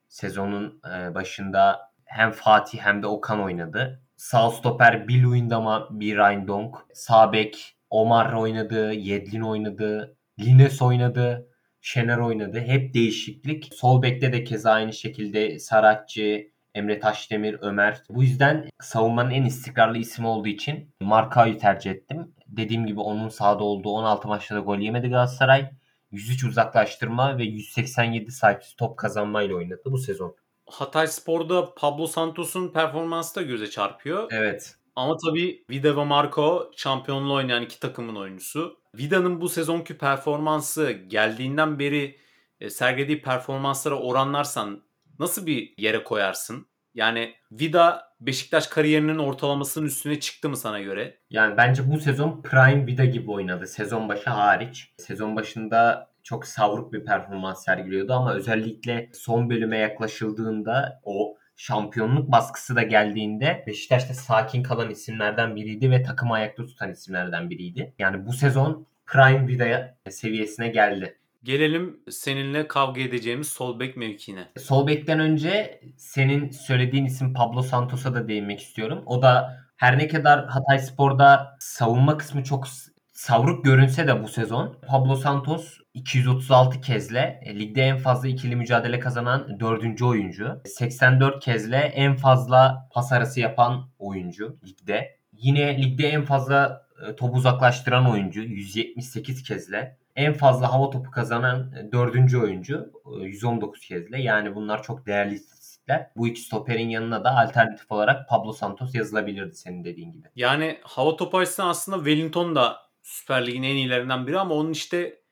Sezonun 0.09 0.81
e, 0.95 1.15
başında 1.15 1.93
hem 2.05 2.31
Fatih 2.31 2.79
hem 2.79 3.03
de 3.03 3.07
Okan 3.07 3.41
oynadı. 3.43 4.04
Sağ 4.25 4.51
stoper 4.51 5.09
bir 5.09 5.23
Luyendama, 5.23 5.89
bir 5.91 6.17
Ryan 6.17 6.49
Donk. 6.49 6.77
Sağ 6.95 7.33
bek 7.33 7.77
Omar 7.91 8.33
oynadı, 8.33 8.93
Yedlin 8.93 9.41
oynadı, 9.41 10.17
Lines 10.41 10.83
oynadı, 10.83 11.49
Şener 11.81 12.19
oynadı. 12.19 12.61
Hep 12.61 12.95
değişiklik. 12.95 13.75
Sol 13.75 14.03
bekte 14.03 14.33
de 14.33 14.45
keza 14.45 14.73
aynı 14.73 14.93
şekilde 14.93 15.59
Saratçı, 15.59 16.51
Emre 16.75 16.99
Taşdemir, 16.99 17.57
Ömer. 17.61 18.03
Bu 18.09 18.23
yüzden 18.23 18.69
savunmanın 18.81 19.31
en 19.31 19.45
istikrarlı 19.45 19.99
ismi 19.99 20.27
olduğu 20.27 20.49
için 20.49 20.95
Markao'yu 21.01 21.59
tercih 21.59 21.91
ettim. 21.91 22.35
Dediğim 22.47 22.87
gibi 22.87 23.01
onun 23.01 23.29
sahada 23.29 23.65
olduğu 23.65 23.91
16 23.91 24.29
maçta 24.29 24.55
da 24.55 24.61
gol 24.61 24.79
yemedi 24.79 25.09
Galatasaray. 25.09 25.71
103 26.11 26.45
uzaklaştırma 26.45 27.39
ve 27.39 27.45
187 27.45 28.31
sahipsiz 28.31 28.77
top 28.77 28.97
kazanmayla 28.97 29.57
oynadı 29.57 29.83
bu 29.87 29.99
sezon. 29.99 30.37
Hatay 30.67 31.07
Spor'da 31.07 31.75
Pablo 31.75 32.07
Santos'un 32.07 32.69
performansı 32.69 33.35
da 33.35 33.43
göze 33.43 33.71
çarpıyor. 33.71 34.29
Evet. 34.33 34.77
Ama 34.97 35.17
tabii 35.27 35.65
Vida 35.71 35.97
ve 35.97 36.05
Marco 36.05 36.71
şampiyonluğu 36.77 37.35
oynayan 37.35 37.63
iki 37.63 37.81
takımın 37.81 38.17
oyuncusu. 38.17 38.79
Vida'nın 38.95 39.41
bu 39.41 39.49
sezonki 39.49 39.99
performansı 39.99 40.91
geldiğinden 40.91 41.79
beri 41.79 42.19
e, 42.61 42.71
sergilediği 42.71 43.23
performanslara 43.23 43.95
oranlarsan 43.95 44.83
nasıl 45.19 45.47
bir 45.47 45.75
yere 45.79 46.05
koyarsın? 46.05 46.67
Yani 46.95 47.35
Vida 47.53 48.15
Beşiktaş 48.21 48.67
kariyerinin 48.67 49.19
ortalamasının 49.19 49.87
üstüne 49.87 50.21
çıktı 50.21 50.49
mı 50.49 50.57
sana 50.57 50.81
göre? 50.81 51.19
Yani 51.31 51.57
bence 51.57 51.91
bu 51.91 52.01
sezon 52.01 52.43
Prime 52.43 52.87
Vida 52.87 53.05
gibi 53.05 53.31
oynadı. 53.31 53.67
Sezon 53.67 54.09
başı 54.09 54.31
hariç. 54.31 54.95
Sezon 54.99 55.37
başında 55.37 56.11
çok 56.25 56.47
savruk 56.47 56.93
bir 56.93 57.05
performans 57.05 57.65
sergiliyordu 57.65 58.13
ama 58.13 58.35
özellikle 58.35 59.11
son 59.13 59.51
bölüme 59.51 59.79
yaklaşıldığında 59.79 61.01
o 61.05 61.37
şampiyonluk 61.57 62.33
baskısı 62.33 62.77
da 62.77 62.83
geldiğinde 62.83 63.65
Beşiktaş'ta 63.67 64.15
sakin 64.15 64.63
kalan 64.63 64.91
isimlerden 64.91 65.57
biriydi 65.57 65.91
ve 65.91 66.03
takımı 66.03 66.35
ayakta 66.35 66.67
tutan 66.67 66.91
isimlerden 66.91 67.51
biriydi. 67.51 67.95
Yani 67.99 68.27
bu 68.27 68.33
sezon 68.33 68.87
Prime 69.07 69.49
Vida 69.49 69.99
seviyesine 70.11 70.69
geldi. 70.69 71.19
Gelelim 71.43 72.01
seninle 72.11 72.69
kavga 72.69 73.01
edeceğimiz 73.01 73.49
sol 73.49 73.81
bek 73.81 73.97
mevkine. 73.97 74.49
Sol 74.59 74.87
bekten 74.87 75.21
önce 75.21 75.81
senin 75.97 76.51
söylediğin 76.51 77.05
isim 77.05 77.33
Pablo 77.33 77.63
Santos'a 77.63 78.15
da 78.15 78.29
değinmek 78.29 78.61
istiyorum. 78.61 79.03
O 79.07 79.23
da 79.23 79.65
Her 79.77 79.99
ne 79.99 80.09
kadar 80.09 80.47
Hatay 80.47 80.79
Spor'da 80.79 81.57
savunma 81.61 82.17
kısmı 82.19 82.45
çok 82.45 82.67
savruk 83.13 83.65
görünse 83.65 84.07
de 84.07 84.23
bu 84.23 84.29
sezon 84.29 84.81
Pablo 84.89 85.17
Santos 85.17 85.79
236 85.95 86.81
kezle 86.81 87.41
e, 87.43 87.59
ligde 87.59 87.83
en 87.83 87.97
fazla 87.97 88.29
ikili 88.29 88.57
mücadele 88.57 88.99
kazanan 88.99 89.61
4. 89.61 90.03
oyuncu. 90.03 90.61
84 90.65 91.45
kezle 91.45 91.77
en 91.77 92.17
fazla 92.17 92.89
pas 92.95 93.13
arası 93.13 93.41
yapan 93.41 93.91
oyuncu 93.99 94.59
ligde. 94.67 95.19
Yine 95.33 95.83
ligde 95.83 96.09
en 96.09 96.25
fazla 96.25 96.87
e, 97.09 97.17
top 97.17 97.37
uzaklaştıran 97.37 98.11
oyuncu 98.11 98.41
178 98.41 99.43
kezle. 99.43 99.99
En 100.17 100.33
fazla 100.33 100.73
hava 100.73 100.91
topu 100.91 101.11
kazanan 101.11 101.73
4. 101.93 102.33
E, 102.33 102.39
oyuncu 102.39 102.93
119 103.21 103.81
kezle. 103.81 104.23
Yani 104.23 104.55
bunlar 104.55 104.83
çok 104.83 105.07
değerli 105.07 105.35
istatistikler. 105.35 106.11
Bu 106.17 106.29
iki 106.29 106.41
stoperin 106.41 106.89
yanına 106.89 107.25
da 107.25 107.37
alternatif 107.37 107.93
olarak 107.93 108.29
Pablo 108.29 108.53
Santos 108.53 108.95
yazılabilirdi 108.95 109.55
senin 109.55 109.85
dediğin 109.85 110.13
gibi. 110.13 110.29
Yani 110.37 110.79
hava 110.83 111.17
topu 111.17 111.39
açısından 111.39 111.69
aslında 111.69 111.97
Wellington 111.97 112.57
da 112.57 112.77
Süper 113.03 113.47
Lig'in 113.47 113.63
en 113.63 113.77
iyilerinden 113.77 114.27
biri 114.27 114.39
ama 114.39 114.55
onun 114.55 114.71
işte 114.71 115.24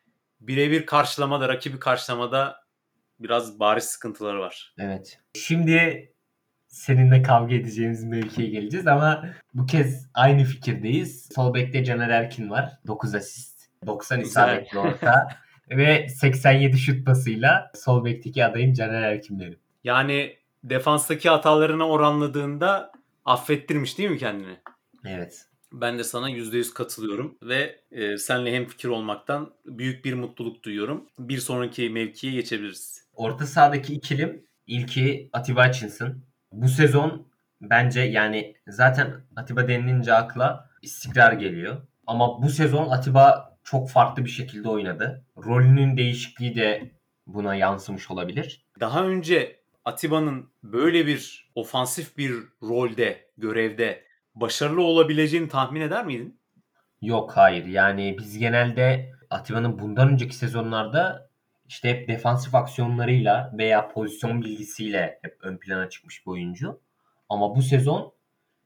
birebir 0.47 0.86
karşılamada, 0.86 1.49
rakibi 1.49 1.78
karşılamada 1.78 2.62
biraz 3.20 3.61
bariz 3.61 3.84
sıkıntıları 3.84 4.40
var. 4.40 4.74
Evet. 4.78 5.18
Şimdi 5.34 6.09
seninle 6.66 7.22
kavga 7.22 7.55
edeceğimiz 7.55 8.05
mevkiye 8.05 8.49
geleceğiz 8.49 8.86
ama 8.86 9.24
bu 9.55 9.66
kez 9.66 10.09
aynı 10.14 10.45
fikirdeyiz. 10.45 11.28
Sol 11.34 11.55
bekte 11.55 11.84
Caner 11.84 12.09
Erkin 12.09 12.51
var. 12.51 12.72
9 12.86 13.14
asist, 13.14 13.68
90 13.86 14.20
isabetli 14.20 14.78
orta 14.78 15.28
ve 15.70 16.09
87 16.09 16.78
şut 16.78 17.07
pasıyla 17.07 17.70
sol 17.74 18.05
bekteki 18.05 18.45
adayım 18.45 18.72
Caner 18.72 19.03
Erkin 19.03 19.40
benim. 19.40 19.59
Yani 19.84 20.36
defanstaki 20.64 21.28
hatalarına 21.28 21.88
oranladığında 21.88 22.93
affettirmiş 23.24 23.99
değil 23.99 24.11
mi 24.11 24.18
kendini? 24.18 24.57
Evet. 25.07 25.47
Ben 25.73 25.99
de 25.99 26.05
sana 26.05 26.31
%100 26.31 26.75
katılıyorum 26.75 27.39
ve 27.43 27.81
e, 27.91 28.18
senle 28.18 28.55
hem 28.55 28.66
fikir 28.66 28.89
olmaktan 28.89 29.51
büyük 29.66 30.05
bir 30.05 30.14
mutluluk 30.14 30.62
duyuyorum. 30.62 31.09
Bir 31.18 31.39
sonraki 31.39 31.91
mevkiye 31.91 32.33
geçebiliriz. 32.33 33.05
Orta 33.14 33.47
sahadaki 33.47 33.95
ikilim 33.95 34.47
ilki 34.66 35.31
Atiba 35.33 35.68
Hutchinson. 35.68 36.23
Bu 36.53 36.68
sezon 36.68 37.27
bence 37.61 38.01
yani 38.01 38.57
zaten 38.68 39.25
Atiba 39.37 39.68
denilince 39.68 40.14
akla 40.14 40.70
istikrar 40.83 41.33
geliyor. 41.33 41.77
Ama 42.07 42.43
bu 42.43 42.49
sezon 42.49 42.91
Atiba 42.91 43.57
çok 43.64 43.91
farklı 43.91 44.25
bir 44.25 44.31
şekilde 44.31 44.68
oynadı. 44.68 45.25
Rolünün 45.45 45.97
değişikliği 45.97 46.57
de 46.57 46.93
buna 47.27 47.55
yansımış 47.55 48.11
olabilir. 48.11 48.66
Daha 48.81 49.05
önce 49.05 49.62
Atiba'nın 49.85 50.51
böyle 50.62 51.07
bir 51.07 51.51
ofansif 51.55 52.18
bir 52.18 52.35
rolde, 52.62 53.31
görevde 53.39 54.05
başarılı 54.35 54.83
olabileceğini 54.83 55.49
tahmin 55.49 55.80
eder 55.80 56.07
miydin? 56.07 56.39
Yok 57.03 57.37
hayır. 57.37 57.64
Yani 57.64 58.16
biz 58.18 58.39
genelde 58.39 59.12
Atiba'nın 59.30 59.78
bundan 59.78 60.09
önceki 60.09 60.37
sezonlarda 60.37 61.28
işte 61.68 61.89
hep 61.91 62.09
defansif 62.09 62.55
aksiyonlarıyla 62.55 63.53
veya 63.59 63.89
pozisyon 63.89 64.43
bilgisiyle 64.43 65.18
hep 65.22 65.39
ön 65.43 65.57
plana 65.57 65.89
çıkmış 65.89 66.26
bir 66.26 66.30
oyuncu. 66.30 66.80
Ama 67.28 67.57
bu 67.57 67.62
sezon 67.62 68.12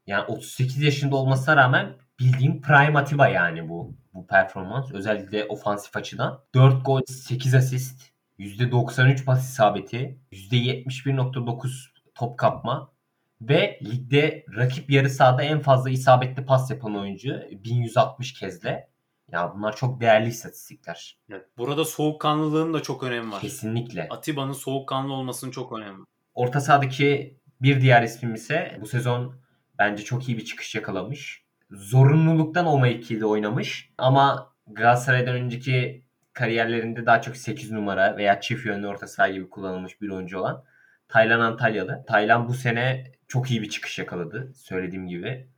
yani 0.06 0.24
38 0.24 0.82
yaşında 0.82 1.16
olmasına 1.16 1.56
rağmen 1.56 1.96
bildiğim 2.20 2.60
prime 2.60 2.98
Atiba 2.98 3.28
yani 3.28 3.68
bu 3.68 3.94
bu 4.14 4.26
performans. 4.26 4.92
Özellikle 4.92 5.44
ofansif 5.44 5.96
açıdan. 5.96 6.40
4 6.54 6.84
gol, 6.84 7.00
8 7.06 7.54
asist, 7.54 8.02
%93 8.38 9.24
pas 9.24 9.50
isabeti, 9.50 10.18
%71.9 10.32 11.90
top 12.14 12.38
kapma 12.38 12.92
ve 13.40 13.78
ligde 13.82 14.44
rakip 14.56 14.90
yarı 14.90 15.10
sahada 15.10 15.42
en 15.42 15.60
fazla 15.60 15.90
isabetli 15.90 16.44
pas 16.44 16.70
yapan 16.70 16.96
oyuncu 16.96 17.40
1160 17.50 18.34
kezle. 18.34 18.88
Ya 19.32 19.52
bunlar 19.54 19.76
çok 19.76 20.00
değerli 20.00 20.28
istatistikler. 20.28 21.18
Evet. 21.30 21.46
Burada 21.58 21.84
soğukkanlılığın 21.84 22.74
da 22.74 22.82
çok 22.82 23.02
önemi 23.02 23.32
var. 23.32 23.40
Kesinlikle. 23.40 24.08
Atiba'nın 24.10 24.52
soğukkanlı 24.52 25.12
olmasının 25.12 25.50
çok 25.50 25.72
önemi 25.72 25.98
var. 25.98 26.06
Orta 26.34 26.60
sahadaki 26.60 27.40
bir 27.62 27.80
diğer 27.80 28.02
ismim 28.02 28.34
ise 28.34 28.78
bu 28.80 28.86
sezon 28.86 29.34
bence 29.78 30.04
çok 30.04 30.28
iyi 30.28 30.38
bir 30.38 30.44
çıkış 30.44 30.74
yakalamış. 30.74 31.44
Zorunluluktan 31.70 32.66
o 32.66 32.78
mevkide 32.78 33.26
oynamış 33.26 33.90
ama 33.98 34.52
Galatasaray'dan 34.66 35.34
önceki 35.34 36.04
kariyerlerinde 36.32 37.06
daha 37.06 37.22
çok 37.22 37.36
8 37.36 37.72
numara 37.72 38.16
veya 38.16 38.40
çift 38.40 38.66
yönlü 38.66 38.86
orta 38.86 39.06
saha 39.06 39.28
gibi 39.28 39.50
kullanılmış 39.50 40.00
bir 40.00 40.08
oyuncu 40.08 40.38
olan 40.38 40.64
Taylan 41.08 41.40
Antalyalı. 41.40 42.04
Taylan 42.06 42.48
bu 42.48 42.54
sene 42.54 43.12
çok 43.28 43.50
iyi 43.50 43.62
bir 43.62 43.68
çıkış 43.68 43.98
yakaladı 43.98 44.52
söylediğim 44.54 45.08
gibi. 45.08 45.48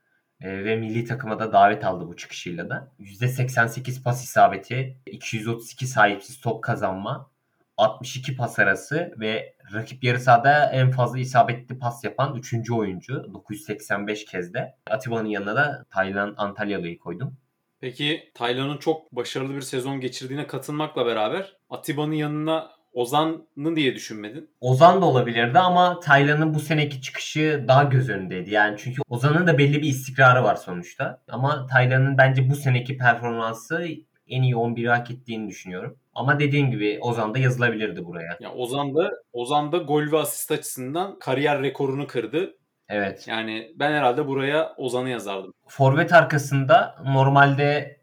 E, 0.40 0.64
ve 0.64 0.76
milli 0.76 1.04
takıma 1.04 1.38
da 1.38 1.52
davet 1.52 1.84
aldı 1.84 2.08
bu 2.08 2.16
çıkışıyla 2.16 2.70
da. 2.70 2.92
%88 3.00 4.02
pas 4.02 4.24
isabeti, 4.24 4.98
232 5.06 5.86
sahipsiz 5.86 6.40
top 6.40 6.64
kazanma, 6.64 7.30
62 7.76 8.36
pas 8.36 8.58
arası 8.58 9.14
ve 9.20 9.54
rakip 9.74 10.04
yarı 10.04 10.20
sahada 10.20 10.70
en 10.72 10.90
fazla 10.90 11.18
isabetli 11.18 11.78
pas 11.78 12.04
yapan 12.04 12.36
3. 12.36 12.70
oyuncu 12.70 13.32
985 13.34 14.24
kez 14.24 14.54
de. 14.54 14.74
Atiba'nın 14.90 15.28
yanına 15.28 15.56
da 15.56 15.86
Taylan 15.90 16.34
Antalyalı'yı 16.36 16.98
koydum. 16.98 17.36
Peki 17.80 18.32
Taylan'ın 18.34 18.76
çok 18.76 19.12
başarılı 19.12 19.54
bir 19.54 19.60
sezon 19.60 20.00
geçirdiğine 20.00 20.46
katılmakla 20.46 21.06
beraber 21.06 21.56
Atiba'nın 21.70 22.12
yanına 22.12 22.70
Ozan'ı 22.92 23.76
diye 23.76 23.94
düşünmedin? 23.94 24.50
Ozan 24.60 25.02
da 25.02 25.06
olabilirdi 25.06 25.58
ama 25.58 26.00
Taylan'ın 26.00 26.54
bu 26.54 26.60
seneki 26.60 27.02
çıkışı 27.02 27.64
daha 27.68 27.82
göz 27.82 28.08
önündeydi. 28.08 28.50
Yani 28.50 28.76
çünkü 28.78 29.02
Ozan'ın 29.08 29.46
da 29.46 29.58
belli 29.58 29.82
bir 29.82 29.88
istikrarı 29.88 30.44
var 30.44 30.56
sonuçta. 30.56 31.22
Ama 31.28 31.66
Taylan'ın 31.66 32.18
bence 32.18 32.50
bu 32.50 32.56
seneki 32.56 32.98
performansı 32.98 33.86
en 34.28 34.42
iyi 34.42 34.54
11'i 34.54 34.88
hak 34.88 35.10
ettiğini 35.10 35.48
düşünüyorum. 35.48 35.98
Ama 36.14 36.40
dediğim 36.40 36.70
gibi 36.70 36.98
Ozan 37.00 37.34
da 37.34 37.38
yazılabilirdi 37.38 38.04
buraya. 38.04 38.36
Ya 38.40 38.52
Ozan 38.52 38.94
da 38.94 39.10
Ozan 39.32 39.72
da 39.72 39.78
gol 39.78 40.12
ve 40.12 40.18
asist 40.18 40.50
açısından 40.50 41.18
kariyer 41.18 41.62
rekorunu 41.62 42.06
kırdı. 42.06 42.54
Evet. 42.88 43.28
Yani 43.28 43.72
ben 43.76 43.92
herhalde 43.92 44.26
buraya 44.26 44.74
Ozan'ı 44.76 45.08
yazardım. 45.10 45.52
Forvet 45.66 46.12
arkasında 46.12 46.94
normalde 47.04 47.97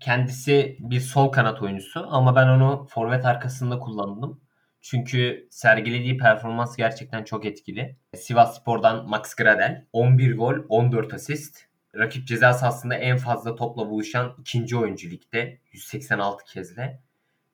kendisi 0.00 0.76
bir 0.80 1.00
sol 1.00 1.28
kanat 1.28 1.62
oyuncusu 1.62 2.06
ama 2.10 2.36
ben 2.36 2.48
onu 2.48 2.86
forvet 2.90 3.24
arkasında 3.24 3.78
kullandım. 3.78 4.40
Çünkü 4.80 5.48
sergilediği 5.50 6.16
performans 6.16 6.76
gerçekten 6.76 7.24
çok 7.24 7.44
etkili. 7.44 7.96
Sivas 8.16 8.60
Spor'dan 8.60 9.08
Max 9.08 9.34
Gradel 9.34 9.86
11 9.92 10.36
gol 10.36 10.54
14 10.68 11.14
asist. 11.14 11.58
Rakip 11.94 12.26
ceza 12.26 12.52
sahasında 12.52 12.94
en 12.94 13.16
fazla 13.16 13.54
topla 13.54 13.90
buluşan 13.90 14.34
ikinci 14.40 14.76
oyuncu 14.76 15.10
ligde 15.10 15.58
186 15.72 16.44
kezle. 16.44 17.00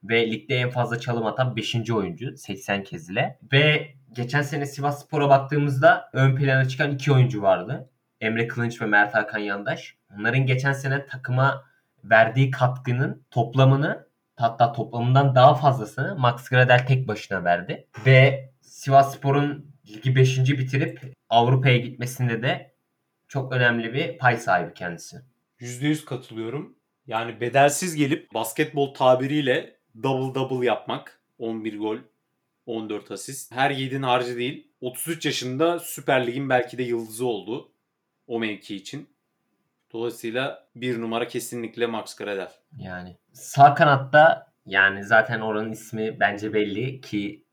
Ve 0.05 0.31
ligde 0.31 0.57
en 0.57 0.71
fazla 0.71 1.01
çalım 1.01 1.27
atan 1.27 1.57
5. 1.57 1.91
oyuncu 1.91 2.37
80 2.37 2.85
kez 2.85 3.11
ile. 3.11 3.39
Ve 3.53 3.95
geçen 4.13 4.43
sene 4.43 4.67
Sivas 4.67 5.05
Spor'a 5.05 5.29
baktığımızda 5.29 6.11
ön 6.13 6.37
plana 6.37 6.69
çıkan 6.69 6.91
iki 6.91 7.13
oyuncu 7.13 7.43
vardı. 7.43 7.91
Emre 8.21 8.47
Kılınç 8.47 8.83
ve 8.83 8.87
Mert 8.87 9.15
Hakan 9.15 9.39
Yandaş. 9.39 9.97
Onların 10.19 10.47
geçen 10.47 10.73
sene 10.73 11.07
takıma 11.07 11.65
verdiği 12.05 12.51
katkının 12.51 13.27
toplamını 13.31 14.07
hatta 14.37 14.73
toplamından 14.73 15.35
daha 15.35 15.55
fazlasını 15.55 16.17
Max 16.17 16.49
Gradel 16.49 16.87
tek 16.87 17.09
başına 17.09 17.45
verdi. 17.45 17.87
Ve 18.07 18.51
Sivas 18.61 19.17
Spor'un 19.17 19.73
ligi 19.89 20.17
5. 20.17 20.39
bitirip 20.39 21.15
Avrupa'ya 21.29 21.77
gitmesinde 21.77 22.43
de 22.43 22.75
çok 23.29 23.53
önemli 23.53 23.95
bir 23.95 24.19
pay 24.19 24.37
sahibi 24.37 24.75
kendisi. 24.75 25.17
%100 25.61 26.05
katılıyorum. 26.05 26.77
Yani 27.07 27.41
bedelsiz 27.41 27.95
gelip 27.95 28.35
basketbol 28.35 28.95
tabiriyle 28.95 29.77
double 30.03 30.35
double 30.35 30.67
yapmak. 30.67 31.21
11 31.39 31.79
gol, 31.79 31.99
14 32.67 33.11
asist. 33.11 33.53
Her 33.53 33.71
yiğidin 33.71 34.03
harcı 34.03 34.37
değil. 34.37 34.69
33 34.81 35.27
yaşında 35.27 35.79
Süper 35.79 36.27
Lig'in 36.27 36.49
belki 36.49 36.79
de 36.79 36.83
yıldızı 36.83 37.27
oldu 37.27 37.73
o 38.27 38.41
mevki 38.41 38.77
için. 38.77 39.09
Dolayısıyla 39.93 40.69
bir 40.77 41.01
numara 41.01 41.29
kesinlikle 41.29 41.87
Max 41.87 42.17
Gradel. 42.17 42.51
Yani 42.79 43.17
sağ 43.33 43.75
kanatta 43.75 44.53
yani 44.67 45.05
zaten 45.05 45.41
oranın 45.41 45.73
ismi 45.73 46.21
bence 46.21 46.55
belli 46.55 47.01
ki 47.01 47.45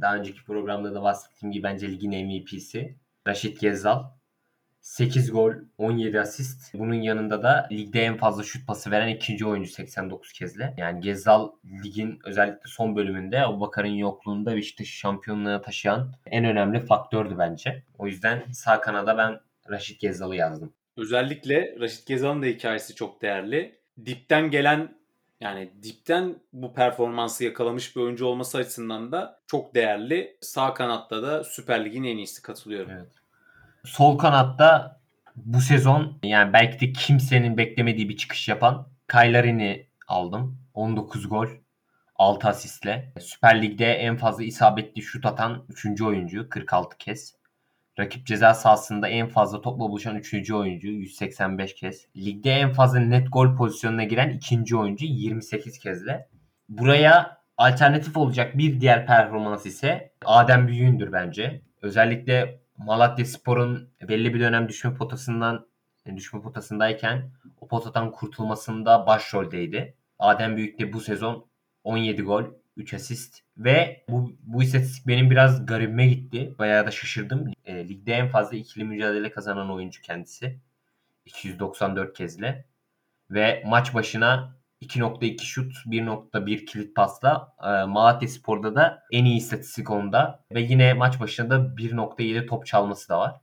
daha 0.00 0.16
önceki 0.16 0.44
programda 0.44 0.94
da 0.94 1.02
bahsettiğim 1.02 1.52
gibi 1.52 1.62
bence 1.62 1.88
ligin 1.88 2.26
MVP'si. 2.26 2.96
Raşit 3.26 3.60
Gezzal. 3.60 4.04
8 4.80 5.32
gol, 5.32 5.52
17 5.78 6.20
asist. 6.20 6.74
Bunun 6.74 6.94
yanında 6.94 7.42
da 7.42 7.68
ligde 7.72 8.02
en 8.02 8.16
fazla 8.16 8.42
şut 8.42 8.66
pası 8.66 8.90
veren 8.90 9.08
ikinci 9.08 9.46
oyuncu 9.46 9.70
89 9.70 10.32
kezle. 10.32 10.74
Yani 10.76 11.00
Gezzal 11.00 11.50
ligin 11.84 12.18
özellikle 12.24 12.60
son 12.66 12.96
bölümünde 12.96 13.46
Abubakar'ın 13.46 13.88
yokluğunda 13.88 14.56
Beşiktaş'ı 14.56 14.92
şampiyonluğa 14.92 15.60
taşıyan 15.60 16.14
en 16.26 16.44
önemli 16.44 16.86
faktördü 16.86 17.38
bence. 17.38 17.84
O 17.98 18.06
yüzden 18.06 18.44
sağ 18.52 18.80
kanada 18.80 19.18
ben 19.18 19.40
Raşit 19.70 20.00
Gezzal'ı 20.00 20.36
yazdım. 20.36 20.74
Özellikle 20.98 21.76
Raşit 21.80 22.06
Gezal'ın 22.06 22.42
da 22.42 22.46
hikayesi 22.46 22.94
çok 22.94 23.22
değerli. 23.22 23.78
Dipten 24.06 24.50
gelen 24.50 24.98
yani 25.40 25.70
dipten 25.82 26.34
bu 26.52 26.74
performansı 26.74 27.44
yakalamış 27.44 27.96
bir 27.96 28.00
oyuncu 28.00 28.26
olması 28.26 28.58
açısından 28.58 29.12
da 29.12 29.40
çok 29.46 29.74
değerli. 29.74 30.36
Sağ 30.40 30.74
kanatta 30.74 31.22
da 31.22 31.44
Süper 31.44 31.84
Lig'in 31.84 32.04
en 32.04 32.16
iyisi 32.16 32.42
katılıyorum. 32.42 32.90
Evet. 32.90 33.12
Sol 33.84 34.18
kanatta 34.18 35.00
bu 35.36 35.60
sezon 35.60 36.18
yani 36.22 36.52
belki 36.52 36.80
de 36.80 36.92
kimsenin 36.92 37.56
beklemediği 37.56 38.08
bir 38.08 38.16
çıkış 38.16 38.48
yapan 38.48 38.88
Kaylarini 39.06 39.86
aldım. 40.08 40.58
19 40.74 41.28
gol, 41.28 41.48
6 42.16 42.48
asistle. 42.48 43.12
Süper 43.20 43.62
Lig'de 43.62 43.92
en 43.92 44.16
fazla 44.16 44.44
isabetli 44.44 45.02
şut 45.02 45.26
atan 45.26 45.64
3. 45.68 46.02
oyuncu 46.02 46.48
46 46.48 46.98
kez. 46.98 47.37
Rakip 47.98 48.26
ceza 48.26 48.54
sahasında 48.54 49.08
en 49.08 49.28
fazla 49.28 49.60
topla 49.60 49.78
buluşan 49.78 50.16
3. 50.16 50.52
oyuncu 50.52 50.88
185 50.88 51.74
kez. 51.74 52.06
Ligde 52.16 52.50
en 52.50 52.72
fazla 52.72 53.00
net 53.00 53.32
gol 53.32 53.56
pozisyonuna 53.56 54.04
giren 54.04 54.30
2. 54.30 54.76
oyuncu 54.76 55.06
28 55.06 55.78
kezle. 55.78 56.28
Buraya 56.68 57.38
alternatif 57.56 58.16
olacak 58.16 58.58
bir 58.58 58.80
diğer 58.80 59.06
performans 59.06 59.66
ise 59.66 60.12
Adem 60.24 60.68
Büyük'ündür 60.68 61.12
bence. 61.12 61.62
Özellikle 61.82 62.60
Malatya 62.76 63.24
Spor'un 63.24 63.90
belli 64.08 64.34
bir 64.34 64.40
dönem 64.40 64.68
düşme 64.68 64.94
potasından 64.94 65.66
düşme 66.16 66.42
potasındayken 66.42 67.30
o 67.60 67.68
potadan 67.68 68.12
kurtulmasında 68.12 69.06
başroldeydi. 69.06 69.94
Adem 70.18 70.56
Büyük 70.56 70.78
de 70.78 70.92
bu 70.92 71.00
sezon 71.00 71.46
17 71.84 72.22
gol, 72.22 72.44
3 72.78 72.94
asist 72.94 73.40
ve 73.56 74.04
bu, 74.08 74.32
bu 74.42 74.62
istatistik 74.62 75.06
benim 75.06 75.30
biraz 75.30 75.66
garibime 75.66 76.06
gitti. 76.06 76.54
Bayağı 76.58 76.86
da 76.86 76.90
şaşırdım. 76.90 77.52
E, 77.64 77.88
ligde 77.88 78.12
en 78.12 78.28
fazla 78.28 78.56
ikili 78.56 78.84
mücadele 78.84 79.30
kazanan 79.30 79.70
oyuncu 79.70 80.02
kendisi. 80.02 80.58
294 81.26 82.16
kezle. 82.16 82.64
Ve 83.30 83.62
maç 83.66 83.94
başına 83.94 84.56
2.2 84.82 85.42
şut, 85.42 85.72
1.1 85.86 86.64
kilit 86.64 86.96
pasla 86.96 87.54
e, 87.64 87.84
Malatya 87.84 88.28
Spor'da 88.28 88.74
da 88.74 89.02
en 89.12 89.24
iyi 89.24 89.36
istatistik 89.36 89.90
onda. 89.90 90.44
Ve 90.54 90.60
yine 90.60 90.94
maç 90.94 91.20
başında 91.20 91.54
1.7 91.54 92.46
top 92.46 92.66
çalması 92.66 93.08
da 93.08 93.18
var. 93.18 93.34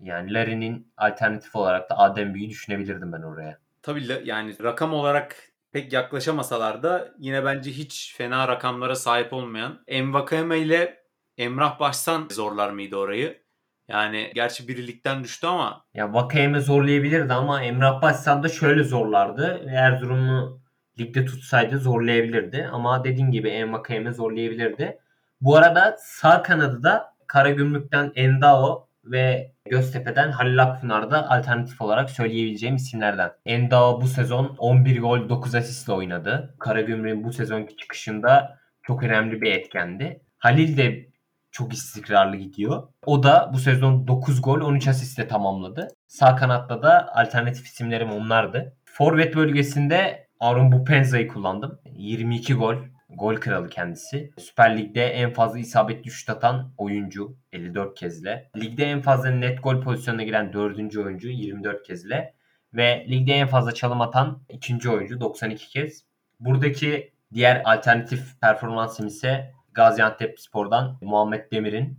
Yani 0.00 0.34
Larry'nin 0.34 0.92
alternatif 0.96 1.56
olarak 1.56 1.90
da 1.90 1.98
Adem 1.98 2.34
Büyü'yü 2.34 2.50
düşünebilirdim 2.50 3.12
ben 3.12 3.22
oraya. 3.22 3.58
Tabii 3.82 4.20
yani 4.24 4.62
rakam 4.62 4.92
olarak 4.94 5.47
pek 5.72 5.92
yaklaşamasalar 5.92 6.82
da 6.82 7.14
yine 7.18 7.44
bence 7.44 7.70
hiç 7.70 8.14
fena 8.16 8.48
rakamlara 8.48 8.94
sahip 8.96 9.32
olmayan 9.32 9.82
Envakame 9.86 10.58
ile 10.58 11.02
Emrah 11.38 11.80
Başsan 11.80 12.28
zorlar 12.30 12.70
mıydı 12.70 12.96
orayı? 12.96 13.42
Yani 13.88 14.32
gerçi 14.34 14.68
birilikten 14.68 15.24
düştü 15.24 15.46
ama. 15.46 15.84
Ya 15.94 16.14
Vakayeme 16.14 16.60
zorlayabilirdi 16.60 17.32
ama 17.32 17.62
Emrah 17.62 18.02
Başsan 18.02 18.42
da 18.42 18.48
şöyle 18.48 18.84
zorlardı. 18.84 19.66
Erzurum'u 19.70 20.60
ligde 20.98 21.24
tutsaydı 21.24 21.78
zorlayabilirdi. 21.78 22.68
Ama 22.72 23.04
dediğim 23.04 23.32
gibi 23.32 23.48
Envakayeme 23.48 24.12
zorlayabilirdi. 24.12 24.98
Bu 25.40 25.56
arada 25.56 25.96
sağ 25.98 26.42
kanadı 26.42 26.82
da 26.82 27.14
Karagümrük'ten 27.26 28.12
Endao 28.14 28.87
ve 29.10 29.52
Göztepe'den 29.70 30.30
Halil 30.30 30.62
Akpınar 30.62 31.10
da 31.10 31.30
alternatif 31.30 31.80
olarak 31.80 32.10
söyleyebileceğim 32.10 32.76
isimlerden. 32.76 33.30
Endao 33.46 34.00
bu 34.00 34.06
sezon 34.06 34.56
11 34.58 35.00
gol 35.00 35.28
9 35.28 35.54
asistle 35.54 35.92
oynadı. 35.92 36.54
Karagümrük'ün 36.58 37.24
bu 37.24 37.32
sezonki 37.32 37.76
çıkışında 37.76 38.58
çok 38.82 39.02
önemli 39.02 39.40
bir 39.40 39.52
etkendi. 39.52 40.22
Halil 40.38 40.76
de 40.76 41.08
çok 41.50 41.72
istikrarlı 41.72 42.36
gidiyor. 42.36 42.88
O 43.06 43.22
da 43.22 43.50
bu 43.52 43.58
sezon 43.58 44.08
9 44.08 44.42
gol 44.42 44.60
13 44.60 44.88
asistle 44.88 45.28
tamamladı. 45.28 45.88
Sağ 46.06 46.36
kanatta 46.36 46.82
da 46.82 47.16
alternatif 47.16 47.66
isimlerim 47.66 48.10
onlardı. 48.10 48.76
Forvet 48.84 49.36
bölgesinde 49.36 50.28
Arun 50.40 50.72
Bupenza'yı 50.72 51.28
kullandım. 51.28 51.80
22 51.84 52.54
gol. 52.54 52.74
Gol 53.08 53.36
kralı 53.36 53.68
kendisi. 53.68 54.30
Süper 54.38 54.78
Lig'de 54.78 55.06
en 55.06 55.32
fazla 55.32 55.58
isabetli 55.58 56.10
şut 56.10 56.30
atan 56.30 56.72
oyuncu 56.78 57.36
54 57.52 57.98
kezle. 57.98 58.50
Ligde 58.56 58.84
en 58.84 59.00
fazla 59.00 59.30
net 59.30 59.62
gol 59.62 59.82
pozisyonuna 59.82 60.22
giren 60.22 60.52
4. 60.52 60.96
oyuncu 60.96 61.28
24 61.28 61.86
kezle. 61.86 62.34
Ve 62.74 63.06
ligde 63.10 63.32
en 63.32 63.46
fazla 63.46 63.74
çalım 63.74 64.00
atan 64.00 64.42
2. 64.48 64.90
oyuncu 64.90 65.20
92 65.20 65.68
kez. 65.68 66.04
Buradaki 66.40 67.12
diğer 67.34 67.62
alternatif 67.64 68.40
performansım 68.40 69.06
ise 69.06 69.52
Gaziantep 69.72 70.40
Spor'dan 70.40 70.98
Muhammed 71.00 71.52
Demir'in 71.52 71.98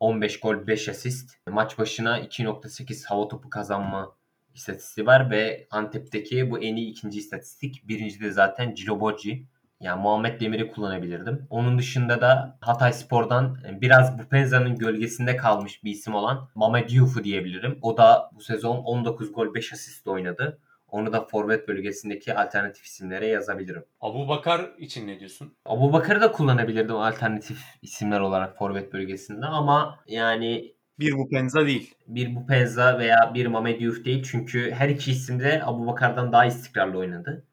15 0.00 0.40
gol 0.40 0.66
5 0.66 0.88
asist. 0.88 1.30
Maç 1.46 1.78
başına 1.78 2.20
2.8 2.20 3.06
hava 3.06 3.28
topu 3.28 3.50
kazanma 3.50 4.16
istatistiği 4.54 5.06
var 5.06 5.30
ve 5.30 5.66
Antep'teki 5.70 6.50
bu 6.50 6.58
en 6.58 6.76
iyi 6.76 6.90
ikinci 6.90 7.18
istatistik. 7.18 7.88
Birinci 7.88 8.20
de 8.20 8.30
zaten 8.30 8.74
Ciloboci. 8.74 9.46
Yani 9.80 10.02
Muhammed 10.02 10.40
Demir'i 10.40 10.70
kullanabilirdim. 10.72 11.46
Onun 11.50 11.78
dışında 11.78 12.20
da 12.20 12.58
Hatay 12.60 12.92
Spor'dan 12.92 13.58
biraz 13.80 14.18
bu 14.18 14.22
Penza'nın 14.22 14.76
gölgesinde 14.76 15.36
kalmış 15.36 15.84
bir 15.84 15.90
isim 15.90 16.14
olan 16.14 16.48
Mamed 16.54 16.90
Yuf'u 16.90 17.24
diyebilirim. 17.24 17.78
O 17.82 17.96
da 17.96 18.30
bu 18.32 18.40
sezon 18.40 18.76
19 18.76 19.32
gol 19.32 19.54
5 19.54 19.72
asist 19.72 20.06
oynadı. 20.06 20.58
Onu 20.88 21.12
da 21.12 21.24
forvet 21.24 21.68
bölgesindeki 21.68 22.34
alternatif 22.34 22.84
isimlere 22.84 23.26
yazabilirim. 23.26 23.84
Abu 24.00 24.28
Bakar 24.28 24.70
için 24.78 25.06
ne 25.06 25.20
diyorsun? 25.20 25.54
Abu 25.66 25.92
Bakar'ı 25.92 26.20
da 26.20 26.32
kullanabilirdim 26.32 26.96
alternatif 26.96 27.58
isimler 27.82 28.20
olarak 28.20 28.58
forvet 28.58 28.92
bölgesinde 28.92 29.46
ama 29.46 29.98
yani 30.06 30.74
bir 30.98 31.12
bu 31.12 31.28
Penza 31.28 31.66
değil. 31.66 31.94
Bir 32.06 32.34
bu 32.34 32.46
Penza 32.46 32.98
veya 32.98 33.32
bir 33.34 33.46
Mamed 33.46 33.80
Yuf 33.80 34.04
değil. 34.04 34.22
Çünkü 34.30 34.70
her 34.70 34.88
iki 34.88 35.10
isim 35.10 35.40
de 35.40 35.62
Abu 35.64 35.86
Bakar'dan 35.86 36.32
daha 36.32 36.46
istikrarlı 36.46 36.98
oynadı. 36.98 37.44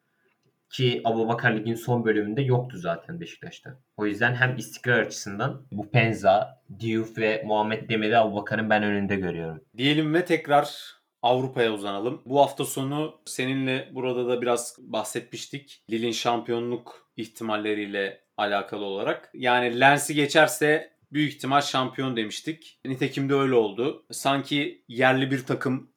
Ki 0.70 1.02
Abu 1.06 1.28
Bakar 1.28 1.56
Lig'in 1.56 1.76
son 1.76 2.06
bölümünde 2.06 2.42
yoktu 2.42 2.78
zaten 2.78 3.20
Beşiktaş'ta. 3.20 3.80
O 3.98 4.06
yüzden 4.06 4.36
hem 4.36 4.58
istikrar 4.58 5.00
açısından 5.00 5.68
bu 5.72 5.92
Penza, 5.92 6.62
Diouf 6.80 7.18
ve 7.18 7.44
Muhammed 7.46 7.90
Demir'i 7.90 8.18
Abu 8.18 8.36
Bakar'ın 8.36 8.70
ben 8.70 8.84
önünde 8.84 9.16
görüyorum. 9.16 9.62
Diyelim 9.78 10.14
ve 10.14 10.26
tekrar 10.26 10.98
Avrupa'ya 11.22 11.74
uzanalım. 11.74 12.22
Bu 12.26 12.40
hafta 12.42 12.66
sonu 12.66 13.22
seninle 13.26 13.90
burada 13.92 14.28
da 14.28 14.42
biraz 14.42 14.76
bahsetmiştik. 14.80 15.84
Lille'in 15.90 16.12
şampiyonluk 16.12 17.12
ihtimalleriyle 17.18 18.22
alakalı 18.38 18.86
olarak. 18.86 19.30
Yani 19.34 19.80
Lens'i 19.80 20.16
geçerse 20.16 20.94
büyük 21.12 21.34
ihtimal 21.34 21.62
şampiyon 21.62 22.18
demiştik. 22.18 22.80
Nitekim 22.86 23.30
de 23.30 23.34
öyle 23.34 23.56
oldu. 23.56 24.06
Sanki 24.12 24.84
yerli 24.88 25.32
bir 25.32 25.46
takım 25.46 25.92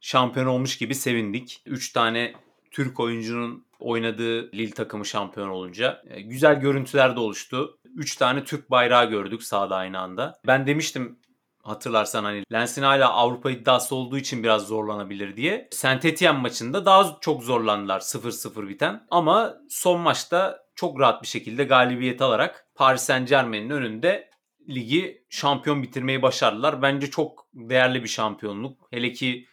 şampiyon 0.00 0.46
olmuş 0.46 0.78
gibi 0.78 0.94
sevindik. 0.94 1.62
3 1.66 1.92
tane 1.92 2.32
Türk 2.70 3.00
oyuncunun 3.00 3.66
oynadığı 3.84 4.52
Lille 4.52 4.70
takımı 4.70 5.06
şampiyon 5.06 5.48
olunca 5.48 6.02
e, 6.10 6.20
güzel 6.20 6.60
görüntüler 6.60 7.16
de 7.16 7.20
oluştu. 7.20 7.78
3 7.94 8.16
tane 8.16 8.44
Türk 8.44 8.70
bayrağı 8.70 9.10
gördük 9.10 9.42
sahada 9.42 9.76
aynı 9.76 9.98
anda. 9.98 10.34
Ben 10.46 10.66
demiştim 10.66 11.18
hatırlarsan 11.62 12.24
hani 12.24 12.44
Lens'in 12.52 12.82
hala 12.82 13.12
Avrupa 13.12 13.50
iddiası 13.50 13.94
olduğu 13.94 14.18
için 14.18 14.42
biraz 14.42 14.66
zorlanabilir 14.66 15.36
diye. 15.36 15.68
Saint 15.72 16.04
Etienne 16.04 16.38
maçında 16.38 16.86
daha 16.86 17.18
çok 17.20 17.42
zorlandılar 17.42 18.00
0-0 18.00 18.68
biten. 18.68 19.06
Ama 19.10 19.56
son 19.68 20.00
maçta 20.00 20.64
çok 20.74 21.00
rahat 21.00 21.22
bir 21.22 21.28
şekilde 21.28 21.64
galibiyet 21.64 22.22
alarak 22.22 22.66
Paris 22.74 23.02
Saint 23.02 23.28
Germain'in 23.28 23.70
önünde 23.70 24.30
ligi 24.68 25.24
şampiyon 25.30 25.82
bitirmeyi 25.82 26.22
başardılar. 26.22 26.82
Bence 26.82 27.10
çok 27.10 27.46
değerli 27.54 28.02
bir 28.02 28.08
şampiyonluk. 28.08 28.88
Hele 28.90 29.12
ki 29.12 29.46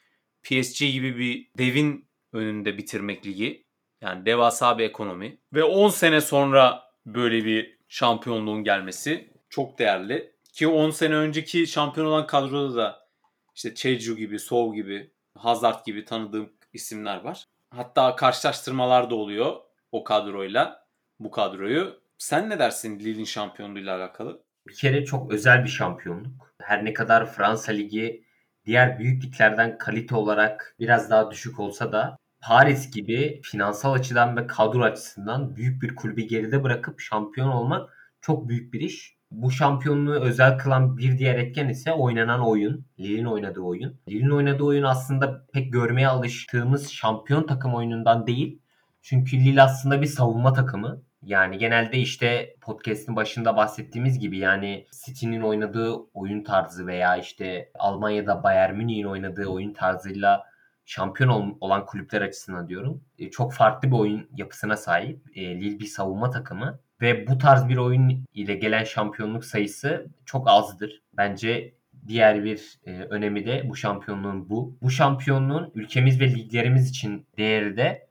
PSG 0.44 0.80
gibi 0.80 1.18
bir 1.18 1.52
devin 1.58 2.10
önünde 2.34 2.78
bitirmek 2.78 3.26
ligi. 3.26 3.66
Yani 4.02 4.26
devasa 4.26 4.78
bir 4.78 4.84
ekonomi. 4.84 5.38
Ve 5.54 5.64
10 5.64 5.90
sene 5.90 6.22
sonra 6.22 6.84
böyle 7.06 7.46
bir 7.46 7.78
şampiyonluğun 7.90 8.64
gelmesi 8.64 9.34
çok 9.50 9.80
değerli. 9.80 10.32
Ki 10.54 10.68
10 10.68 10.90
sene 10.90 11.16
önceki 11.16 11.68
şampiyon 11.68 12.08
olan 12.08 12.28
kadroda 12.28 12.76
da 12.76 13.08
işte 13.56 13.76
Çeju 13.76 14.16
gibi, 14.16 14.40
Sov 14.40 14.74
gibi, 14.74 15.12
Hazard 15.38 15.86
gibi 15.86 16.06
tanıdığım 16.06 16.54
isimler 16.74 17.22
var. 17.22 17.46
Hatta 17.70 18.16
karşılaştırmalar 18.16 19.10
da 19.10 19.16
oluyor 19.16 19.56
o 19.92 20.04
kadroyla 20.04 20.88
bu 21.20 21.32
kadroyu. 21.32 22.02
Sen 22.18 22.50
ne 22.50 22.60
dersin 22.60 23.00
Lille'in 23.00 23.26
şampiyonluğuyla 23.26 23.98
alakalı? 23.98 24.44
Bir 24.68 24.76
kere 24.76 25.06
çok 25.06 25.32
özel 25.32 25.64
bir 25.64 25.70
şampiyonluk. 25.70 26.54
Her 26.62 26.86
ne 26.86 26.94
kadar 26.94 27.34
Fransa 27.34 27.72
Ligi 27.72 28.24
diğer 28.66 29.00
büyük 29.00 29.24
liglerden 29.24 29.78
kalite 29.78 30.16
olarak 30.16 30.76
biraz 30.80 31.10
daha 31.10 31.32
düşük 31.32 31.60
olsa 31.60 31.92
da 31.92 32.18
Paris 32.42 32.92
gibi 32.92 33.42
finansal 33.44 33.94
açıdan 33.94 34.38
ve 34.38 34.48
kadro 34.48 34.84
açısından 34.84 35.56
büyük 35.56 35.82
bir 35.82 35.96
kulübü 35.96 36.22
geride 36.22 36.64
bırakıp 36.64 37.00
şampiyon 37.00 37.48
olmak 37.48 37.90
çok 38.22 38.50
büyük 38.50 38.74
bir 38.74 38.80
iş. 38.80 39.18
Bu 39.32 39.52
şampiyonluğu 39.52 40.14
özel 40.14 40.58
kılan 40.58 40.98
bir 40.98 41.18
diğer 41.18 41.36
etken 41.36 41.70
ise 41.70 41.94
oynanan 41.94 42.48
oyun. 42.48 42.86
Lille'in 43.00 43.26
oynadığı 43.26 43.62
oyun. 43.62 44.00
Lille'in 44.10 44.30
oynadığı 44.30 44.64
oyun 44.64 44.84
aslında 44.84 45.46
pek 45.54 45.74
görmeye 45.74 46.08
alıştığımız 46.08 46.92
şampiyon 46.92 47.48
takım 47.48 47.76
oyunundan 47.76 48.28
değil. 48.28 48.60
Çünkü 49.02 49.38
Lille 49.38 49.62
aslında 49.62 50.02
bir 50.02 50.08
savunma 50.08 50.54
takımı. 50.54 51.02
Yani 51.24 51.58
genelde 51.58 51.98
işte 51.98 52.56
podcast'in 52.62 53.16
başında 53.16 53.58
bahsettiğimiz 53.58 54.20
gibi 54.20 54.38
yani 54.38 54.86
City'nin 55.06 55.42
oynadığı 55.42 55.94
oyun 56.14 56.44
tarzı 56.44 56.88
veya 56.88 57.18
işte 57.18 57.72
Almanya'da 57.80 58.44
Bayern 58.44 58.76
Münih'in 58.76 59.06
oynadığı 59.06 59.46
oyun 59.46 59.74
tarzıyla 59.74 60.51
şampiyon 60.86 61.58
olan 61.62 61.86
kulüpler 61.86 62.22
açısından 62.22 62.68
diyorum. 62.68 63.04
E, 63.20 63.32
çok 63.32 63.54
farklı 63.54 63.92
bir 63.92 63.96
oyun 63.96 64.30
yapısına 64.36 64.78
sahip. 64.78 65.38
E, 65.38 65.62
Lille 65.62 65.80
bir 65.80 65.86
savunma 65.86 66.30
takımı 66.30 66.80
ve 67.02 67.28
bu 67.28 67.38
tarz 67.38 67.70
bir 67.70 67.78
oyun 67.78 68.26
ile 68.34 68.56
gelen 68.56 68.84
şampiyonluk 68.84 69.46
sayısı 69.46 70.08
çok 70.26 70.50
azdır. 70.50 71.02
Bence 71.18 71.74
diğer 72.08 72.44
bir 72.44 72.80
e, 72.86 72.92
önemi 72.92 73.46
de 73.46 73.70
bu 73.70 73.76
şampiyonluğun 73.76 74.50
bu. 74.50 74.78
Bu 74.82 74.92
şampiyonluğun 74.92 75.72
ülkemiz 75.76 76.20
ve 76.20 76.36
liglerimiz 76.36 76.90
için 76.90 77.26
değeri 77.38 77.78
de 77.78 78.08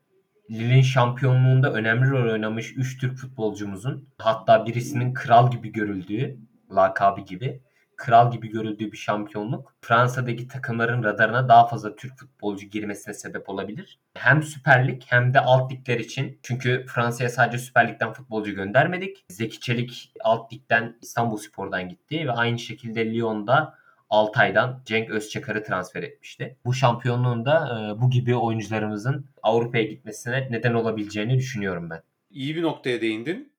Lille'in 0.50 0.82
şampiyonluğunda 0.82 1.72
önemli 1.72 2.10
rol 2.10 2.32
oynamış 2.32 2.76
3 2.76 2.98
Türk 3.00 3.16
futbolcumuzun 3.16 4.08
hatta 4.18 4.66
birisinin 4.66 5.14
kral 5.14 5.50
gibi 5.50 5.72
görüldüğü 5.72 6.36
lakabı 6.74 7.20
gibi 7.20 7.60
kral 8.00 8.32
gibi 8.32 8.48
görüldüğü 8.48 8.92
bir 8.92 8.96
şampiyonluk 8.96 9.74
Fransa'daki 9.80 10.48
takımların 10.48 11.02
radarına 11.02 11.48
daha 11.48 11.66
fazla 11.66 11.96
Türk 11.96 12.18
futbolcu 12.18 12.66
girmesine 12.66 13.14
sebep 13.14 13.48
olabilir. 13.48 13.98
Hem 14.14 14.42
Süper 14.42 14.88
Lig 14.88 15.02
hem 15.06 15.34
de 15.34 15.40
alt 15.40 15.72
ligler 15.72 15.98
için. 15.98 16.38
Çünkü 16.42 16.86
Fransa'ya 16.88 17.30
sadece 17.30 17.58
Süper 17.58 17.88
Lig'den 17.88 18.12
futbolcu 18.12 18.52
göndermedik. 18.54 19.24
Zeki 19.28 19.60
Çelik 19.60 20.12
alt 20.20 20.52
ligden 20.52 20.98
İstanbul 21.02 21.36
Spor'dan 21.36 21.88
gitti 21.88 22.26
ve 22.26 22.32
aynı 22.32 22.58
şekilde 22.58 23.14
Lyon'da 23.14 23.74
Altay'dan 24.10 24.82
Cenk 24.84 25.10
Özçakar'ı 25.10 25.64
transfer 25.64 26.02
etmişti. 26.02 26.56
Bu 26.64 26.74
şampiyonluğunda 26.74 27.54
e, 27.96 28.00
bu 28.00 28.10
gibi 28.10 28.36
oyuncularımızın 28.36 29.26
Avrupa'ya 29.42 29.84
gitmesine 29.84 30.48
neden 30.50 30.74
olabileceğini 30.74 31.38
düşünüyorum 31.38 31.90
ben. 31.90 32.02
İyi 32.30 32.56
bir 32.56 32.62
noktaya 32.62 33.00
değindin. 33.00 33.52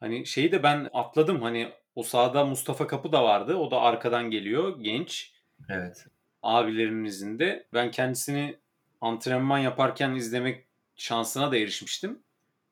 Hani 0.00 0.26
şeyi 0.26 0.52
de 0.52 0.62
ben 0.62 0.88
atladım. 0.92 1.42
Hani 1.42 1.72
o 1.94 2.02
sahada 2.02 2.44
Mustafa 2.44 2.86
Kapı 2.86 3.12
da 3.12 3.24
vardı. 3.24 3.56
O 3.56 3.70
da 3.70 3.80
arkadan 3.80 4.30
geliyor. 4.30 4.80
Genç. 4.80 5.32
Evet. 5.68 6.06
Abilerimizin 6.42 7.38
de. 7.38 7.66
Ben 7.74 7.90
kendisini 7.90 8.58
antrenman 9.00 9.58
yaparken 9.58 10.14
izlemek 10.14 10.66
şansına 10.96 11.52
da 11.52 11.56
erişmiştim. 11.56 12.22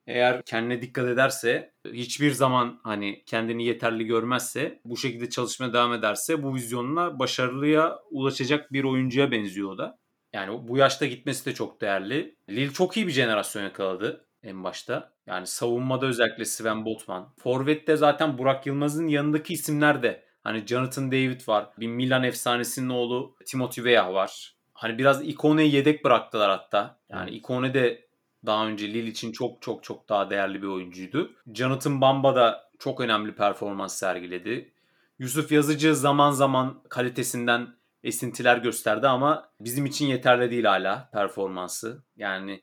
Eğer 0.06 0.42
kendine 0.42 0.82
dikkat 0.82 1.08
ederse, 1.08 1.72
hiçbir 1.92 2.30
zaman 2.30 2.80
hani 2.84 3.22
kendini 3.26 3.64
yeterli 3.64 4.06
görmezse, 4.06 4.80
bu 4.84 4.96
şekilde 4.96 5.30
çalışmaya 5.30 5.72
devam 5.72 5.92
ederse 5.94 6.42
bu 6.42 6.54
vizyonla 6.54 7.18
başarılıya 7.18 7.98
ulaşacak 8.10 8.72
bir 8.72 8.84
oyuncuya 8.84 9.30
benziyor 9.30 9.70
o 9.70 9.78
da. 9.78 9.98
Yani 10.32 10.68
bu 10.68 10.76
yaşta 10.76 11.06
gitmesi 11.06 11.46
de 11.46 11.54
çok 11.54 11.80
değerli. 11.80 12.36
Lille 12.50 12.72
çok 12.72 12.96
iyi 12.96 13.06
bir 13.06 13.12
jenerasyon 13.12 13.62
yakaladı 13.62 14.27
en 14.42 14.64
başta. 14.64 15.12
Yani 15.26 15.46
savunmada 15.46 16.06
özellikle 16.06 16.44
Sven 16.44 16.84
Botman. 16.84 17.32
Forvet'te 17.38 17.96
zaten 17.96 18.38
Burak 18.38 18.66
Yılmaz'ın 18.66 19.08
yanındaki 19.08 19.54
isimler 19.54 20.02
de. 20.02 20.24
Hani 20.44 20.66
Jonathan 20.66 21.12
David 21.12 21.48
var. 21.48 21.68
Bir 21.78 21.86
Milan 21.86 22.24
efsanesinin 22.24 22.88
oğlu 22.88 23.36
Timothy 23.46 23.84
Weah 23.84 24.14
var. 24.14 24.54
Hani 24.72 24.98
biraz 24.98 25.28
Ikone'yi 25.28 25.74
yedek 25.74 26.04
bıraktılar 26.04 26.50
hatta. 26.50 26.98
Yani 27.10 27.30
Ikone 27.30 27.74
de 27.74 28.08
daha 28.46 28.66
önce 28.66 28.88
Lille 28.88 29.10
için 29.10 29.32
çok 29.32 29.62
çok 29.62 29.84
çok 29.84 30.08
daha 30.08 30.30
değerli 30.30 30.62
bir 30.62 30.66
oyuncuydu. 30.66 31.32
Jonathan 31.54 32.00
Bamba 32.00 32.36
da 32.36 32.70
çok 32.78 33.00
önemli 33.00 33.34
performans 33.34 33.94
sergiledi. 33.94 34.72
Yusuf 35.18 35.52
Yazıcı 35.52 35.96
zaman 35.96 36.30
zaman 36.30 36.82
kalitesinden 36.88 37.68
esintiler 38.02 38.56
gösterdi 38.56 39.08
ama 39.08 39.50
bizim 39.60 39.86
için 39.86 40.06
yeterli 40.06 40.50
değil 40.50 40.64
hala 40.64 41.10
performansı. 41.12 42.04
Yani 42.16 42.62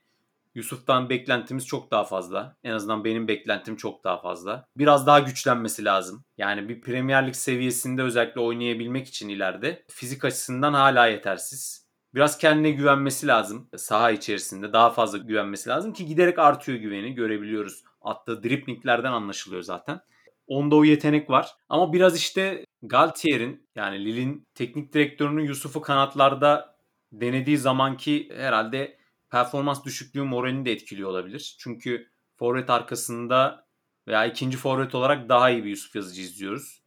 Yusuf'tan 0.55 1.09
beklentimiz 1.09 1.67
çok 1.67 1.91
daha 1.91 2.03
fazla. 2.03 2.57
En 2.63 2.71
azından 2.71 3.03
benim 3.03 3.27
beklentim 3.27 3.75
çok 3.75 4.03
daha 4.03 4.21
fazla. 4.21 4.65
Biraz 4.77 5.07
daha 5.07 5.19
güçlenmesi 5.19 5.85
lazım. 5.85 6.23
Yani 6.37 6.69
bir 6.69 6.81
Premier 6.81 7.27
Lig 7.27 7.35
seviyesinde 7.35 8.01
özellikle 8.01 8.41
oynayabilmek 8.41 9.07
için 9.07 9.29
ileride 9.29 9.85
fizik 9.89 10.25
açısından 10.25 10.73
hala 10.73 11.07
yetersiz. 11.07 11.85
Biraz 12.13 12.37
kendine 12.37 12.71
güvenmesi 12.71 13.27
lazım. 13.27 13.69
Saha 13.77 14.11
içerisinde 14.11 14.73
daha 14.73 14.89
fazla 14.89 15.17
güvenmesi 15.17 15.69
lazım 15.69 15.93
ki 15.93 16.05
giderek 16.05 16.39
artıyor 16.39 16.77
güveni 16.77 17.15
görebiliyoruz. 17.15 17.83
Attığı 18.01 18.43
driplinglerden 18.43 19.11
anlaşılıyor 19.11 19.61
zaten. 19.61 19.99
Onda 20.47 20.75
o 20.75 20.83
yetenek 20.83 21.29
var. 21.29 21.51
Ama 21.69 21.93
biraz 21.93 22.17
işte 22.17 22.65
Galtier'in 22.81 23.67
yani 23.75 24.05
Lille'in 24.05 24.47
teknik 24.53 24.93
direktörünün 24.93 25.43
Yusuf'u 25.43 25.81
kanatlarda 25.81 26.75
denediği 27.11 27.57
zamanki 27.57 28.29
herhalde 28.35 28.97
performans 29.29 29.85
düşüklüğü 29.85 30.23
moralini 30.23 30.65
de 30.65 30.71
etkiliyor 30.71 31.09
olabilir. 31.09 31.55
Çünkü 31.59 32.07
forvet 32.35 32.69
arkasında 32.69 33.67
veya 34.07 34.25
ikinci 34.25 34.57
forvet 34.57 34.95
olarak 34.95 35.29
daha 35.29 35.49
iyi 35.49 35.63
bir 35.63 35.69
Yusuf 35.69 35.95
Yazıcı 35.95 36.21
izliyoruz. 36.21 36.83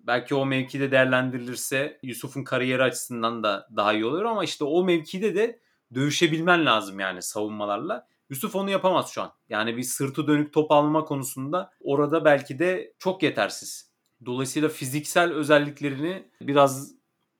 Belki 0.00 0.34
o 0.34 0.46
mevkide 0.46 0.90
değerlendirilirse 0.90 1.98
Yusuf'un 2.02 2.44
kariyeri 2.44 2.82
açısından 2.82 3.42
da 3.42 3.68
daha 3.76 3.92
iyi 3.92 4.04
olur 4.04 4.24
ama 4.24 4.44
işte 4.44 4.64
o 4.64 4.84
mevkide 4.84 5.34
de 5.34 5.60
dövüşebilmen 5.94 6.66
lazım 6.66 7.00
yani 7.00 7.22
savunmalarla. 7.22 8.08
Yusuf 8.30 8.56
onu 8.56 8.70
yapamaz 8.70 9.10
şu 9.10 9.22
an. 9.22 9.32
Yani 9.48 9.76
bir 9.76 9.82
sırtı 9.82 10.26
dönük 10.26 10.52
top 10.52 10.72
alma 10.72 11.04
konusunda 11.04 11.70
orada 11.80 12.24
belki 12.24 12.58
de 12.58 12.94
çok 12.98 13.22
yetersiz. 13.22 13.92
Dolayısıyla 14.26 14.68
fiziksel 14.68 15.32
özelliklerini 15.32 16.30
biraz 16.40 16.92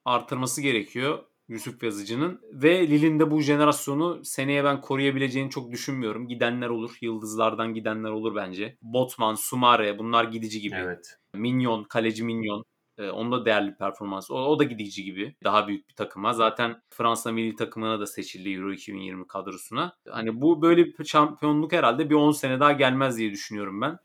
artırması 0.05 0.61
gerekiyor. 0.61 1.23
Yusuf 1.47 1.83
Yazıcı'nın. 1.83 2.41
Ve 2.53 2.87
Lille'in 2.87 3.19
de 3.19 3.31
bu 3.31 3.41
jenerasyonu 3.41 4.25
seneye 4.25 4.63
ben 4.63 4.81
koruyabileceğini 4.81 5.49
çok 5.49 5.71
düşünmüyorum. 5.71 6.27
Gidenler 6.27 6.69
olur. 6.69 6.97
Yıldızlardan 7.01 7.73
gidenler 7.73 8.09
olur 8.09 8.35
bence. 8.35 8.77
Botman, 8.81 9.35
Sumare 9.35 9.99
bunlar 9.99 10.23
gidici 10.23 10.61
gibi. 10.61 10.75
Evet. 10.75 11.17
Minyon, 11.33 11.83
kaleci 11.83 12.23
Minyon. 12.23 12.63
Ee, 12.97 13.09
onda 13.09 13.45
değerli 13.45 13.75
performans. 13.75 14.31
O, 14.31 14.35
o 14.35 14.59
da 14.59 14.63
gidici 14.63 15.03
gibi. 15.03 15.35
Daha 15.43 15.67
büyük 15.67 15.89
bir 15.89 15.95
takıma. 15.95 16.33
Zaten 16.33 16.81
Fransa 16.89 17.31
milli 17.31 17.55
takımına 17.55 17.99
da 17.99 18.05
seçildi 18.05 18.49
Euro 18.49 18.73
2020 18.73 19.27
kadrosuna. 19.27 19.93
Hani 20.09 20.41
bu 20.41 20.61
böyle 20.61 20.85
bir 20.85 21.05
şampiyonluk 21.05 21.73
herhalde 21.73 22.09
bir 22.09 22.15
10 22.15 22.31
sene 22.31 22.59
daha 22.59 22.71
gelmez 22.71 23.17
diye 23.17 23.31
düşünüyorum 23.31 23.81
ben. 23.81 23.97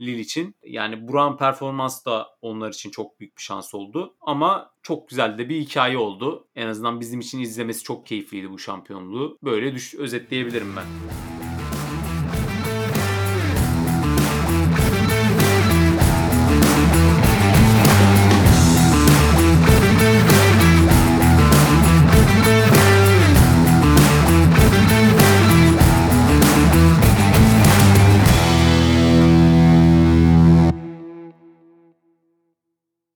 Lille 0.00 0.20
için. 0.20 0.54
Yani 0.64 1.08
Buran 1.08 1.36
performans 1.36 2.04
da 2.04 2.26
onlar 2.42 2.72
için 2.72 2.90
çok 2.90 3.20
büyük 3.20 3.36
bir 3.36 3.42
şans 3.42 3.74
oldu. 3.74 4.16
Ama 4.20 4.70
çok 4.82 5.08
güzel 5.08 5.38
de 5.38 5.48
bir 5.48 5.60
hikaye 5.60 5.98
oldu. 5.98 6.48
En 6.54 6.66
azından 6.66 7.00
bizim 7.00 7.20
için 7.20 7.40
izlemesi 7.40 7.82
çok 7.82 8.06
keyifliydi 8.06 8.50
bu 8.50 8.58
şampiyonluğu. 8.58 9.38
Böyle 9.42 9.74
düş 9.74 9.94
özetleyebilirim 9.94 10.76
ben. 10.76 10.84